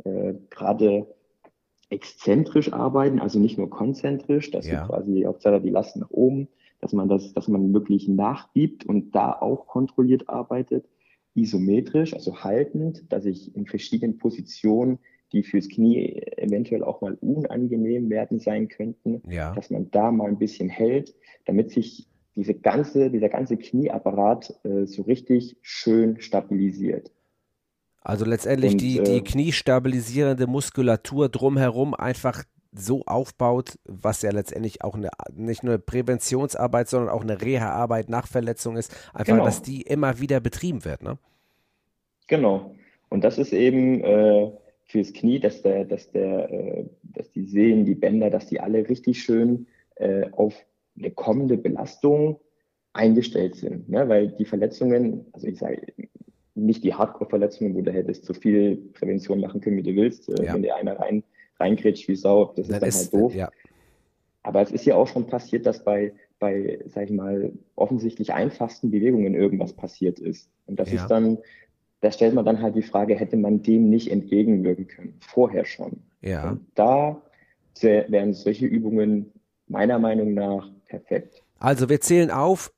Äh, 0.04 0.35
Gerade 0.50 1.06
exzentrisch 1.90 2.72
arbeiten, 2.72 3.18
also 3.20 3.38
nicht 3.38 3.59
nur 3.59 3.68
konzentrisch, 3.68 4.50
dass 4.50 4.66
Ja. 4.66 4.87
quasi 4.87 5.22
Hauptsache 5.22 5.61
die 5.61 5.70
Last 5.70 5.96
nach 5.96 6.11
oben, 6.11 6.48
dass 6.81 6.92
man 6.92 7.09
das, 7.09 7.35
dass 7.35 7.48
man 7.48 7.74
wirklich 7.74 8.09
nachgibt 8.09 8.87
und 8.87 9.14
da 9.14 9.33
auch 9.33 9.66
kontrolliert 9.66 10.29
arbeitet. 10.29 10.88
Isometrisch, 11.35 12.14
also 12.14 12.42
haltend, 12.42 13.05
dass 13.12 13.24
ich 13.24 13.55
in 13.55 13.66
verschiedenen 13.66 14.18
Positionen, 14.18 14.98
die 15.33 15.42
fürs 15.42 15.68
Knie 15.68 16.22
eventuell 16.37 16.83
auch 16.83 17.00
mal 17.03 17.14
unangenehm 17.20 18.11
werden 18.11 18.38
sein 18.40 18.68
könnten, 18.68 19.22
Ja. 19.31 19.53
dass 19.55 19.70
man 19.70 19.90
da 19.90 20.11
mal 20.11 20.29
ein 20.29 20.38
bisschen 20.38 20.68
hält, 20.68 21.14
damit 21.44 21.70
sich 21.70 22.09
diese 22.35 22.55
ganze, 22.55 23.11
dieser 23.11 23.29
ganze 23.29 23.57
Knieapparat 23.57 24.59
äh, 24.64 24.87
so 24.87 25.03
richtig 25.03 25.57
schön 25.62 26.20
stabilisiert. 26.20 27.11
Also 28.00 28.24
letztendlich 28.24 28.72
Und, 28.72 28.80
die, 28.80 28.98
äh, 28.98 29.04
die 29.04 29.20
kniestabilisierende 29.22 30.46
Muskulatur 30.46 31.28
drumherum 31.28 31.94
einfach 31.94 32.44
so 32.72 33.02
aufbaut, 33.06 33.78
was 33.84 34.22
ja 34.22 34.30
letztendlich 34.30 34.82
auch 34.84 34.94
eine, 34.94 35.10
nicht 35.34 35.64
nur 35.64 35.78
Präventionsarbeit, 35.78 36.88
sondern 36.88 37.10
auch 37.10 37.22
eine 37.22 37.40
Reha-Arbeit 37.40 38.08
nach 38.08 38.26
Verletzung 38.26 38.76
ist. 38.76 38.94
Einfach, 39.12 39.34
Genau. 39.34 39.44
dass 39.44 39.62
die 39.62 39.82
immer 39.82 40.20
wieder 40.20 40.40
betrieben 40.40 40.84
wird, 40.84 41.02
ne? 41.02 41.18
Genau. 42.28 42.74
Und 43.08 43.24
das 43.24 43.38
ist 43.38 43.52
eben 43.52 44.04
äh, 44.04 44.52
fürs 44.84 45.12
Knie, 45.12 45.40
dass 45.40 45.62
der, 45.62 45.84
dass 45.84 46.10
der, 46.12 46.50
äh, 46.50 46.84
dass 47.02 47.30
die 47.32 47.44
Sehnen, 47.44 47.84
die 47.84 47.96
Bänder, 47.96 48.30
dass 48.30 48.46
die 48.46 48.60
alle 48.60 48.88
richtig 48.88 49.20
schön 49.20 49.66
äh, 49.96 50.30
auf 50.30 50.54
eine 50.96 51.10
kommende 51.10 51.56
Belastung 51.56 52.38
eingestellt 52.92 53.56
sind. 53.56 53.88
Ne? 53.88 54.08
Weil 54.08 54.28
die 54.28 54.44
Verletzungen, 54.44 55.26
also 55.32 55.48
ich 55.48 55.58
sage 55.58 55.82
nicht 56.54 56.84
die 56.84 56.94
Hardcore-Verletzungen, 56.94 57.74
wo 57.74 57.80
du 57.82 57.92
hättest 57.92 58.24
so 58.24 58.34
viel 58.34 58.76
Prävention 58.94 59.40
machen 59.40 59.60
können, 59.60 59.76
wie 59.76 59.82
du 59.82 59.94
willst, 59.94 60.28
äh, 60.28 60.44
Ja. 60.44 60.54
wenn 60.54 60.62
dir 60.62 60.76
einer 60.76 60.98
rein 60.98 61.22
reingrätscht 61.58 62.08
wie 62.08 62.16
Sau, 62.16 62.46
das 62.56 62.68
ist 62.68 62.72
Dann 62.72 62.80
dann, 62.80 62.88
ist, 62.88 62.96
halt 62.96 63.12
doof. 63.12 63.34
ja, 63.34 63.50
Aber 64.42 64.62
es 64.62 64.72
ist 64.72 64.86
ja 64.86 64.94
auch 64.96 65.06
schon 65.06 65.26
passiert, 65.26 65.66
dass 65.66 65.84
bei, 65.84 66.14
bei, 66.38 66.78
sag 66.86 67.04
ich 67.04 67.10
mal, 67.10 67.52
offensichtlich 67.76 68.32
einfachsten 68.32 68.90
Bewegungen 68.90 69.34
irgendwas 69.34 69.74
passiert 69.74 70.18
ist. 70.18 70.50
Und 70.66 70.80
das 70.80 70.88
Ja. 70.90 71.02
ist 71.02 71.08
dann, 71.08 71.36
da 72.00 72.10
stellt 72.10 72.32
man 72.34 72.46
dann 72.46 72.62
halt 72.62 72.76
die 72.76 72.82
Frage, 72.82 73.14
hätte 73.14 73.36
man 73.36 73.62
dem 73.62 73.90
nicht 73.90 74.10
entgegenwirken 74.10 74.86
können? 74.86 75.14
Vorher 75.20 75.64
schon. 75.66 76.02
ja. 76.22 76.50
Und 76.52 76.66
da 76.74 77.20
wären 77.82 78.34
solche 78.34 78.66
Übungen 78.66 79.32
meiner 79.66 79.98
Meinung 79.98 80.34
nach 80.34 80.70
perfekt. 80.86 81.42
Also 81.58 81.88
wir 81.88 82.00
zählen 82.00 82.30
auf. 82.30 82.72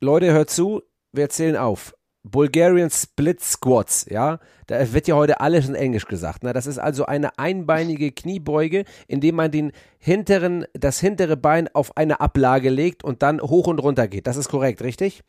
Leute, 0.00 0.32
hört 0.32 0.50
zu, 0.50 0.82
wir 1.12 1.28
zählen 1.28 1.56
auf. 1.56 1.94
Bulgarian 2.30 2.90
Split 2.90 3.40
Squats, 3.40 4.06
ja, 4.10 4.38
da 4.66 4.92
wird 4.92 5.08
ja 5.08 5.16
heute 5.16 5.40
alles 5.40 5.68
in 5.68 5.74
Englisch 5.74 6.06
gesagt. 6.06 6.42
Ne? 6.42 6.52
Das 6.52 6.66
ist 6.66 6.78
also 6.78 7.06
eine 7.06 7.38
einbeinige 7.38 8.12
Kniebeuge, 8.12 8.84
indem 9.06 9.36
man 9.36 9.50
den 9.50 9.72
hinteren, 9.98 10.66
das 10.74 11.00
hintere 11.00 11.36
Bein 11.36 11.68
auf 11.74 11.96
eine 11.96 12.20
Ablage 12.20 12.70
legt 12.70 13.02
und 13.04 13.22
dann 13.22 13.40
hoch 13.40 13.66
und 13.66 13.78
runter 13.78 14.08
geht. 14.08 14.26
Das 14.26 14.36
ist 14.36 14.48
korrekt, 14.48 14.82
richtig? 14.82 15.22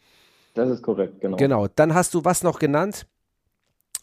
Das 0.53 0.69
ist 0.69 0.81
korrekt, 0.81 1.21
genau. 1.21 1.37
Genau. 1.37 1.67
Dann 1.67 1.93
hast 1.93 2.13
du 2.13 2.25
was 2.25 2.43
noch 2.43 2.59
genannt 2.59 3.07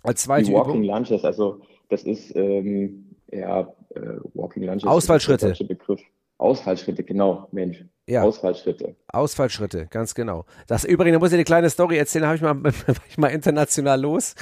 als 0.03 0.23
zweite 0.23 0.47
Die 0.47 0.55
Walking 0.55 0.85
Übung? 0.85 0.85
Lunges, 0.85 1.25
also 1.25 1.61
das 1.89 2.03
ist 2.05 2.35
ähm, 2.35 3.17
ja 3.31 3.61
äh, 3.95 4.01
Walking 4.35 4.63
Lunges. 4.63 4.85
Ausfallschritte. 4.85 5.49
ist 5.49 5.69
Begriff. 5.69 6.01
Ausfallschritte, 6.39 7.03
genau, 7.03 7.49
Mensch. 7.53 7.85
Ja. 8.09 8.23
Ausfallschritte. 8.23 8.95
Ausfallschritte, 9.09 9.87
ganz 9.91 10.15
genau. 10.15 10.45
Das 10.69 10.85
übrigens, 10.85 11.17
da 11.17 11.19
muss 11.19 11.31
ich 11.31 11.35
eine 11.35 11.45
kleine 11.45 11.71
Story 11.71 11.99
erzählen, 11.99 12.27
habe 12.27 12.37
ich 12.37 12.43
mal, 12.43 12.63
war 12.65 12.73
ich 13.09 13.19
mal 13.19 13.29
international 13.29 14.01
los. 14.01 14.35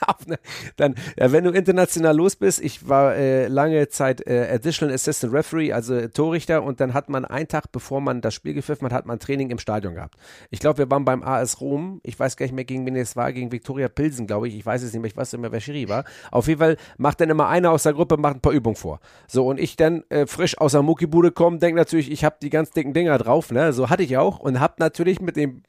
Dann, 0.76 0.94
ja, 1.18 1.32
wenn 1.32 1.44
du 1.44 1.50
international 1.50 2.16
los 2.16 2.36
bist, 2.36 2.62
ich 2.62 2.88
war 2.88 3.14
äh, 3.14 3.48
lange 3.48 3.88
Zeit 3.88 4.26
äh, 4.26 4.48
Additional 4.52 4.94
Assistant 4.94 5.32
Referee, 5.32 5.72
also 5.72 5.94
äh, 5.94 6.08
Torrichter, 6.08 6.62
und 6.62 6.80
dann 6.80 6.94
hat 6.94 7.08
man 7.08 7.24
einen 7.24 7.48
Tag, 7.48 7.72
bevor 7.72 8.00
man 8.00 8.20
das 8.20 8.34
Spiel 8.34 8.54
gepfiffen 8.54 8.86
hat, 8.86 8.92
hat 8.92 9.06
man 9.06 9.18
Training 9.18 9.50
im 9.50 9.58
Stadion 9.58 9.94
gehabt. 9.94 10.16
Ich 10.50 10.60
glaube, 10.60 10.78
wir 10.78 10.90
waren 10.90 11.04
beim 11.04 11.22
AS 11.22 11.60
Rom, 11.60 12.00
ich 12.02 12.18
weiß 12.18 12.36
gar 12.36 12.46
nicht 12.46 12.54
mehr, 12.54 12.64
gegen 12.64 12.86
wen 12.86 12.96
es 12.96 13.16
war, 13.16 13.32
gegen 13.32 13.52
Viktoria 13.52 13.88
Pilsen, 13.88 14.26
glaube 14.26 14.48
ich, 14.48 14.56
ich 14.56 14.64
weiß 14.64 14.82
es 14.82 14.92
nicht 14.92 15.02
mehr, 15.02 15.10
ich 15.10 15.16
weiß 15.16 15.32
nicht 15.32 15.40
mehr, 15.40 15.52
wer 15.52 15.60
Schiri 15.60 15.88
war. 15.88 16.04
Auf 16.30 16.48
jeden 16.48 16.60
Fall 16.60 16.76
macht 16.98 17.20
dann 17.20 17.30
immer 17.30 17.48
einer 17.48 17.70
aus 17.70 17.84
der 17.84 17.92
Gruppe, 17.92 18.16
macht 18.16 18.36
ein 18.36 18.40
paar 18.40 18.52
Übungen 18.52 18.76
vor. 18.76 19.00
So, 19.26 19.46
und 19.46 19.58
ich 19.58 19.76
dann 19.76 20.04
äh, 20.08 20.26
frisch 20.26 20.58
aus 20.58 20.72
der 20.72 20.82
Muckibude 20.82 21.30
komme, 21.32 21.58
denke 21.58 21.76
natürlich, 21.76 22.10
ich 22.10 22.24
habe 22.24 22.36
die 22.40 22.50
ganz 22.50 22.70
dicken 22.70 22.92
Dinger 22.92 23.18
drauf, 23.18 23.50
ne, 23.50 23.72
so 23.72 23.90
hatte 23.90 24.02
ich 24.02 24.16
auch, 24.16 24.38
und 24.38 24.60
habe 24.60 24.74
natürlich 24.78 25.20
mit 25.20 25.36
dem 25.36 25.62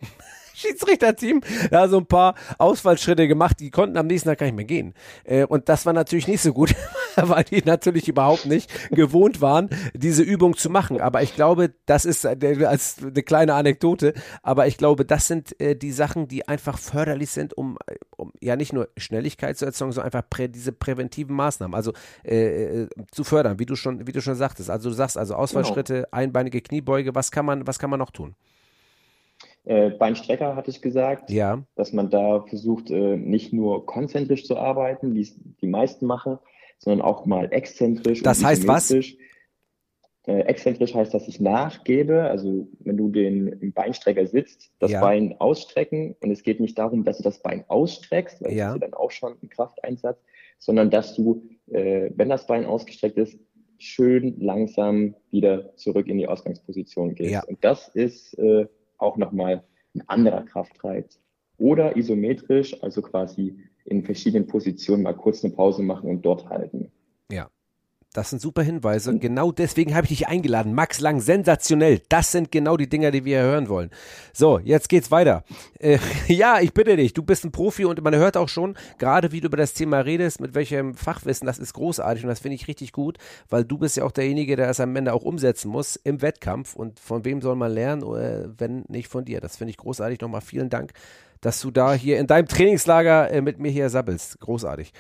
Schiedsrichterteam 0.68 1.42
da 1.72 1.88
so 1.88 1.98
ein 2.00 2.06
paar 2.06 2.36
Ausfallschritte 2.58 3.28
gemacht, 3.28 3.60
die 3.60 3.70
konnten 3.70 3.98
am 3.98 4.08
nächsten 4.08 4.30
Tag 4.30 4.40
gar 4.40 4.48
nicht 4.48 4.56
mehr 4.56 4.66
gehen. 4.66 4.94
Äh, 5.24 5.46
und 5.46 5.70
das 5.70 5.86
war 5.86 5.94
natürlich 5.94 6.28
nicht 6.28 6.42
so 6.42 6.54
gut, 6.54 6.74
weil 7.16 7.44
die 7.44 7.64
natürlich 7.64 8.08
überhaupt 8.08 8.46
nicht 8.46 8.72
gewohnt 8.90 9.42
waren, 9.42 9.70
diese 9.94 10.24
Übung 10.24 10.58
zu 10.58 10.70
machen. 10.70 11.00
Aber 11.00 11.22
ich 11.22 11.36
glaube, 11.36 11.74
das 11.86 12.06
ist 12.06 12.26
äh, 12.26 12.66
als 12.66 12.98
eine 13.02 13.24
kleine 13.24 13.54
Anekdote, 13.54 14.14
aber 14.42 14.68
ich 14.68 14.78
glaube, 14.78 15.06
das 15.06 15.28
sind 15.28 15.60
äh, 15.62 15.76
die 15.76 15.92
Sachen, 15.92 16.28
die 16.28 16.48
einfach 16.48 16.78
förderlich 16.78 17.30
sind, 17.30 17.56
um, 17.56 17.78
um 18.16 18.32
ja 18.42 18.56
nicht 18.56 18.74
nur 18.74 18.90
Schnelligkeit 18.98 19.58
zu 19.58 19.66
erzeugen, 19.66 19.92
sondern 19.92 20.14
einfach 20.14 20.30
prä, 20.30 20.48
diese 20.48 20.72
präventiven 20.72 21.36
Maßnahmen, 21.36 21.76
also 21.76 21.94
zu 23.12 23.24
fördern, 23.24 23.60
wie 23.60 23.66
du 23.66 23.76
schon, 23.76 24.08
wie 24.08 24.12
du 24.12 24.22
schon 24.22 24.36
sagtest. 24.36 24.70
Also 24.70 24.90
du 24.90 24.96
sagst 24.96 25.18
also 25.18 25.36
Ausfallschritte, 25.36 25.94
genau. 25.94 26.08
einbeinige 26.12 26.62
Kniebeuge, 26.62 27.16
was 27.16 27.32
kann 27.32 27.46
man, 27.46 27.68
was 27.68 27.80
kann 27.80 27.90
man 27.90 28.00
noch 28.00 28.12
tun? 28.12 28.36
Äh, 29.68 29.90
Beinstrecker 29.90 30.56
hatte 30.56 30.72
ich 30.72 30.82
gesagt, 30.82 31.30
ja. 31.30 31.62
dass 31.76 31.92
man 31.92 32.10
da 32.10 32.42
versucht, 32.44 32.90
äh, 32.90 33.18
nicht 33.18 33.52
nur 33.52 33.86
konzentrisch 33.86 34.46
zu 34.46 34.56
arbeiten, 34.56 35.14
wie 35.14 35.22
es 35.22 35.38
die 35.62 35.68
meisten 35.68 36.06
machen, 36.06 36.40
sondern 36.78 37.06
auch 37.06 37.26
mal 37.26 37.52
exzentrisch. 37.52 38.24
Das 38.24 38.42
heißt 38.46 38.66
was? 38.66 38.92
Äh, 38.92 39.08
exzentrisch 40.26 40.94
heißt, 40.94 41.14
dass 41.14 41.28
ich 41.28 41.42
nachgebe, 41.42 42.24
also 42.24 42.70
wenn 42.80 42.96
du 42.96 43.10
den 43.10 43.48
im 43.48 43.74
Beinstrecker 43.74 44.26
sitzt, 44.26 44.72
das 44.80 44.92
ja. 44.92 45.02
Bein 45.02 45.36
ausstrecken 45.40 46.16
und 46.22 46.32
es 46.32 46.44
geht 46.44 46.62
nicht 46.62 46.78
darum, 46.78 47.04
dass 47.04 47.18
du 47.18 47.24
das 47.24 47.42
Bein 47.42 47.66
ausstreckst, 47.68 48.42
weil 48.42 48.54
ja. 48.54 48.68
das 48.68 48.76
ist 48.76 48.82
ja 48.82 48.88
dann 48.88 48.94
auch 48.94 49.12
schon 49.12 49.36
ein 49.44 49.50
Krafteinsatz, 49.50 50.18
sondern 50.60 50.92
dass 50.92 51.14
du, 51.16 51.44
äh, 51.72 52.10
wenn 52.16 52.30
das 52.30 52.48
Bein 52.48 52.66
ausgestreckt 52.66 53.18
ist, 53.18 53.38
schön 53.80 54.40
langsam 54.40 55.16
wieder 55.30 55.76
zurück 55.76 56.08
in 56.08 56.18
die 56.18 56.28
Ausgangsposition 56.28 57.16
gehst. 57.16 57.32
Ja. 57.32 57.44
Und 57.44 57.64
das 57.64 57.90
ist 57.90 58.34
äh, 58.40 58.68
auch 58.98 59.18
nochmal 59.18 59.64
ein 59.96 60.04
anderer 60.08 60.44
Kraftreiz. 60.44 61.20
Oder 61.58 61.98
isometrisch, 61.98 62.82
also 62.84 63.02
quasi 63.02 63.58
in 63.86 64.04
verschiedenen 64.04 64.48
Positionen 64.48 65.04
mal 65.04 65.16
kurz 65.16 65.44
eine 65.44 65.54
Pause 65.54 65.82
machen 65.82 66.10
und 66.10 66.22
dort 66.24 66.50
halten. 66.50 66.92
Ja. 67.32 67.50
Das 68.18 68.32
sind 68.32 68.42
super 68.42 68.64
Hinweise. 68.64 69.12
Und 69.12 69.20
genau 69.20 69.52
deswegen 69.52 69.94
habe 69.94 70.06
ich 70.06 70.10
dich 70.10 70.28
eingeladen. 70.28 70.74
Max 70.74 71.00
Lang, 71.00 71.20
sensationell. 71.20 72.02
Das 72.10 72.32
sind 72.32 72.52
genau 72.52 72.76
die 72.76 72.90
Dinger, 72.90 73.12
die 73.12 73.26
wir 73.26 73.42
hören 73.42 73.70
wollen. 73.70 73.92
So, 74.34 74.58
jetzt 74.58 74.90
geht's 74.90 75.12
weiter. 75.12 75.44
Äh, 75.78 76.00
ja, 76.28 76.60
ich 76.60 76.74
bitte 76.74 76.96
dich. 76.96 77.14
Du 77.14 77.22
bist 77.22 77.46
ein 77.46 77.52
Profi 77.52 77.86
und 77.86 78.02
man 78.02 78.16
hört 78.16 78.36
auch 78.36 78.50
schon, 78.50 78.76
gerade 78.98 79.32
wie 79.32 79.40
du 79.40 79.46
über 79.46 79.58
das 79.58 79.74
Thema 79.74 80.00
redest, 80.00 80.42
mit 80.42 80.56
welchem 80.56 80.96
Fachwissen, 80.96 81.46
das 81.46 81.60
ist 81.60 81.74
großartig 81.74 82.24
und 82.24 82.30
das 82.30 82.40
finde 82.40 82.56
ich 82.56 82.68
richtig 82.68 82.92
gut, 82.92 83.20
weil 83.50 83.64
du 83.64 83.78
bist 83.78 83.98
ja 83.98 84.04
auch 84.04 84.12
derjenige, 84.12 84.56
der 84.56 84.68
es 84.68 84.80
am 84.80 84.96
Ende 84.96 85.14
auch 85.14 85.22
umsetzen 85.22 85.70
muss 85.70 85.96
im 85.96 86.24
Wettkampf. 86.24 86.76
Und 86.76 87.00
von 87.00 87.24
wem 87.24 87.40
soll 87.44 87.56
man 87.56 87.72
lernen, 87.72 88.02
äh, 88.02 88.50
wenn 88.58 88.84
nicht 88.88 89.10
von 89.10 89.26
dir? 89.26 89.42
Das 89.42 89.58
finde 89.58 89.70
ich 89.70 89.78
großartig. 89.78 90.22
Nochmal 90.22 90.42
vielen 90.42 90.72
Dank 90.72 90.92
dass 91.42 91.62
du 91.62 91.72
da 91.72 91.94
hier 91.94 92.20
in 92.20 92.28
deinem 92.28 92.48
Trainingslager 92.48 93.32
äh, 93.32 93.42
mit 93.42 93.60
mir 93.60 93.70
hier 93.70 93.90
sabbelst. 93.90 94.40
Großartig. 94.40 94.92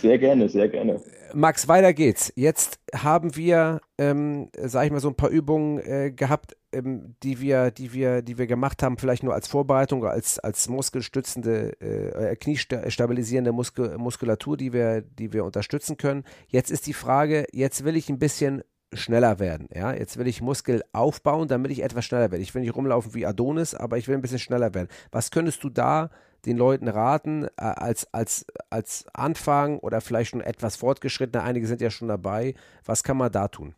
Sehr 0.00 0.18
gerne, 0.18 0.48
sehr 0.48 0.68
gerne. 0.68 1.00
Max, 1.34 1.68
weiter 1.68 1.92
geht's. 1.92 2.32
Jetzt 2.36 2.80
haben 2.94 3.36
wir, 3.36 3.80
ähm, 3.98 4.50
sag 4.56 4.86
ich 4.86 4.90
mal, 4.90 5.00
so 5.00 5.08
ein 5.08 5.14
paar 5.14 5.30
Übungen 5.30 5.78
äh, 5.78 6.10
gehabt, 6.10 6.56
ähm, 6.72 7.14
die 7.22 7.40
wir, 7.40 7.70
die 7.70 7.92
wir, 7.92 8.22
die 8.22 8.38
wir 8.38 8.46
gemacht 8.46 8.82
haben, 8.82 8.98
vielleicht 8.98 9.22
nur 9.22 9.34
als 9.34 9.48
Vorbereitung, 9.48 10.04
als, 10.04 10.38
als 10.38 10.68
muskelstützende, 10.68 11.80
äh, 11.80 12.36
kniestabilisierende 12.36 13.52
Muskel, 13.52 13.96
Muskulatur, 13.98 14.56
die 14.56 14.72
wir, 14.72 15.02
die 15.02 15.32
wir 15.32 15.44
unterstützen 15.44 15.96
können. 15.96 16.24
Jetzt 16.48 16.70
ist 16.70 16.86
die 16.86 16.94
Frage, 16.94 17.46
jetzt 17.52 17.84
will 17.84 17.96
ich 17.96 18.08
ein 18.08 18.18
bisschen 18.18 18.62
schneller 18.92 19.38
werden. 19.38 19.68
Ja, 19.74 19.92
jetzt 19.92 20.18
will 20.18 20.26
ich 20.26 20.40
Muskel 20.40 20.82
aufbauen, 20.92 21.48
damit 21.48 21.70
ich 21.70 21.82
etwas 21.82 22.04
schneller 22.04 22.30
werde. 22.30 22.42
Ich 22.42 22.54
will 22.54 22.62
nicht 22.62 22.74
rumlaufen 22.74 23.14
wie 23.14 23.26
Adonis, 23.26 23.74
aber 23.74 23.98
ich 23.98 24.08
will 24.08 24.14
ein 24.14 24.22
bisschen 24.22 24.38
schneller 24.38 24.74
werden. 24.74 24.88
Was 25.12 25.30
könntest 25.30 25.62
du 25.62 25.68
da 25.68 26.10
den 26.46 26.56
Leuten 26.56 26.88
raten 26.88 27.44
äh, 27.44 27.48
als, 27.56 28.12
als, 28.12 28.46
als 28.70 29.06
Anfang 29.12 29.78
oder 29.78 30.00
vielleicht 30.00 30.30
schon 30.30 30.40
etwas 30.40 30.76
fortgeschrittener? 30.76 31.44
Einige 31.44 31.66
sind 31.66 31.80
ja 31.80 31.90
schon 31.90 32.08
dabei. 32.08 32.54
Was 32.84 33.02
kann 33.02 33.16
man 33.16 33.30
da 33.30 33.48
tun? 33.48 33.74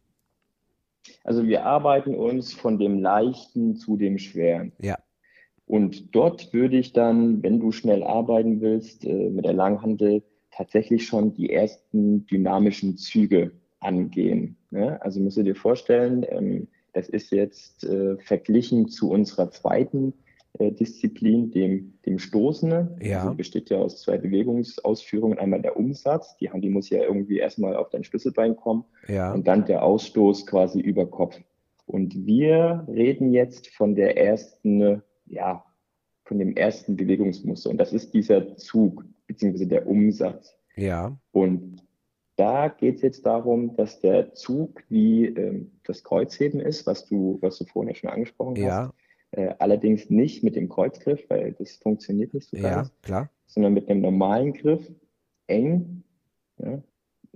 Also 1.24 1.46
wir 1.46 1.64
arbeiten 1.64 2.14
uns 2.14 2.52
von 2.52 2.78
dem 2.78 2.98
Leichten 2.98 3.76
zu 3.76 3.96
dem 3.96 4.18
Schweren. 4.18 4.72
Ja. 4.80 4.98
Und 5.66 6.14
dort 6.14 6.52
würde 6.52 6.78
ich 6.78 6.92
dann, 6.92 7.42
wenn 7.42 7.60
du 7.60 7.72
schnell 7.72 8.02
arbeiten 8.02 8.60
willst, 8.60 9.04
äh, 9.04 9.30
mit 9.30 9.44
der 9.44 9.52
Langhandel 9.52 10.22
tatsächlich 10.50 11.06
schon 11.06 11.34
die 11.34 11.50
ersten 11.50 12.26
dynamischen 12.26 12.96
Züge 12.96 13.52
angehen. 13.78 14.56
Ne? 14.70 15.00
Also 15.02 15.20
musst 15.20 15.36
du 15.36 15.42
dir 15.42 15.56
vorstellen, 15.56 16.24
ähm, 16.28 16.68
das 16.92 17.08
ist 17.08 17.30
jetzt 17.30 17.84
äh, 17.84 18.16
verglichen 18.18 18.88
zu 18.88 19.10
unserer 19.10 19.50
zweiten 19.50 20.12
äh, 20.58 20.72
Disziplin, 20.72 21.50
dem, 21.52 21.94
dem 22.04 22.18
Stoßen. 22.18 22.98
Ja. 23.00 23.22
Also 23.22 23.34
besteht 23.34 23.70
ja 23.70 23.78
aus 23.78 24.02
zwei 24.02 24.18
Bewegungsausführungen. 24.18 25.38
Einmal 25.38 25.62
der 25.62 25.76
Umsatz, 25.76 26.36
die 26.38 26.50
Hand, 26.50 26.64
die 26.64 26.70
muss 26.70 26.90
ja 26.90 27.02
irgendwie 27.02 27.38
erstmal 27.38 27.76
auf 27.76 27.90
dein 27.90 28.04
Schlüsselbein 28.04 28.56
kommen. 28.56 28.84
Ja. 29.06 29.32
Und 29.32 29.46
dann 29.46 29.64
der 29.66 29.84
Ausstoß 29.84 30.46
quasi 30.46 30.80
über 30.80 31.06
Kopf. 31.06 31.40
Und 31.86 32.26
wir 32.26 32.86
reden 32.88 33.32
jetzt 33.32 33.68
von 33.68 33.94
der 33.94 34.16
ersten, 34.16 35.02
ja, 35.26 35.64
von 36.24 36.38
dem 36.38 36.56
ersten 36.56 36.96
Bewegungsmuster. 36.96 37.70
Und 37.70 37.78
das 37.78 37.92
ist 37.92 38.14
dieser 38.14 38.56
Zug, 38.56 39.04
beziehungsweise 39.26 39.66
der 39.66 39.88
Umsatz. 39.88 40.56
Ja. 40.76 41.16
Und 41.32 41.82
da 42.40 42.68
geht 42.68 42.96
es 42.96 43.02
jetzt 43.02 43.26
darum, 43.26 43.76
dass 43.76 44.00
der 44.00 44.32
Zug 44.32 44.82
wie 44.88 45.26
ähm, 45.26 45.72
das 45.84 46.02
Kreuzheben 46.02 46.58
ist, 46.58 46.86
was 46.86 47.04
du, 47.04 47.36
was 47.42 47.58
du 47.58 47.66
vorhin 47.66 47.90
ja 47.90 47.94
schon 47.94 48.08
angesprochen 48.08 48.56
ja. 48.56 48.86
hast. 48.86 48.94
Äh, 49.32 49.54
allerdings 49.58 50.08
nicht 50.08 50.42
mit 50.42 50.56
dem 50.56 50.70
Kreuzgriff, 50.70 51.28
weil 51.28 51.52
das 51.52 51.76
funktioniert 51.76 52.32
nicht 52.32 52.48
so 52.48 52.56
ganz. 52.56 52.88
Ja, 52.88 52.94
klar. 53.02 53.30
Sondern 53.46 53.74
mit 53.74 53.90
einem 53.90 54.00
normalen 54.00 54.54
Griff, 54.54 54.90
eng, 55.48 56.02
ja, 56.56 56.82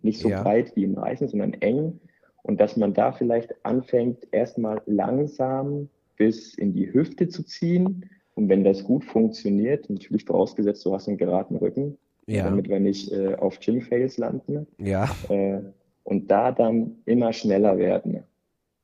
nicht 0.01 0.21
so 0.21 0.31
ja. 0.31 0.43
breit 0.43 0.75
wie 0.75 0.85
im 0.85 0.97
Reißen, 0.97 1.29
sondern 1.29 1.53
eng. 1.53 2.01
Und 2.43 2.59
dass 2.59 2.79
man 2.79 2.95
da 2.95 3.13
vielleicht 3.13 3.55
anfängt, 3.63 4.27
erstmal 4.33 4.81
langsam 4.87 5.91
bis 6.17 6.55
in 6.55 6.73
die 6.73 6.91
Hüfte 6.95 7.29
zu 7.29 7.43
ziehen. 7.43 8.09
Und 8.35 8.49
wenn 8.49 8.65
das 8.65 8.85
gut 8.85 9.05
funktioniert, 9.05 9.91
natürlich 9.91 10.25
vorausgesetzt, 10.25 10.85
du 10.87 10.95
hast 10.95 11.09
einen 11.09 11.19
geraden 11.19 11.59
Rücken, 11.59 11.99
ja. 12.27 12.45
damit 12.45 12.69
wir 12.69 12.81
nicht 12.81 13.13
äh, 13.13 13.35
auf 13.35 13.61
Gym-Fails 13.61 14.19
landen. 14.19 14.67
Ja. 14.79 15.11
Äh, 15.29 15.61
und 16.03 16.31
da 16.31 16.53
dann 16.53 16.97
immer 17.07 17.33
schneller 17.33 17.79
werden. 17.79 18.25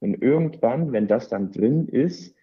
Und 0.00 0.22
irgendwann, 0.22 0.92
wenn 0.92 1.06
das 1.06 1.28
dann 1.28 1.52
drin 1.52 1.86
ist, 1.86 2.34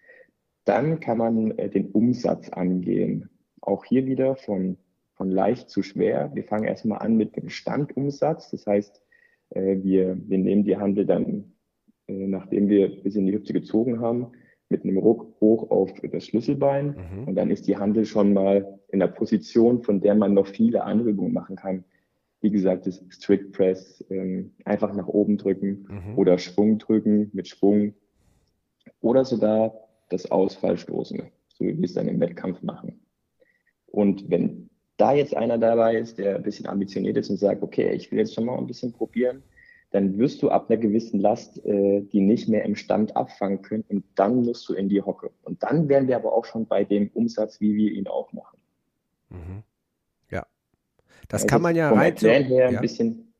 dann 0.64 1.00
kann 1.00 1.18
man 1.18 1.50
äh, 1.58 1.68
den 1.68 1.90
Umsatz 1.90 2.48
angehen. 2.50 3.28
Auch 3.60 3.84
hier 3.84 4.06
wieder 4.06 4.36
von, 4.36 4.76
von 5.14 5.30
leicht 5.30 5.70
zu 5.70 5.82
schwer. 5.82 6.30
Wir 6.34 6.44
fangen 6.44 6.64
erstmal 6.64 7.00
an 7.00 7.16
mit 7.16 7.36
dem 7.36 7.48
Standumsatz. 7.48 8.50
Das 8.50 8.66
heißt, 8.66 9.02
äh, 9.50 9.78
wir, 9.82 10.16
wir 10.28 10.38
nehmen 10.38 10.64
die 10.64 10.76
Handel 10.76 11.06
dann, 11.06 11.52
äh, 12.06 12.26
nachdem 12.26 12.68
wir 12.68 13.02
bis 13.02 13.16
in 13.16 13.26
die 13.26 13.32
Hüfte 13.32 13.52
gezogen 13.52 14.00
haben, 14.00 14.28
mit 14.68 14.84
einem 14.84 14.98
Ruck 14.98 15.34
hoch 15.40 15.70
auf 15.70 15.92
das 16.12 16.26
Schlüsselbein 16.26 16.88
mhm. 16.88 17.28
und 17.28 17.34
dann 17.34 17.50
ist 17.50 17.66
die 17.66 17.76
Handel 17.76 18.04
schon 18.04 18.32
mal 18.32 18.78
in 18.88 19.00
der 19.00 19.06
Position, 19.08 19.82
von 19.82 20.00
der 20.00 20.14
man 20.14 20.34
noch 20.34 20.46
viele 20.46 20.84
andere 20.84 21.10
Übungen 21.10 21.32
machen 21.32 21.56
kann. 21.56 21.84
Wie 22.40 22.50
gesagt, 22.50 22.86
das 22.86 23.02
Strict 23.08 23.50
Press, 23.52 24.04
ähm, 24.10 24.52
einfach 24.64 24.94
nach 24.94 25.08
oben 25.08 25.38
drücken 25.38 25.86
mhm. 25.88 26.18
oder 26.18 26.38
Schwung 26.38 26.78
drücken 26.78 27.30
mit 27.32 27.48
Schwung 27.48 27.94
oder 29.00 29.24
sogar 29.24 29.74
das 30.10 30.30
Ausfallstoßen, 30.30 31.22
so 31.48 31.64
wie 31.64 31.76
wir 31.76 31.84
es 31.84 31.94
dann 31.94 32.08
im 32.08 32.20
Wettkampf 32.20 32.62
machen. 32.62 33.00
Und 33.86 34.30
wenn 34.30 34.68
da 34.98 35.14
jetzt 35.14 35.34
einer 35.34 35.58
dabei 35.58 35.96
ist, 35.96 36.18
der 36.18 36.36
ein 36.36 36.42
bisschen 36.42 36.66
ambitioniert 36.66 37.16
ist 37.16 37.30
und 37.30 37.38
sagt, 37.38 37.62
okay, 37.62 37.92
ich 37.92 38.10
will 38.10 38.18
jetzt 38.18 38.34
schon 38.34 38.44
mal 38.44 38.58
ein 38.58 38.66
bisschen 38.66 38.92
probieren, 38.92 39.42
dann 39.90 40.18
wirst 40.18 40.42
du 40.42 40.50
ab 40.50 40.68
einer 40.68 40.78
gewissen 40.78 41.18
Last 41.18 41.64
äh, 41.64 42.02
die 42.02 42.20
nicht 42.20 42.48
mehr 42.48 42.64
im 42.64 42.76
Stand 42.76 43.16
abfangen 43.16 43.62
können 43.62 43.84
und 43.88 44.04
dann 44.14 44.42
musst 44.42 44.68
du 44.68 44.74
in 44.74 44.88
die 44.88 45.02
Hocke. 45.02 45.30
Und 45.42 45.62
dann 45.62 45.88
wären 45.88 46.08
wir 46.08 46.16
aber 46.16 46.32
auch 46.32 46.44
schon 46.44 46.66
bei 46.66 46.84
dem 46.84 47.10
Umsatz, 47.14 47.60
wie 47.60 47.74
wir 47.74 47.92
ihn 47.92 48.06
auch 48.06 48.32
machen. 48.32 48.58
Mhm. 49.30 49.62
Ja. 50.30 50.46
Das 51.28 51.42
also 51.42 51.46
kann 51.46 51.62
man 51.62 51.74
ja 51.74 51.90
rein. 51.90 52.16
Vom 52.16 52.28
her 52.28 52.42
ja. 52.42 52.68
ein 52.68 52.80
bisschen, 52.80 53.32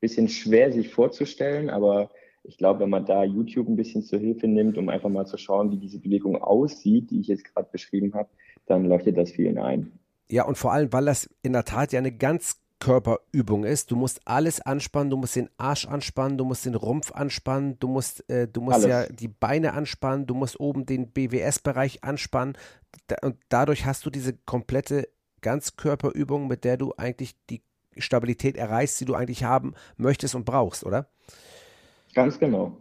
bisschen 0.00 0.28
schwer 0.28 0.72
sich 0.72 0.92
vorzustellen, 0.92 1.70
aber 1.70 2.10
ich 2.42 2.58
glaube, 2.58 2.80
wenn 2.80 2.90
man 2.90 3.06
da 3.06 3.24
YouTube 3.24 3.68
ein 3.68 3.76
bisschen 3.76 4.02
zur 4.02 4.18
Hilfe 4.18 4.46
nimmt, 4.46 4.76
um 4.76 4.90
einfach 4.90 5.08
mal 5.08 5.26
zu 5.26 5.38
schauen, 5.38 5.70
wie 5.70 5.78
diese 5.78 5.98
Bewegung 5.98 6.36
aussieht, 6.36 7.10
die 7.10 7.20
ich 7.20 7.28
jetzt 7.28 7.44
gerade 7.44 7.68
beschrieben 7.72 8.12
habe, 8.12 8.28
dann 8.66 8.84
leuchtet 8.84 9.16
das 9.16 9.30
vielen 9.30 9.58
ein. 9.58 9.98
Ja, 10.30 10.44
und 10.44 10.58
vor 10.58 10.72
allem, 10.72 10.92
weil 10.92 11.06
das 11.06 11.28
in 11.42 11.54
der 11.54 11.64
Tat 11.64 11.92
ja 11.92 11.98
eine 11.98 12.12
ganz 12.12 12.60
Körperübung 12.84 13.64
ist. 13.64 13.90
Du 13.90 13.96
musst 13.96 14.20
alles 14.26 14.60
anspannen, 14.60 15.08
du 15.08 15.16
musst 15.16 15.36
den 15.36 15.48
Arsch 15.56 15.86
anspannen, 15.86 16.36
du 16.36 16.44
musst 16.44 16.66
den 16.66 16.74
Rumpf 16.74 17.12
anspannen, 17.12 17.78
du 17.78 17.88
musst, 17.88 18.28
äh, 18.28 18.46
du 18.46 18.60
musst 18.60 18.84
ja 18.84 19.06
die 19.06 19.28
Beine 19.28 19.72
anspannen, 19.72 20.26
du 20.26 20.34
musst 20.34 20.60
oben 20.60 20.84
den 20.84 21.10
BWS-Bereich 21.10 22.04
anspannen. 22.04 22.58
Da, 23.06 23.16
und 23.22 23.38
dadurch 23.48 23.86
hast 23.86 24.04
du 24.04 24.10
diese 24.10 24.34
komplette 24.34 25.08
Ganzkörperübung, 25.40 26.46
mit 26.46 26.64
der 26.64 26.76
du 26.76 26.92
eigentlich 26.98 27.34
die 27.48 27.62
Stabilität 27.96 28.58
erreichst, 28.58 29.00
die 29.00 29.06
du 29.06 29.14
eigentlich 29.14 29.44
haben 29.44 29.72
möchtest 29.96 30.34
und 30.34 30.44
brauchst, 30.44 30.84
oder? 30.84 31.08
Ganz 32.14 32.38
genau. 32.38 32.76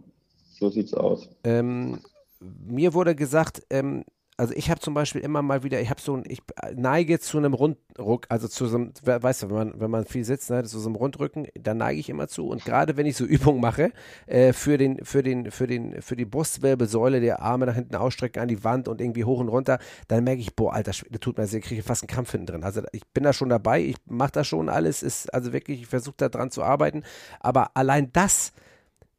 So 0.51 0.70
sieht's 0.70 0.93
aus. 0.93 1.30
Ähm, 1.45 2.01
mir 2.41 2.93
wurde 2.93 3.16
gesagt, 3.16 3.64
ähm, 3.70 4.04
also 4.44 4.56
ich 4.56 4.70
habe 4.70 4.82
zum 4.82 4.94
Beispiel 4.94 5.22
immer 5.22 5.41
mal 5.41 5.64
wieder, 5.64 5.80
ich 5.80 5.89
habe 5.89 6.02
so 6.02 6.18
ein, 6.18 6.26
ich 6.28 6.41
neige 6.76 7.18
zu 7.22 7.38
einem 7.38 7.54
Rundruck, 7.54 8.26
also 8.28 8.50
zu 8.50 8.66
so 8.66 8.76
einem, 8.76 8.91
weißt 9.06 9.44
du, 9.44 9.50
wenn 9.50 9.56
man, 9.56 9.80
wenn 9.80 9.89
man 9.89 10.04
viel 10.04 10.26
sitzt, 10.26 10.50
ne, 10.50 10.66
zu 10.66 10.80
so 10.80 10.89
einem 10.89 10.98
Rundrücken, 10.98 11.48
da 11.58 11.74
neige 11.74 11.98
ich 11.98 12.10
immer 12.10 12.28
zu. 12.28 12.50
Und 12.50 12.66
gerade 12.66 12.98
wenn 12.98 13.06
ich 13.06 13.16
so 13.16 13.24
Übungen 13.34 13.62
mache, 13.62 13.94
äh, 14.26 14.52
für 14.52 14.78
den, 14.78 15.06
für 15.06 15.24
den, 15.24 15.50
für 15.50 15.66
den, 15.66 16.02
für 16.02 16.18
die 16.18 16.26
Brustwirbelsäule, 16.26 17.22
die 17.22 17.32
Arme 17.32 17.68
nach 17.68 17.76
hinten 17.76 17.96
ausstrecken 17.96 18.41
an 18.41 18.50
die 18.50 18.66
Wand 18.66 18.89
und 18.89 19.00
irgendwie 19.00 19.24
hoch 19.24 19.39
und 19.39 19.48
runter, 19.48 19.80
dann 20.10 20.26
merke 20.26 20.41
ich, 20.41 20.58
boah, 20.58 20.74
Alter, 20.74 20.91
das 20.91 21.20
tut 21.22 21.38
mir 21.38 21.48
sehr, 21.48 21.62
kriege 21.62 21.80
ich 21.80 21.88
fast 21.88 22.04
einen 22.04 22.10
Krampf 22.10 22.32
hinten 22.32 22.48
drin. 22.48 22.64
Also 22.66 22.82
ich 22.91 23.08
bin 23.14 23.24
da 23.24 23.32
schon 23.32 23.48
dabei, 23.48 23.82
ich 23.82 23.96
mache 24.08 24.34
da 24.34 24.44
schon 24.44 24.68
alles, 24.68 25.04
ist 25.04 25.34
also 25.34 25.54
wirklich, 25.54 25.84
ich 25.84 25.88
versuche 25.88 26.16
da 26.18 26.28
dran 26.28 26.52
zu 26.52 26.64
arbeiten. 26.64 27.04
Aber 27.39 27.78
allein 27.78 28.12
das, 28.12 28.52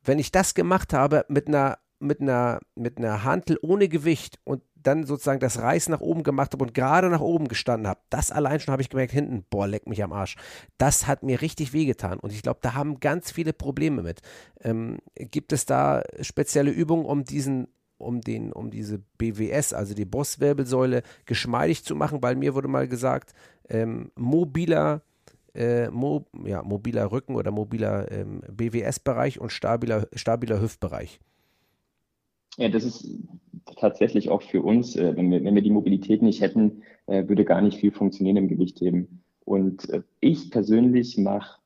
wenn 0.04 0.18
ich 0.18 0.32
das 0.32 0.52
gemacht 0.52 0.92
habe 0.92 1.24
mit 1.28 1.48
einer 1.48 1.78
mit 2.04 2.20
einer, 2.20 2.60
mit 2.74 2.98
einer 2.98 3.24
Hantel 3.24 3.58
ohne 3.62 3.88
Gewicht 3.88 4.38
und 4.44 4.62
dann 4.86 5.04
sozusagen 5.04 5.40
das 5.40 5.60
Reiß 5.60 5.88
nach 5.88 6.00
oben 6.00 6.22
gemacht 6.22 6.52
habe 6.52 6.64
und 6.64 6.74
gerade 6.74 7.08
nach 7.08 7.20
oben 7.20 7.48
gestanden 7.48 7.88
habe, 7.88 8.00
das 8.10 8.30
allein 8.30 8.60
schon 8.60 8.72
habe 8.72 8.82
ich 8.82 8.90
gemerkt, 8.90 9.12
hinten, 9.12 9.44
boah, 9.50 9.66
leck 9.66 9.86
mich 9.88 10.02
am 10.02 10.12
Arsch. 10.12 10.36
Das 10.78 11.06
hat 11.06 11.22
mir 11.22 11.40
richtig 11.40 11.72
wehgetan 11.72 12.18
und 12.18 12.32
ich 12.32 12.42
glaube, 12.42 12.60
da 12.62 12.74
haben 12.74 13.00
ganz 13.00 13.30
viele 13.30 13.52
Probleme 13.52 14.02
mit. 14.02 14.20
Ähm, 14.60 14.98
gibt 15.14 15.52
es 15.52 15.66
da 15.66 16.02
spezielle 16.20 16.70
Übungen, 16.70 17.04
um 17.04 17.24
diesen 17.24 17.68
um 17.96 18.20
den, 18.20 18.52
um 18.52 18.70
diese 18.70 18.98
BWS, 19.18 19.72
also 19.72 19.94
die 19.94 20.04
Brustwirbelsäule, 20.04 21.02
geschmeidig 21.26 21.84
zu 21.84 21.94
machen, 21.94 22.22
weil 22.22 22.36
mir 22.36 22.54
wurde 22.54 22.68
mal 22.68 22.88
gesagt, 22.88 23.32
ähm, 23.68 24.10
mobiler, 24.16 25.02
äh, 25.54 25.88
mo, 25.90 26.26
ja, 26.44 26.62
mobiler 26.62 27.10
Rücken 27.10 27.36
oder 27.36 27.50
mobiler 27.50 28.10
ähm, 28.10 28.42
BWS-Bereich 28.50 29.40
und 29.40 29.52
stabiler, 29.52 30.08
stabiler 30.14 30.60
Hüftbereich. 30.60 31.20
Ja, 32.56 32.68
das 32.68 32.84
ist 32.84 33.08
tatsächlich 33.76 34.30
auch 34.30 34.42
für 34.42 34.62
uns, 34.62 34.96
äh, 34.96 35.16
wenn, 35.16 35.30
wir, 35.30 35.42
wenn 35.44 35.54
wir 35.54 35.62
die 35.62 35.70
Mobilität 35.70 36.22
nicht 36.22 36.40
hätten, 36.40 36.82
äh, 37.06 37.26
würde 37.28 37.44
gar 37.44 37.60
nicht 37.60 37.78
viel 37.78 37.92
funktionieren 37.92 38.36
im 38.36 38.48
Gewichtheben. 38.48 39.22
Und 39.44 39.88
äh, 39.90 40.02
ich 40.20 40.50
persönlich 40.50 41.18
mache 41.18 41.58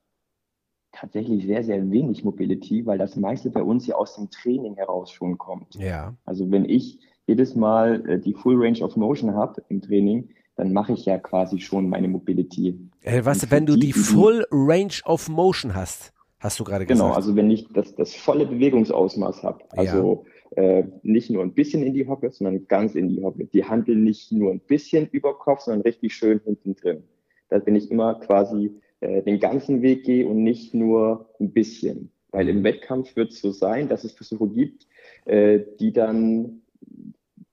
tatsächlich 0.93 1.47
sehr, 1.47 1.63
sehr 1.63 1.91
wenig 1.91 2.25
Mobility, 2.25 2.87
weil 2.87 2.99
das 2.99 3.17
meiste 3.17 3.51
bei 3.51 3.63
uns 3.63 3.87
ja 3.87 3.97
aus 3.97 4.17
dem 4.17 4.31
Training 4.31 4.75
heraus 4.75 5.13
schon 5.13 5.39
kommt. 5.39 5.75
Ja. 5.75 6.17
Also 6.25 6.51
wenn 6.51 6.65
ich 6.65 6.99
jedes 7.27 7.55
Mal 7.55 8.09
äh, 8.09 8.19
die 8.19 8.35
Full 8.35 8.57
Range 8.57 8.81
of 8.81 8.97
Motion 8.97 9.35
habe 9.35 9.63
im 9.69 9.83
Training, 9.83 10.31
dann 10.57 10.73
mache 10.73 10.95
ich 10.95 11.05
ja 11.05 11.19
quasi 11.19 11.61
schon 11.61 11.89
meine 11.89 12.09
Mobility. 12.09 12.79
Äh, 13.03 13.25
was, 13.25 13.49
wenn 13.51 13.67
du 13.67 13.75
die, 13.75 13.89
die 13.89 13.93
Full 13.93 14.47
Range 14.51 14.95
of 15.05 15.29
Motion 15.29 15.75
hast, 15.75 16.13
hast 16.41 16.59
du 16.59 16.65
gerade 16.65 16.87
genau, 16.87 17.11
gesagt. 17.11 17.11
Genau, 17.11 17.17
also 17.17 17.37
wenn 17.37 17.51
ich 17.51 17.69
das, 17.73 17.95
das 17.95 18.15
volle 18.15 18.47
Bewegungsausmaß 18.47 19.45
habe, 19.45 19.65
also 19.71 20.25
ja 20.25 20.33
äh, 20.57 20.85
nicht 21.03 21.31
nur 21.31 21.43
ein 21.43 21.55
bisschen 21.55 21.83
in 21.83 21.95
die 21.95 22.07
Hocke, 22.07 22.31
sondern 22.31 22.67
ganz 22.67 22.95
in 22.95 23.09
die 23.09 23.23
Hocke. 23.23 23.47
Die 23.47 23.65
Handel 23.65 23.97
nicht 23.97 24.33
nur 24.33 24.53
ein 24.53 24.61
bisschen 24.61 25.09
über 25.11 25.39
Kopf, 25.39 25.63
sondern 25.63 25.83
richtig 25.83 26.15
schön 26.15 26.41
hinten 26.45 26.75
drin. 26.75 27.03
Dass 27.49 27.67
wenn 27.67 27.77
ich 27.77 27.91
immer 27.91 28.15
quasi 28.21 28.73
äh, 29.01 29.23
den 29.23 29.41
ganzen 29.41 29.83
Weg 29.83 30.05
gehe 30.05 30.27
und 30.27 30.43
nicht 30.43 30.75
nur 30.75 31.29
ein 31.41 31.53
bisschen. 31.53 32.11
Weil 32.31 32.49
im 32.49 32.65
Wettkampf 32.65 33.17
wird 33.17 33.33
es 33.33 33.41
so 33.41 33.51
sein, 33.51 33.89
dass 33.89 34.05
es 34.05 34.13
Versuche 34.13 34.49
gibt, 34.49 34.87
äh, 35.25 35.61
die 35.81 35.93
dann 35.93 36.63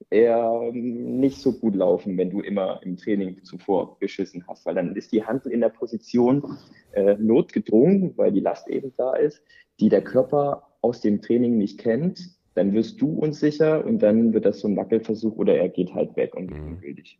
eher 0.09 0.71
nicht 0.71 1.41
so 1.41 1.53
gut 1.53 1.75
laufen, 1.75 2.17
wenn 2.17 2.29
du 2.29 2.39
immer 2.41 2.81
im 2.83 2.95
Training 2.95 3.43
zuvor 3.43 3.97
beschissen 3.99 4.45
hast, 4.47 4.65
weil 4.65 4.75
dann 4.75 4.95
ist 4.95 5.11
die 5.11 5.23
Handel 5.23 5.51
in 5.51 5.61
der 5.61 5.69
Position 5.69 6.57
äh, 6.93 7.15
notgedrungen, 7.19 8.13
weil 8.15 8.31
die 8.31 8.39
Last 8.39 8.67
eben 8.67 8.93
da 8.97 9.15
ist, 9.15 9.41
die 9.79 9.89
der 9.89 10.03
Körper 10.03 10.67
aus 10.81 11.01
dem 11.01 11.21
Training 11.21 11.57
nicht 11.57 11.79
kennt 11.79 12.34
dann 12.55 12.73
wirst 12.73 12.99
du 13.01 13.13
unsicher 13.13 13.85
und 13.85 13.99
dann 13.99 14.33
wird 14.33 14.45
das 14.45 14.61
so 14.61 14.67
ein 14.67 14.77
Wackelversuch 14.77 15.35
oder 15.37 15.55
er 15.55 15.69
geht 15.69 15.93
halt 15.93 16.15
weg 16.15 16.35
und 16.35 16.49
wird 16.49 16.61
mhm. 16.61 16.73
ungültig. 16.73 17.19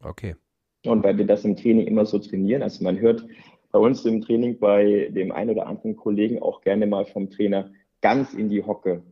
Okay. 0.00 0.36
Und 0.86 1.04
weil 1.04 1.18
wir 1.18 1.26
das 1.26 1.44
im 1.44 1.56
Training 1.56 1.86
immer 1.86 2.06
so 2.06 2.18
trainieren, 2.18 2.62
also 2.62 2.82
man 2.82 2.98
hört 2.98 3.26
bei 3.70 3.78
uns 3.78 4.04
im 4.04 4.20
Training 4.20 4.58
bei 4.58 5.10
dem 5.14 5.32
einen 5.32 5.50
oder 5.50 5.66
anderen 5.66 5.96
Kollegen 5.96 6.40
auch 6.40 6.60
gerne 6.60 6.86
mal 6.86 7.04
vom 7.04 7.30
Trainer 7.30 7.70
ganz 8.00 8.34
in 8.34 8.48
die 8.48 8.62
Hocke. 8.62 9.02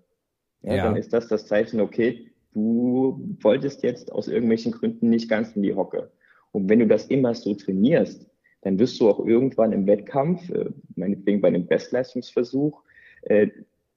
Ja, 0.63 0.75
ja. 0.75 0.85
Dann 0.85 0.97
ist 0.97 1.13
das 1.13 1.29
das 1.29 1.47
Zeichen, 1.47 1.81
okay, 1.81 2.31
du 2.53 3.37
wolltest 3.41 3.83
jetzt 3.83 4.13
aus 4.13 4.29
irgendwelchen 4.29 4.73
Gründen 4.73 5.09
nicht 5.09 5.29
ganz 5.29 5.55
in 5.57 5.63
die 5.63 5.75
Hocke. 5.75 6.11
Und 6.53 6.69
wenn 6.69 6.81
du 6.81 6.87
das 6.87 7.07
immer 7.07 7.35
so 7.35 7.55
trainierst, 7.55 8.29
dann 8.63 8.79
wirst 8.79 9.01
du 9.01 9.09
auch 9.09 9.25
irgendwann 9.25 9.73
im 9.73 9.87
Wettkampf, 9.87 10.51
äh, 10.51 10.71
meinetwegen 10.97 11.41
bei 11.41 11.49
einem 11.49 11.67
Bestleistungsversuch, 11.67 12.83
äh, 13.23 13.49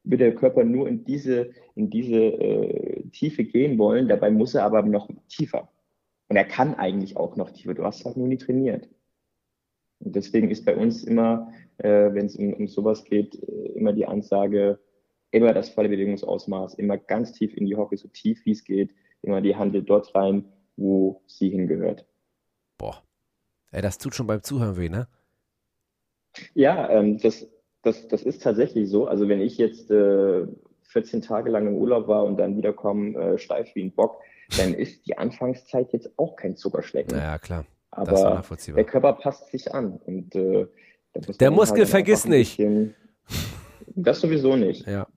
wird 0.04 0.22
der 0.22 0.36
Körper 0.36 0.64
nur 0.64 0.88
in 0.88 1.04
diese, 1.04 1.52
in 1.76 1.90
diese 1.90 2.18
äh, 2.18 3.04
Tiefe 3.12 3.44
gehen 3.44 3.78
wollen. 3.78 4.08
Dabei 4.08 4.32
muss 4.32 4.54
er 4.54 4.64
aber 4.64 4.82
noch 4.82 5.10
tiefer. 5.28 5.70
Und 6.28 6.36
er 6.36 6.46
kann 6.46 6.76
eigentlich 6.76 7.18
auch 7.18 7.36
noch 7.36 7.52
tiefer. 7.52 7.74
Du 7.74 7.84
hast 7.84 8.06
halt 8.06 8.18
nur 8.18 8.28
nie 8.28 8.38
trainiert. 8.38 8.90
Und 10.00 10.16
deswegen 10.16 10.52
ist 10.52 10.66
bei 10.66 10.76
uns 10.76 11.04
immer, 11.04 11.52
äh, 11.78 12.14
wenn 12.14 12.26
es 12.26 12.36
um, 12.36 12.54
um 12.54 12.68
sowas 12.68 13.04
geht, 13.06 13.36
äh, 13.36 13.72
immer 13.74 13.94
die 13.94 14.06
Ansage, 14.06 14.80
immer 15.32 15.54
das 15.54 15.70
volle 15.70 15.90
Bewegungsausmaß, 15.90 16.76
immer 16.76 16.98
ganz 16.98 17.32
tief 17.32 17.56
in 17.56 17.66
die 17.66 17.76
Hocke, 17.76 17.98
so 17.98 18.08
tief 18.10 18.46
wie 18.46 18.52
es 18.52 18.64
geht, 18.64 18.94
immer 19.22 19.42
die 19.42 19.56
Handel 19.56 19.84
dort 19.84 20.14
rein, 20.16 20.46
wo 20.76 21.22
sie 21.28 21.50
hingehört. 21.50 22.06
Boah. 22.78 23.04
Ey, 23.72 23.82
das 23.82 23.98
tut 23.98 24.14
schon 24.14 24.28
beim 24.28 24.44
Zuhören 24.44 24.78
weh, 24.78 24.90
ne? 24.90 25.08
Ja, 26.54 26.90
ähm, 26.90 27.18
das 27.20 27.48
das, 27.84 28.08
das 28.08 28.24
ist 28.24 28.42
tatsächlich 28.42 28.90
so. 28.90 29.08
Also 29.08 29.30
wenn 29.30 29.42
ich 29.42 29.58
jetzt 29.58 29.92
äh, 29.92 30.48
14 30.84 31.22
Tage 31.22 31.52
lang 31.52 31.68
im 31.68 31.76
Urlaub 31.76 32.08
war 32.08 32.24
und 32.24 32.38
dann 32.38 32.58
wiederkomme 32.58 33.18
äh, 33.18 33.38
steif 33.38 33.76
wie 33.76 33.84
ein 33.84 33.92
Bock, 33.92 34.20
dann 34.58 34.74
ist 34.74 35.06
die 35.06 35.18
Anfangszeit 35.18 35.92
jetzt 35.94 36.12
auch 36.18 36.36
kein 36.36 36.56
Zuckerschlecken. 36.56 37.18
Naja, 37.18 37.38
klar. 37.38 37.66
Aber 37.92 38.44
der 38.76 38.84
Körper 38.86 39.14
passt 39.14 39.52
sich 39.52 39.72
an. 39.74 40.00
Und, 40.06 40.36
äh, 40.36 40.68
der 41.40 41.52
Muskel 41.52 41.80
halt 41.80 41.90
vergisst 41.90 42.28
nicht. 42.28 42.60
Das 43.96 44.20
sowieso 44.20 44.56
nicht. 44.56 44.88
Ja. 44.88 45.08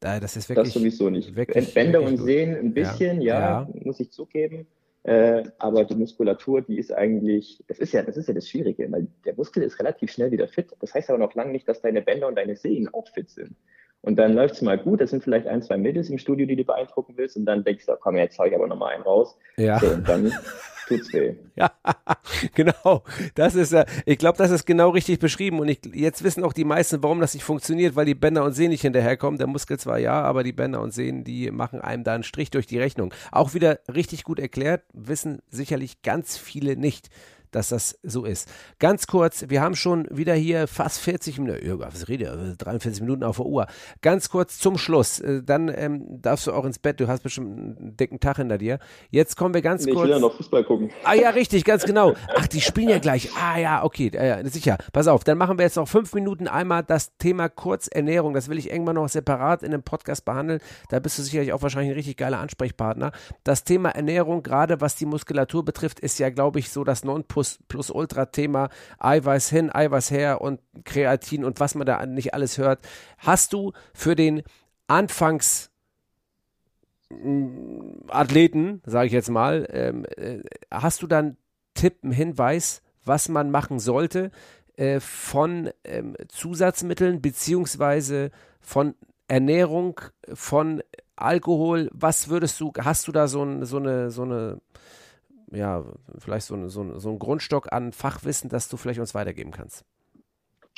Das 0.00 0.36
ist 0.36 0.48
wirklich. 0.48 0.66
Das 0.66 0.74
sowieso 0.74 1.10
nicht. 1.10 1.34
Wirklich, 1.34 1.72
Bänder 1.72 2.00
wirklich 2.00 2.20
und 2.20 2.26
Sehnen 2.26 2.56
ein 2.56 2.74
bisschen, 2.74 3.20
ja. 3.20 3.40
Ja, 3.40 3.40
ja, 3.40 3.68
muss 3.84 4.00
ich 4.00 4.10
zugeben. 4.10 4.66
Äh, 5.02 5.44
aber 5.58 5.84
die 5.84 5.94
Muskulatur, 5.94 6.60
die 6.60 6.78
ist 6.78 6.92
eigentlich, 6.92 7.64
das 7.68 7.78
ist 7.78 7.92
ja, 7.92 8.02
das 8.02 8.16
ist 8.16 8.28
ja 8.28 8.34
das 8.34 8.48
Schwierige, 8.48 8.90
weil 8.92 9.06
der 9.24 9.34
Muskel 9.34 9.62
ist 9.62 9.78
relativ 9.78 10.12
schnell 10.12 10.30
wieder 10.30 10.46
fit. 10.46 10.76
Das 10.80 10.94
heißt 10.94 11.08
aber 11.08 11.18
noch 11.18 11.34
lange 11.34 11.52
nicht, 11.52 11.66
dass 11.68 11.80
deine 11.80 12.02
Bänder 12.02 12.28
und 12.28 12.36
deine 12.36 12.56
Sehnen 12.56 12.92
auch 12.92 13.08
fit 13.08 13.30
sind. 13.30 13.56
Und 14.02 14.16
dann 14.16 14.34
läuft 14.34 14.54
es 14.54 14.62
mal 14.62 14.78
gut, 14.78 15.00
das 15.00 15.10
sind 15.10 15.22
vielleicht 15.22 15.46
ein, 15.46 15.62
zwei 15.62 15.76
Mädels 15.76 16.08
im 16.08 16.18
Studio, 16.18 16.46
die 16.46 16.56
du 16.56 16.64
beeindrucken 16.64 17.14
willst, 17.16 17.36
und 17.36 17.44
dann 17.44 17.64
denkst 17.64 17.86
du, 17.86 17.96
komm, 18.00 18.16
jetzt 18.16 18.38
hau 18.38 18.44
ich 18.44 18.54
aber 18.54 18.66
nochmal 18.66 18.94
einen 18.94 19.02
raus. 19.02 19.38
Ja. 19.56 19.78
So, 19.78 19.88
und 19.88 20.08
dann 20.08 20.32
tut's 20.90 21.12
weh. 21.12 21.34
Ja, 21.56 21.72
genau. 22.54 23.04
Das 23.34 23.54
ist, 23.54 23.72
äh, 23.72 23.86
ich 24.04 24.18
glaube, 24.18 24.38
das 24.38 24.50
ist 24.50 24.66
genau 24.66 24.90
richtig 24.90 25.18
beschrieben. 25.18 25.60
Und 25.60 25.68
ich, 25.68 25.80
jetzt 25.94 26.22
wissen 26.22 26.44
auch 26.44 26.52
die 26.52 26.64
meisten, 26.64 27.02
warum 27.02 27.20
das 27.20 27.34
nicht 27.34 27.44
funktioniert, 27.44 27.96
weil 27.96 28.06
die 28.06 28.14
Bänder 28.14 28.44
und 28.44 28.52
Sehnen 28.52 28.70
nicht 28.70 28.82
hinterherkommen. 28.82 29.38
Der 29.38 29.46
Muskel 29.46 29.78
zwar 29.78 29.98
ja, 29.98 30.22
aber 30.22 30.42
die 30.42 30.52
Bänder 30.52 30.80
und 30.80 30.92
Sehnen, 30.92 31.24
die 31.24 31.50
machen 31.50 31.80
einem 31.80 32.04
da 32.04 32.14
einen 32.14 32.24
Strich 32.24 32.50
durch 32.50 32.66
die 32.66 32.78
Rechnung. 32.78 33.14
Auch 33.32 33.54
wieder 33.54 33.80
richtig 33.92 34.24
gut 34.24 34.38
erklärt, 34.38 34.82
wissen 34.92 35.40
sicherlich 35.48 36.02
ganz 36.02 36.36
viele 36.36 36.76
nicht 36.76 37.08
dass 37.50 37.68
das 37.68 37.98
so 38.02 38.24
ist. 38.24 38.48
Ganz 38.78 39.06
kurz, 39.06 39.46
wir 39.48 39.60
haben 39.60 39.74
schon 39.74 40.06
wieder 40.10 40.34
hier 40.34 40.66
fast 40.66 41.00
40 41.00 41.38
Minuten, 41.38 41.78
was 41.78 42.08
rede, 42.08 42.54
43 42.58 43.02
Minuten 43.02 43.24
auf 43.24 43.36
der 43.36 43.46
Uhr. 43.46 43.66
Ganz 44.02 44.28
kurz 44.28 44.58
zum 44.58 44.78
Schluss, 44.78 45.20
äh, 45.20 45.42
dann 45.42 45.68
ähm, 45.74 46.20
darfst 46.20 46.46
du 46.46 46.52
auch 46.52 46.64
ins 46.64 46.78
Bett, 46.78 47.00
du 47.00 47.08
hast 47.08 47.22
bestimmt 47.22 47.78
einen 47.78 47.96
dicken 47.96 48.20
Tag 48.20 48.36
hinter 48.36 48.58
dir. 48.58 48.78
Jetzt 49.10 49.36
kommen 49.36 49.54
wir 49.54 49.62
ganz 49.62 49.84
nee, 49.84 49.92
kurz. 49.92 50.04
Ich 50.04 50.08
will 50.10 50.16
ja 50.16 50.20
noch 50.20 50.34
Fußball 50.36 50.64
gucken. 50.64 50.90
Ah 51.04 51.14
ja, 51.14 51.30
richtig, 51.30 51.64
ganz 51.64 51.84
genau. 51.84 52.14
Ach, 52.36 52.46
die 52.46 52.60
spielen 52.60 52.88
ja 52.88 52.98
gleich. 52.98 53.30
Ah 53.36 53.58
ja, 53.58 53.84
okay, 53.84 54.08
äh, 54.08 54.46
sicher. 54.48 54.78
Pass 54.92 55.08
auf, 55.08 55.24
dann 55.24 55.38
machen 55.38 55.58
wir 55.58 55.64
jetzt 55.64 55.76
noch 55.76 55.88
fünf 55.88 56.14
Minuten 56.14 56.48
einmal 56.48 56.82
das 56.82 57.16
Thema 57.18 57.48
Kurzernährung. 57.48 58.34
Das 58.34 58.48
will 58.48 58.58
ich 58.58 58.70
irgendwann 58.70 58.96
noch 58.96 59.08
separat 59.08 59.62
in 59.62 59.72
einem 59.72 59.82
Podcast 59.82 60.24
behandeln. 60.24 60.60
Da 60.88 61.00
bist 61.00 61.18
du 61.18 61.22
sicherlich 61.22 61.52
auch 61.52 61.62
wahrscheinlich 61.62 61.90
ein 61.90 61.96
richtig 61.96 62.16
geiler 62.16 62.38
Ansprechpartner. 62.38 63.12
Das 63.44 63.64
Thema 63.64 63.90
Ernährung, 63.90 64.42
gerade 64.42 64.80
was 64.80 64.96
die 64.96 65.06
Muskulatur 65.06 65.64
betrifft, 65.64 66.00
ist 66.00 66.18
ja, 66.18 66.30
glaube 66.30 66.58
ich, 66.58 66.70
so 66.70 66.84
das 66.84 67.04
Nonplus 67.04 67.39
Plus, 67.68 67.90
Ultra 67.90 68.26
Thema 68.26 68.68
Eiweiß 68.98 69.48
hin, 69.50 69.74
Eiweiß 69.74 70.10
her 70.10 70.40
und 70.40 70.60
Kreatin 70.84 71.44
und 71.44 71.60
was 71.60 71.74
man 71.74 71.86
da 71.86 72.04
nicht 72.06 72.34
alles 72.34 72.58
hört. 72.58 72.80
Hast 73.18 73.52
du 73.52 73.72
für 73.94 74.14
den 74.14 74.42
Anfangs 74.86 75.70
mm, 77.10 78.08
Athleten, 78.08 78.82
sage 78.84 79.06
ich 79.06 79.12
jetzt 79.12 79.30
mal, 79.30 79.66
ähm, 79.70 80.04
äh, 80.16 80.40
hast 80.70 81.02
du 81.02 81.06
dann 81.06 81.36
Tipp, 81.74 81.98
einen 82.02 82.12
Hinweis, 82.12 82.82
was 83.04 83.28
man 83.28 83.50
machen 83.50 83.78
sollte 83.78 84.30
äh, 84.76 85.00
von 85.00 85.70
ähm, 85.84 86.16
Zusatzmitteln 86.28 87.20
beziehungsweise 87.20 88.30
von 88.60 88.94
Ernährung, 89.28 90.00
von 90.34 90.82
Alkohol? 91.16 91.88
Was 91.92 92.28
würdest 92.28 92.60
du, 92.60 92.72
hast 92.78 93.06
du 93.08 93.12
da 93.12 93.28
so, 93.28 93.42
ein, 93.42 93.64
so 93.64 93.76
eine, 93.76 94.10
so 94.10 94.22
eine 94.22 94.60
ja, 95.50 95.84
vielleicht 96.18 96.46
so, 96.46 96.68
so, 96.68 96.98
so 96.98 97.10
ein 97.10 97.18
Grundstock 97.18 97.72
an 97.72 97.92
Fachwissen, 97.92 98.50
das 98.50 98.68
du 98.68 98.76
vielleicht 98.76 99.00
uns 99.00 99.14
weitergeben 99.14 99.50
kannst? 99.50 99.84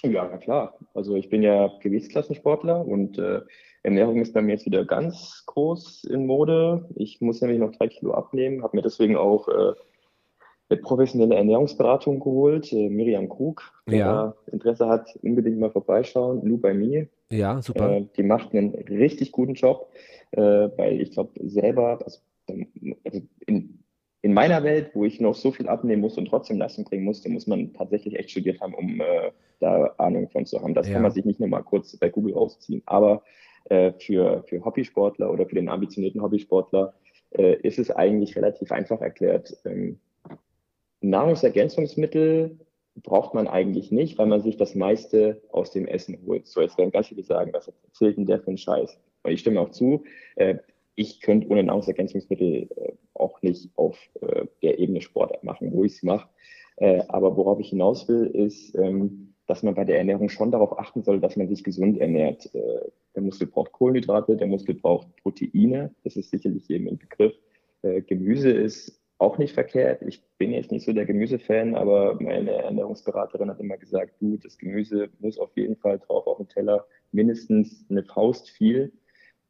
Ja, 0.02 0.28
na 0.30 0.38
klar. 0.38 0.74
Also 0.94 1.14
ich 1.16 1.28
bin 1.28 1.42
ja 1.42 1.70
Gewichtsklassensportler 1.80 2.84
und 2.84 3.18
äh, 3.18 3.40
Ernährung 3.84 4.20
ist 4.20 4.34
bei 4.34 4.42
mir 4.42 4.52
jetzt 4.52 4.66
wieder 4.66 4.84
ganz 4.84 5.44
groß 5.46 6.04
in 6.04 6.26
Mode. 6.26 6.88
Ich 6.96 7.20
muss 7.20 7.40
nämlich 7.40 7.60
noch 7.60 7.72
drei 7.72 7.88
Kilo 7.88 8.12
abnehmen, 8.12 8.62
habe 8.62 8.76
mir 8.76 8.82
deswegen 8.82 9.16
auch 9.16 9.48
äh, 9.48 9.72
eine 10.68 10.80
professionelle 10.80 11.36
Ernährungsberatung 11.36 12.18
geholt, 12.18 12.72
äh, 12.72 12.88
Miriam 12.88 13.28
Krug. 13.28 13.62
Wer 13.86 13.98
Ja. 13.98 14.34
Interesse 14.50 14.88
hat, 14.88 15.08
unbedingt 15.22 15.58
mal 15.58 15.70
vorbeischauen. 15.70 16.44
Lou 16.44 16.58
by 16.58 16.74
Me. 16.74 17.08
Ja, 17.30 17.60
super. 17.62 17.90
Äh, 17.90 18.06
die 18.16 18.22
macht 18.22 18.54
einen 18.54 18.74
richtig 18.74 19.32
guten 19.32 19.54
Job, 19.54 19.88
äh, 20.32 20.40
weil 20.40 21.00
ich 21.00 21.12
glaube, 21.12 21.30
selber, 21.44 22.00
also, 22.04 22.20
also 23.04 23.20
in, 23.46 23.81
in 24.22 24.32
meiner 24.34 24.62
Welt, 24.62 24.92
wo 24.94 25.04
ich 25.04 25.20
noch 25.20 25.34
so 25.34 25.50
viel 25.50 25.68
abnehmen 25.68 26.00
muss 26.00 26.16
und 26.16 26.26
trotzdem 26.26 26.58
Leistung 26.58 26.84
bringen 26.84 27.04
musste, 27.04 27.28
muss 27.28 27.48
man 27.48 27.72
tatsächlich 27.72 28.16
echt 28.18 28.30
studiert 28.30 28.60
haben, 28.60 28.74
um 28.74 29.00
äh, 29.00 29.32
da 29.58 29.94
Ahnung 29.98 30.28
von 30.30 30.46
zu 30.46 30.62
haben. 30.62 30.74
Das 30.74 30.86
Ja. 30.86 30.94
kann 30.94 31.02
man 31.02 31.10
sich 31.10 31.24
nicht 31.24 31.40
nur 31.40 31.48
mal 31.48 31.62
kurz 31.62 31.96
bei 31.96 32.08
Google 32.08 32.34
rausziehen. 32.34 32.82
Aber 32.86 33.22
äh, 33.68 33.92
für, 33.98 34.44
für 34.48 34.64
Hobbysportler 34.64 35.30
oder 35.30 35.46
für 35.46 35.56
den 35.56 35.68
ambitionierten 35.68 36.22
Hobbysportler 36.22 36.94
äh, 37.30 37.56
ist 37.62 37.78
es 37.80 37.90
eigentlich 37.90 38.36
relativ 38.36 38.70
einfach 38.70 39.00
erklärt. 39.00 39.56
Ähm, 39.64 39.98
Nahrungsergänzungsmittel 41.00 42.58
braucht 43.02 43.34
man 43.34 43.48
eigentlich 43.48 43.90
nicht, 43.90 44.18
weil 44.18 44.26
man 44.26 44.42
sich 44.42 44.56
das 44.56 44.74
meiste 44.74 45.42
aus 45.50 45.70
dem 45.72 45.86
Essen 45.88 46.18
holt. 46.26 46.46
So, 46.46 46.60
jetzt 46.60 46.78
werden 46.78 46.92
ganz 46.92 47.08
viele 47.08 47.24
sagen, 47.24 47.52
was 47.52 47.72
erzählt 47.86 48.18
denn 48.18 48.26
der 48.26 48.40
für 48.40 48.48
einen 48.48 48.58
Scheiß? 48.58 49.00
Und 49.24 49.32
ich 49.32 49.40
stimme 49.40 49.60
auch 49.60 49.70
zu, 49.70 50.04
äh, 50.36 50.56
ich 51.02 51.20
könnte 51.20 51.48
ohne 51.48 51.64
Nahrungsergänzungsmittel 51.64 52.68
äh, 52.76 52.92
auch 53.14 53.42
nicht 53.42 53.70
auf 53.76 53.98
äh, 54.20 54.46
der 54.62 54.78
Ebene 54.78 55.00
Sport 55.00 55.42
machen, 55.42 55.72
wo 55.72 55.84
ich 55.84 55.94
es 55.94 56.02
mache. 56.02 56.28
Äh, 56.76 57.02
aber 57.08 57.36
worauf 57.36 57.58
ich 57.60 57.70
hinaus 57.70 58.08
will, 58.08 58.26
ist, 58.26 58.74
ähm, 58.76 59.34
dass 59.46 59.62
man 59.62 59.74
bei 59.74 59.84
der 59.84 59.98
Ernährung 59.98 60.28
schon 60.28 60.52
darauf 60.52 60.78
achten 60.78 61.02
soll, 61.02 61.20
dass 61.20 61.36
man 61.36 61.48
sich 61.48 61.64
gesund 61.64 61.98
ernährt. 61.98 62.46
Äh, 62.54 62.90
der 63.14 63.22
Muskel 63.22 63.48
braucht 63.48 63.72
Kohlenhydrate, 63.72 64.36
der 64.36 64.46
Muskel 64.46 64.76
braucht 64.76 65.08
Proteine, 65.16 65.94
das 66.04 66.16
ist 66.16 66.30
sicherlich 66.30 66.68
jedem 66.68 66.88
ein 66.88 66.98
Begriff. 66.98 67.34
Äh, 67.82 68.02
Gemüse 68.02 68.50
ist 68.50 69.00
auch 69.18 69.38
nicht 69.38 69.54
verkehrt. 69.54 70.02
Ich 70.02 70.22
bin 70.38 70.52
jetzt 70.52 70.72
nicht 70.72 70.84
so 70.84 70.92
der 70.92 71.06
Gemüsefan, 71.06 71.74
aber 71.74 72.20
meine 72.20 72.50
Ernährungsberaterin 72.52 73.50
hat 73.50 73.60
immer 73.60 73.76
gesagt, 73.76 74.14
du, 74.20 74.36
das 74.36 74.58
Gemüse 74.58 75.10
muss 75.20 75.38
auf 75.38 75.50
jeden 75.56 75.76
Fall 75.76 75.98
drauf 75.98 76.26
auf 76.26 76.38
dem 76.38 76.48
Teller, 76.48 76.86
mindestens 77.12 77.84
eine 77.90 78.02
Faust 78.02 78.50
viel. 78.50 78.92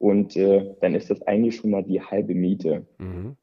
Und 0.02 0.36
äh, 0.36 0.74
dann 0.80 0.96
ist 0.96 1.10
das 1.10 1.22
eigentlich 1.28 1.54
schon 1.54 1.70
mal 1.70 1.84
die 1.84 2.00
halbe 2.00 2.34
Miete. 2.34 2.84
Mhm. 2.98 3.36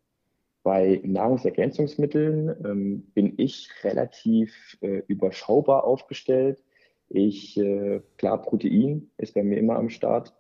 Bei 0.62 1.00
Nahrungsergänzungsmitteln 1.06 2.54
ähm, 2.66 3.04
bin 3.14 3.36
ich 3.38 3.70
relativ 3.86 4.78
äh, 4.82 5.02
überschaubar 5.08 5.86
aufgestellt. 5.86 6.62
Ich, 7.08 7.58
äh, 7.58 8.02
klar, 8.18 8.42
Protein 8.42 9.10
ist 9.16 9.36
bei 9.36 9.44
mir 9.44 9.58
immer 9.58 9.78
am 9.78 9.90
Start. 9.90 10.36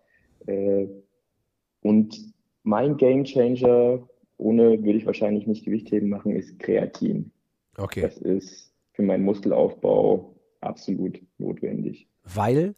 Äh, 0.45 0.87
und 1.83 2.33
mein 2.63 2.97
Gamechanger, 2.97 4.05
ohne 4.35 4.83
würde 4.83 4.97
ich 4.97 5.05
wahrscheinlich 5.05 5.47
nicht 5.47 5.63
Gewichtheben 5.63 6.09
machen, 6.09 6.35
ist 6.35 6.59
Kreatin. 6.59 7.31
Okay. 7.77 8.01
Das 8.01 8.17
ist 8.17 8.73
für 8.91 9.03
meinen 9.03 9.23
Muskelaufbau 9.23 10.35
absolut 10.59 11.21
notwendig. 11.37 12.09
Weil? 12.25 12.75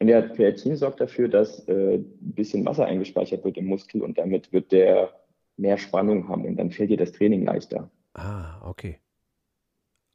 Und 0.00 0.08
ja, 0.08 0.22
Kreatin 0.22 0.76
sorgt 0.76 1.00
dafür, 1.00 1.28
dass 1.28 1.68
äh, 1.68 1.96
ein 1.96 2.04
bisschen 2.20 2.64
Wasser 2.64 2.86
eingespeichert 2.86 3.44
wird 3.44 3.58
im 3.58 3.66
Muskel 3.66 4.02
und 4.02 4.16
damit 4.16 4.50
wird 4.52 4.72
der 4.72 5.10
mehr 5.56 5.76
Spannung 5.76 6.26
haben 6.28 6.46
und 6.46 6.56
dann 6.56 6.70
fällt 6.70 6.90
dir 6.90 6.96
das 6.96 7.12
Training 7.12 7.44
leichter. 7.44 7.90
Ah, 8.14 8.66
okay. 8.66 8.98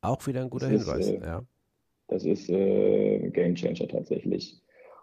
Auch 0.01 0.25
wieder 0.25 0.41
ein 0.41 0.49
guter 0.49 0.69
Das 0.69 0.81
ist, 0.81 0.87
Hinweis. 0.87 1.07
äh, 1.09 1.19
ja. 1.21 1.43
Das 2.07 2.25
ist 2.25 2.49
äh, 2.49 3.25
ein 3.25 3.33
Game 3.33 3.55
Changer 3.55 3.87
tatsächlich. 3.87 4.59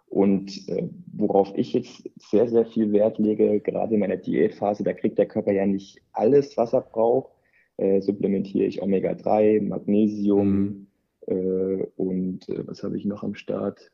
Und 0.07 0.69
äh, 0.69 0.89
worauf 1.15 1.53
ich 1.57 1.73
jetzt 1.73 2.11
sehr, 2.19 2.49
sehr 2.49 2.67
viel 2.67 2.93
Wert 2.93 3.19
lege, 3.19 3.61
gerade 3.61 3.95
in 3.95 4.01
meiner 4.01 4.17
Diätphase, 4.17 4.83
da 4.83 4.93
kriegt 4.93 5.17
der 5.17 5.27
Körper 5.27 5.53
ja 5.53 5.65
nicht 5.65 6.03
alles, 6.13 6.57
was 6.57 6.73
er 6.73 6.83
braucht. 6.83 7.33
Äh, 7.79 8.01
supplementiere 8.03 8.67
ich 8.67 8.83
Omega-3, 8.83 9.63
Magnesium 9.63 10.89
äh, 11.27 11.35
und 11.97 12.49
äh, 12.49 12.67
was 12.67 12.83
habe 12.83 12.99
ich 12.99 13.05
noch 13.05 13.23
am 13.23 13.35
Start? 13.35 13.91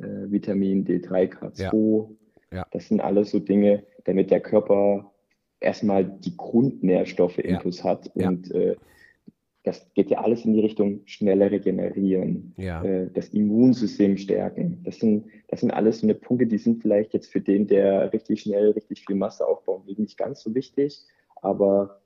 Äh, 0.00 0.30
Vitamin 0.30 0.84
D3, 0.84 1.28
K2. 1.32 2.08
Ja. 2.52 2.66
Das 2.72 2.88
sind 2.88 3.00
alles 3.00 3.30
so 3.30 3.38
Dinge, 3.38 3.84
damit 4.04 4.30
der 4.30 4.40
Körper 4.40 5.12
erstmal 5.60 6.04
die 6.04 6.36
Grundnährstoffe 6.36 7.38
Ja. 7.38 7.44
intus 7.44 7.84
hat. 7.84 8.10
Ja. 8.14 8.28
Und 8.28 8.50
äh, 8.52 8.76
das 9.62 9.92
geht 9.92 10.10
ja 10.10 10.22
alles 10.22 10.46
in 10.46 10.54
die 10.54 10.60
Richtung 10.60 11.02
schneller 11.04 11.50
regenerieren, 11.50 12.54
Ja. 12.56 12.82
äh, 12.82 13.10
das 13.12 13.28
Immunsystem 13.28 14.16
stärken. 14.16 14.82
Das 14.84 14.98
sind, 14.98 15.26
das 15.48 15.60
sind 15.60 15.70
alles 15.70 16.00
so 16.00 16.06
eine 16.06 16.14
Punkte, 16.14 16.46
die 16.46 16.56
sind 16.58 16.80
vielleicht 16.80 17.12
jetzt 17.12 17.30
für 17.30 17.42
den, 17.42 17.66
der 17.66 18.10
richtig 18.12 18.40
schnell, 18.40 18.70
richtig 18.70 19.04
viel 19.06 19.16
Masse 19.16 19.46
aufbauen 19.46 19.86
will, 19.86 19.96
nicht 19.98 20.16
ganz 20.16 20.40
so 20.40 20.54
wichtig. 20.54 21.04
Aber 21.42 22.00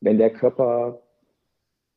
wenn 0.00 0.18
der 0.18 0.30
Körper 0.30 1.00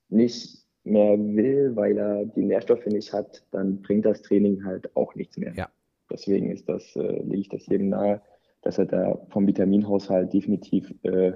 nicht 0.10 0.67
mehr 0.90 1.18
will, 1.18 1.76
weil 1.76 1.98
er 1.98 2.26
die 2.26 2.44
Nährstoffe 2.44 2.86
nicht 2.86 3.14
hat, 3.14 3.44
dann 3.52 3.82
bringt 3.82 4.06
das 4.06 4.22
Training 4.22 4.64
halt 4.66 4.96
auch 4.96 5.16
nichts 5.16 5.38
mehr. 5.38 5.54
Ja. 5.56 5.70
Deswegen 6.12 6.52
ist 6.52 6.68
das, 6.70 6.96
äh, 6.96 7.22
lege 7.24 7.42
ich 7.42 7.50
das 7.50 7.68
jedem 7.68 7.90
nahe, 7.90 8.22
dass 8.62 8.78
er 8.78 8.86
da 8.86 9.20
vom 9.30 9.48
Vitaminhaushalt 9.48 10.34
definitiv 10.34 10.94
äh, 11.04 11.34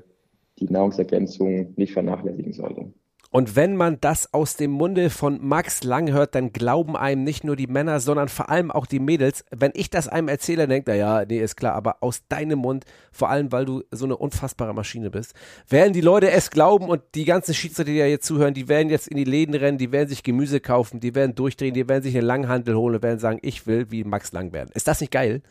die 0.60 0.66
Nahrungsergänzung 0.66 1.74
nicht 1.76 1.94
vernachlässigen 1.94 2.54
sollte. 2.54 2.94
Und 3.32 3.56
wenn 3.56 3.78
man 3.78 3.98
das 4.02 4.34
aus 4.34 4.58
dem 4.58 4.72
Munde 4.72 5.10
von 5.10 5.40
Max 5.42 5.84
Lang 5.84 6.12
hört, 6.12 6.36
dann 6.36 6.52
glauben 6.52 6.98
einem 6.98 7.24
nicht 7.24 7.46
nur 7.46 7.56
die 7.56 7.68
Männer, 7.68 8.02
sondern 8.02 8.28
vor 8.28 8.50
allem 8.50 8.72
auch 8.72 8.86
die 8.86 9.00
Mädels. 9.00 9.46
Wenn 9.52 9.72
ich 9.74 9.90
das 9.90 10.10
einem 10.10 10.28
erzähle, 10.28 10.68
denkt 10.68 10.90
er, 10.90 10.96
ja, 10.96 11.26
nee, 11.26 11.40
ist 11.40 11.56
klar, 11.56 11.74
aber 11.74 11.98
aus 12.02 12.28
deinem 12.28 12.60
Mund, 12.60 12.84
vor 13.14 13.30
allem 13.30 13.52
weil 13.54 13.64
du 13.64 13.84
so 13.90 14.04
eine 14.04 14.18
unfassbare 14.18 14.74
Maschine 14.74 15.10
bist, 15.10 15.34
werden 15.70 15.94
die 15.94 16.02
Leute 16.02 16.30
es 16.30 16.52
glauben 16.52 16.90
und 16.90 17.02
die 17.16 17.24
ganzen 17.24 17.54
Schiedsrichter, 17.54 17.86
die 17.92 17.98
ja 17.98 18.06
jetzt 18.06 18.28
zuhören, 18.28 18.54
die 18.54 18.68
werden 18.68 18.90
jetzt 18.90 19.08
in 19.08 19.16
die 19.16 19.24
Läden 19.24 19.56
rennen, 19.56 19.78
die 19.78 19.94
werden 19.94 20.10
sich 20.10 20.24
Gemüse 20.24 20.60
kaufen, 20.60 21.00
die 21.00 21.16
werden 21.16 21.34
durchdrehen, 21.34 21.74
die 21.74 21.88
werden 21.88 22.04
sich 22.04 22.16
eine 22.18 22.26
Langhandel 22.26 22.76
holen 22.76 22.96
und 22.96 23.04
werden 23.04 23.20
sagen, 23.20 23.40
ich 23.42 23.66
will 23.66 23.90
wie 23.92 24.04
Max 24.04 24.34
Lang 24.34 24.52
werden. 24.52 24.72
Ist 24.74 24.90
das 24.90 25.00
nicht 25.00 25.12
geil? 25.12 25.42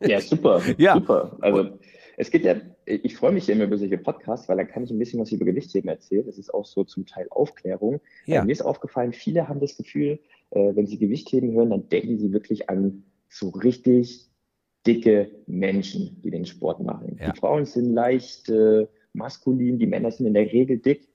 Ja, 0.00 0.20
super. 0.20 0.62
Ja. 0.78 0.94
Super. 0.94 1.36
Also 1.40 1.78
es 2.16 2.30
geht 2.30 2.44
ja, 2.44 2.54
ich 2.90 3.16
freue 3.16 3.32
mich 3.32 3.46
ja 3.46 3.54
immer 3.54 3.64
über 3.64 3.78
solche 3.78 3.98
Podcasts, 3.98 4.48
weil 4.48 4.56
dann 4.56 4.68
kann 4.68 4.84
ich 4.84 4.90
ein 4.90 4.98
bisschen 4.98 5.20
was 5.20 5.32
über 5.32 5.44
Gewichtheben 5.44 5.88
erzählen. 5.88 6.26
Das 6.26 6.38
ist 6.38 6.52
auch 6.52 6.64
so 6.64 6.84
zum 6.84 7.06
Teil 7.06 7.26
Aufklärung. 7.30 8.00
Ja. 8.26 8.42
Äh, 8.42 8.44
mir 8.46 8.52
ist 8.52 8.62
aufgefallen, 8.62 9.12
viele 9.12 9.48
haben 9.48 9.60
das 9.60 9.76
Gefühl, 9.76 10.20
äh, 10.50 10.74
wenn 10.74 10.86
sie 10.86 10.98
Gewichtheben 10.98 11.52
hören, 11.52 11.70
dann 11.70 11.88
denken 11.88 12.18
sie 12.18 12.32
wirklich 12.32 12.68
an 12.68 13.04
so 13.28 13.50
richtig 13.50 14.28
dicke 14.86 15.30
Menschen, 15.46 16.20
die 16.22 16.30
den 16.30 16.46
Sport 16.46 16.82
machen. 16.82 17.16
Ja. 17.20 17.32
Die 17.32 17.38
Frauen 17.38 17.64
sind 17.64 17.92
leicht 17.92 18.48
äh, 18.48 18.86
maskulin, 19.12 19.78
die 19.78 19.86
Männer 19.86 20.10
sind 20.10 20.26
in 20.26 20.34
der 20.34 20.50
Regel 20.50 20.78
dick. 20.78 21.08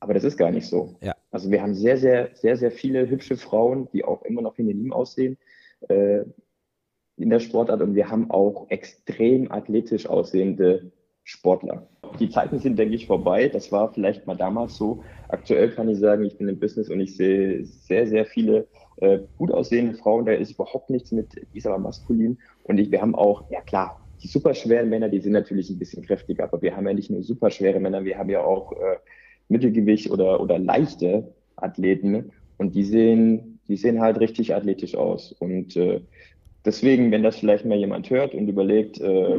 Aber 0.00 0.14
das 0.14 0.24
ist 0.24 0.36
gar 0.36 0.50
nicht 0.50 0.66
so. 0.66 0.96
Ja. 1.00 1.16
Also 1.30 1.50
wir 1.50 1.60
haben 1.60 1.74
sehr, 1.74 1.96
sehr, 1.96 2.30
sehr, 2.34 2.56
sehr 2.56 2.70
viele 2.70 3.08
hübsche 3.08 3.36
Frauen, 3.36 3.88
die 3.92 4.04
auch 4.04 4.22
immer 4.22 4.42
noch 4.42 4.54
feminin 4.54 4.92
aussehen. 4.92 5.38
Äh, 5.88 6.24
in 7.16 7.30
der 7.30 7.40
Sportart 7.40 7.82
und 7.82 7.94
wir 7.96 8.08
haben 8.08 8.30
auch 8.30 8.70
extrem 8.70 9.50
athletisch 9.50 10.06
aussehende 10.06 10.92
Sportler. 11.28 11.86
Die 12.18 12.30
Zeiten 12.30 12.58
sind, 12.58 12.78
denke 12.78 12.94
ich, 12.94 13.06
vorbei. 13.06 13.50
Das 13.50 13.70
war 13.70 13.92
vielleicht 13.92 14.26
mal 14.26 14.34
damals 14.34 14.76
so. 14.76 15.04
Aktuell 15.28 15.70
kann 15.70 15.90
ich 15.90 15.98
sagen, 15.98 16.24
ich 16.24 16.38
bin 16.38 16.48
im 16.48 16.58
Business 16.58 16.88
und 16.88 17.00
ich 17.00 17.18
sehe 17.18 17.66
sehr, 17.66 18.06
sehr 18.06 18.24
viele 18.24 18.66
äh, 18.96 19.18
gut 19.36 19.52
aussehende 19.52 19.92
Frauen. 19.92 20.24
Da 20.24 20.32
ist 20.32 20.52
überhaupt 20.52 20.88
nichts 20.88 21.12
mit, 21.12 21.28
aber 21.66 21.78
maskulin. 21.78 22.38
Und 22.64 22.78
ich, 22.78 22.90
wir 22.90 23.02
haben 23.02 23.14
auch, 23.14 23.44
ja 23.50 23.60
klar, 23.60 24.00
die 24.22 24.28
superschweren 24.28 24.88
Männer, 24.88 25.10
die 25.10 25.20
sind 25.20 25.32
natürlich 25.32 25.68
ein 25.68 25.78
bisschen 25.78 26.02
kräftiger, 26.02 26.44
aber 26.44 26.62
wir 26.62 26.74
haben 26.74 26.86
ja 26.86 26.94
nicht 26.94 27.10
nur 27.10 27.22
superschwere 27.22 27.78
Männer, 27.78 28.04
wir 28.04 28.16
haben 28.16 28.30
ja 28.30 28.42
auch 28.42 28.72
äh, 28.72 28.96
Mittelgewicht 29.48 30.10
oder, 30.10 30.40
oder 30.40 30.58
leichte 30.58 31.34
Athleten. 31.56 32.32
Und 32.56 32.74
die 32.74 32.84
sehen, 32.84 33.60
die 33.68 33.76
sehen 33.76 34.00
halt 34.00 34.18
richtig 34.18 34.54
athletisch 34.54 34.94
aus. 34.94 35.32
Und 35.32 35.76
äh, 35.76 36.00
deswegen, 36.64 37.10
wenn 37.10 37.22
das 37.22 37.36
vielleicht 37.36 37.66
mal 37.66 37.76
jemand 37.76 38.08
hört 38.08 38.32
und 38.32 38.48
überlegt, 38.48 38.98
äh, 38.98 39.36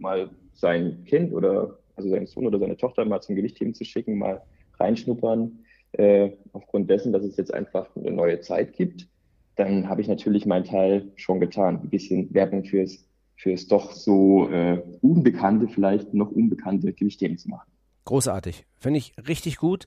mal 0.00 0.30
sein 0.58 1.04
Kind 1.04 1.32
oder 1.32 1.78
also 1.96 2.10
seinen 2.10 2.26
Sohn 2.26 2.46
oder 2.46 2.58
seine 2.58 2.76
Tochter 2.76 3.04
mal 3.04 3.20
zum 3.20 3.36
Gewichtheben 3.36 3.74
zu 3.74 3.84
schicken, 3.84 4.18
mal 4.18 4.42
reinschnuppern, 4.78 5.64
äh, 5.92 6.30
aufgrund 6.52 6.90
dessen, 6.90 7.12
dass 7.12 7.24
es 7.24 7.36
jetzt 7.36 7.52
einfach 7.52 7.88
eine 7.96 8.10
neue 8.10 8.40
Zeit 8.40 8.74
gibt, 8.74 9.08
dann 9.56 9.88
habe 9.88 10.00
ich 10.00 10.08
natürlich 10.08 10.46
meinen 10.46 10.64
Teil 10.64 11.10
schon 11.16 11.40
getan. 11.40 11.80
Ein 11.82 11.90
bisschen 11.90 12.32
Werbung 12.32 12.64
fürs, 12.64 13.04
fürs 13.36 13.66
doch 13.66 13.92
so 13.92 14.48
äh, 14.50 14.80
unbekannte, 15.00 15.68
vielleicht 15.68 16.14
noch 16.14 16.30
unbekannte 16.30 16.92
Gewichtheben 16.92 17.38
zu 17.38 17.48
machen. 17.48 17.68
Großartig. 18.04 18.64
Finde 18.78 18.98
ich 18.98 19.14
richtig 19.26 19.56
gut, 19.56 19.86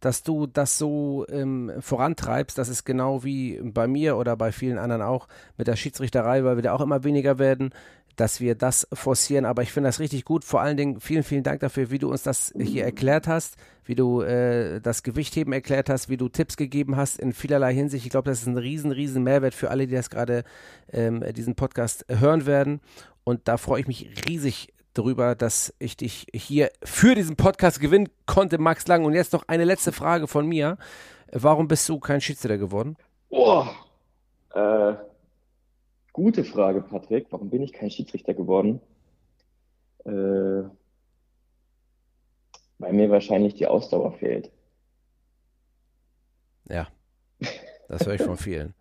dass 0.00 0.24
du 0.24 0.46
das 0.46 0.78
so 0.78 1.24
ähm, 1.28 1.70
vorantreibst. 1.78 2.58
Das 2.58 2.68
ist 2.68 2.84
genau 2.84 3.22
wie 3.22 3.60
bei 3.62 3.86
mir 3.86 4.16
oder 4.16 4.36
bei 4.36 4.50
vielen 4.50 4.78
anderen 4.78 5.02
auch 5.02 5.28
mit 5.56 5.68
der 5.68 5.76
Schiedsrichterei, 5.76 6.42
weil 6.42 6.56
wir 6.56 6.62
da 6.62 6.74
auch 6.74 6.80
immer 6.80 7.04
weniger 7.04 7.38
werden. 7.38 7.70
Dass 8.22 8.40
wir 8.40 8.54
das 8.54 8.86
forcieren. 8.92 9.44
Aber 9.44 9.62
ich 9.62 9.72
finde 9.72 9.88
das 9.88 9.98
richtig 9.98 10.24
gut. 10.24 10.44
Vor 10.44 10.60
allen 10.60 10.76
Dingen 10.76 11.00
vielen, 11.00 11.24
vielen 11.24 11.42
Dank 11.42 11.58
dafür, 11.58 11.90
wie 11.90 11.98
du 11.98 12.08
uns 12.08 12.22
das 12.22 12.54
hier 12.56 12.84
erklärt 12.84 13.26
hast, 13.26 13.56
wie 13.84 13.96
du 13.96 14.20
äh, 14.20 14.80
das 14.80 15.02
Gewichtheben 15.02 15.52
erklärt 15.52 15.90
hast, 15.90 16.08
wie 16.08 16.16
du 16.16 16.28
Tipps 16.28 16.56
gegeben 16.56 16.94
hast 16.94 17.18
in 17.18 17.32
vielerlei 17.32 17.74
Hinsicht. 17.74 18.06
Ich 18.06 18.12
glaube, 18.12 18.30
das 18.30 18.42
ist 18.42 18.46
ein 18.46 18.56
riesen, 18.56 18.92
riesen 18.92 19.24
Mehrwert 19.24 19.54
für 19.54 19.70
alle, 19.70 19.88
die 19.88 19.96
das 19.96 20.08
gerade 20.08 20.44
ähm, 20.92 21.24
diesen 21.34 21.56
Podcast 21.56 22.06
hören 22.08 22.46
werden. 22.46 22.80
Und 23.24 23.48
da 23.48 23.56
freue 23.56 23.80
ich 23.80 23.88
mich 23.88 24.08
riesig 24.28 24.72
darüber, 24.94 25.34
dass 25.34 25.74
ich 25.80 25.96
dich 25.96 26.28
hier 26.32 26.70
für 26.84 27.16
diesen 27.16 27.34
Podcast 27.34 27.80
gewinnen 27.80 28.08
konnte, 28.26 28.58
Max 28.58 28.86
Lang. 28.86 29.04
Und 29.04 29.14
jetzt 29.14 29.32
noch 29.32 29.48
eine 29.48 29.64
letzte 29.64 29.90
Frage 29.90 30.28
von 30.28 30.46
mir. 30.46 30.78
Warum 31.32 31.66
bist 31.66 31.88
du 31.88 31.98
kein 31.98 32.20
Schiedsrichter 32.20 32.58
geworden? 32.58 32.96
Oh, 33.30 33.66
äh, 34.54 34.94
gute 36.12 36.44
Frage, 36.44 36.82
Patrick. 36.82 37.26
Warum 37.30 37.50
bin 37.50 37.62
ich 37.62 37.72
kein 37.72 37.90
Schiedsrichter 37.90 38.34
geworden? 38.34 38.80
Äh, 40.04 40.64
weil 42.78 42.92
mir 42.92 43.10
wahrscheinlich 43.10 43.54
die 43.54 43.66
Ausdauer 43.66 44.12
fehlt. 44.12 44.50
Ja, 46.68 46.88
das 47.88 48.06
höre 48.06 48.14
ich 48.14 48.22
von 48.22 48.36
vielen. 48.36 48.74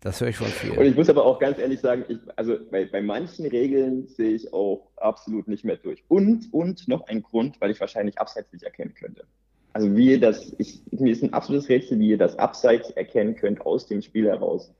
Das 0.00 0.20
höre 0.20 0.28
ich 0.28 0.36
von 0.36 0.48
vielen. 0.48 0.76
Und 0.76 0.84
ich 0.84 0.96
muss 0.96 1.08
aber 1.08 1.24
auch 1.24 1.38
ganz 1.38 1.58
ehrlich 1.58 1.80
sagen, 1.80 2.04
ich, 2.08 2.18
also 2.36 2.58
bei, 2.70 2.84
bei 2.84 3.00
manchen 3.00 3.46
Regeln 3.46 4.06
sehe 4.06 4.34
ich 4.34 4.52
auch 4.52 4.90
absolut 4.96 5.48
nicht 5.48 5.64
mehr 5.64 5.78
durch. 5.78 6.04
Und, 6.08 6.52
und 6.52 6.86
noch 6.88 7.06
ein 7.06 7.22
Grund, 7.22 7.58
weil 7.62 7.70
ich 7.70 7.80
wahrscheinlich 7.80 8.18
abseits 8.18 8.52
nicht 8.52 8.64
erkennen 8.64 8.92
könnte. 8.94 9.24
Also 9.72 9.96
wie 9.96 10.10
ihr 10.10 10.20
das, 10.20 10.54
ich, 10.58 10.82
mir 10.90 11.10
ist 11.10 11.22
ein 11.22 11.32
absolutes 11.32 11.70
Rätsel, 11.70 11.98
wie 11.98 12.10
ihr 12.10 12.18
das 12.18 12.38
Abseits 12.38 12.90
erkennen 12.90 13.34
könnt 13.34 13.62
aus 13.62 13.86
dem 13.86 14.02
Spiel 14.02 14.26
heraus. 14.26 14.74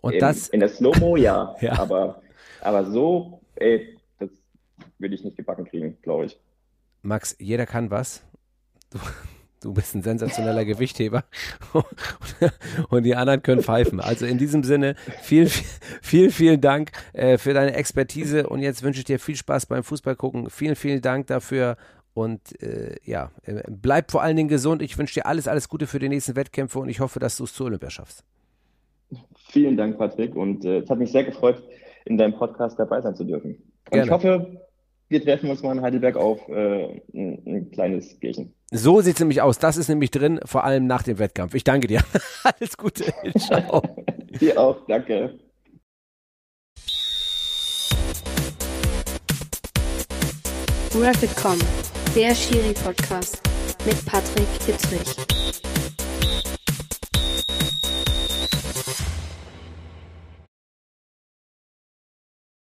Und 0.00 0.14
in, 0.14 0.20
das. 0.20 0.48
In 0.48 0.60
der 0.60 0.68
Slow-Mo 0.68 1.16
ja, 1.16 1.54
Ja. 1.60 1.78
Aber, 1.78 2.22
aber 2.60 2.84
so, 2.84 3.40
ey, 3.56 3.96
das 4.18 4.30
würde 4.98 5.14
ich 5.14 5.24
nicht 5.24 5.36
gebacken 5.36 5.64
kriegen, 5.64 5.98
glaube 6.02 6.26
ich. 6.26 6.38
Max, 7.02 7.36
jeder 7.38 7.66
kann 7.66 7.90
was. 7.90 8.22
Du, 8.90 8.98
du 9.60 9.74
bist 9.74 9.94
ein 9.94 10.02
sensationeller 10.02 10.64
Gewichtheber 10.64 11.24
und 12.90 13.02
die 13.02 13.16
anderen 13.16 13.42
können 13.42 13.62
pfeifen. 13.62 14.00
Also 14.00 14.26
in 14.26 14.38
diesem 14.38 14.62
Sinne, 14.62 14.94
vielen, 15.22 15.48
vielen, 16.00 16.30
vielen 16.30 16.60
Dank 16.60 16.92
äh, 17.12 17.38
für 17.38 17.54
deine 17.54 17.74
Expertise 17.74 18.48
und 18.48 18.60
jetzt 18.60 18.82
wünsche 18.82 19.00
ich 19.00 19.04
dir 19.04 19.18
viel 19.18 19.36
Spaß 19.36 19.66
beim 19.66 19.82
Fußball 19.82 20.16
gucken. 20.16 20.48
Vielen, 20.50 20.76
vielen 20.76 21.00
Dank 21.00 21.26
dafür 21.26 21.76
und 22.14 22.60
äh, 22.62 22.96
ja, 23.04 23.30
äh, 23.42 23.62
bleib 23.68 24.10
vor 24.10 24.22
allen 24.22 24.36
Dingen 24.36 24.48
gesund. 24.48 24.82
Ich 24.82 24.96
wünsche 24.96 25.14
dir 25.14 25.26
alles, 25.26 25.48
alles 25.48 25.68
Gute 25.68 25.86
für 25.86 25.98
die 25.98 26.08
nächsten 26.08 26.36
Wettkämpfe 26.36 26.78
und 26.78 26.88
ich 26.88 27.00
hoffe, 27.00 27.18
dass 27.18 27.36
du 27.36 27.44
es 27.44 27.52
zur 27.52 27.66
Olympia 27.66 27.90
schaffst. 27.90 28.24
Vielen 29.50 29.76
Dank, 29.76 29.98
Patrick, 29.98 30.36
und 30.36 30.64
äh, 30.64 30.78
es 30.78 30.90
hat 30.90 30.98
mich 30.98 31.10
sehr 31.10 31.24
gefreut, 31.24 31.62
in 32.04 32.18
deinem 32.18 32.34
Podcast 32.34 32.78
dabei 32.78 33.00
sein 33.00 33.14
zu 33.14 33.24
dürfen. 33.24 33.50
Und 33.50 33.90
Gerne. 33.90 34.04
ich 34.06 34.10
hoffe, 34.10 34.60
wir 35.08 35.22
treffen 35.22 35.48
uns 35.50 35.62
mal 35.62 35.76
in 35.76 35.82
Heidelberg 35.82 36.16
auf 36.16 36.46
äh, 36.48 37.00
ein, 37.14 37.42
ein 37.46 37.70
kleines 37.70 38.18
Bierchen. 38.18 38.54
So 38.70 39.00
sieht 39.00 39.14
es 39.14 39.20
nämlich 39.20 39.40
aus. 39.40 39.58
Das 39.58 39.76
ist 39.76 39.88
nämlich 39.88 40.10
drin, 40.10 40.40
vor 40.44 40.64
allem 40.64 40.86
nach 40.86 41.02
dem 41.02 41.18
Wettkampf. 41.18 41.54
Ich 41.54 41.64
danke 41.64 41.86
dir. 41.86 42.02
Alles 42.44 42.76
Gute. 42.76 43.04
Ciao. 43.38 43.82
Dir 44.40 44.60
auch, 44.60 44.84
danke. 44.86 45.38
Rapid.com, 50.94 51.58
der 52.16 52.34
Schiri-Podcast 52.34 53.40
mit 53.86 54.04
Patrick 54.04 54.48
Dittrich. 54.66 55.77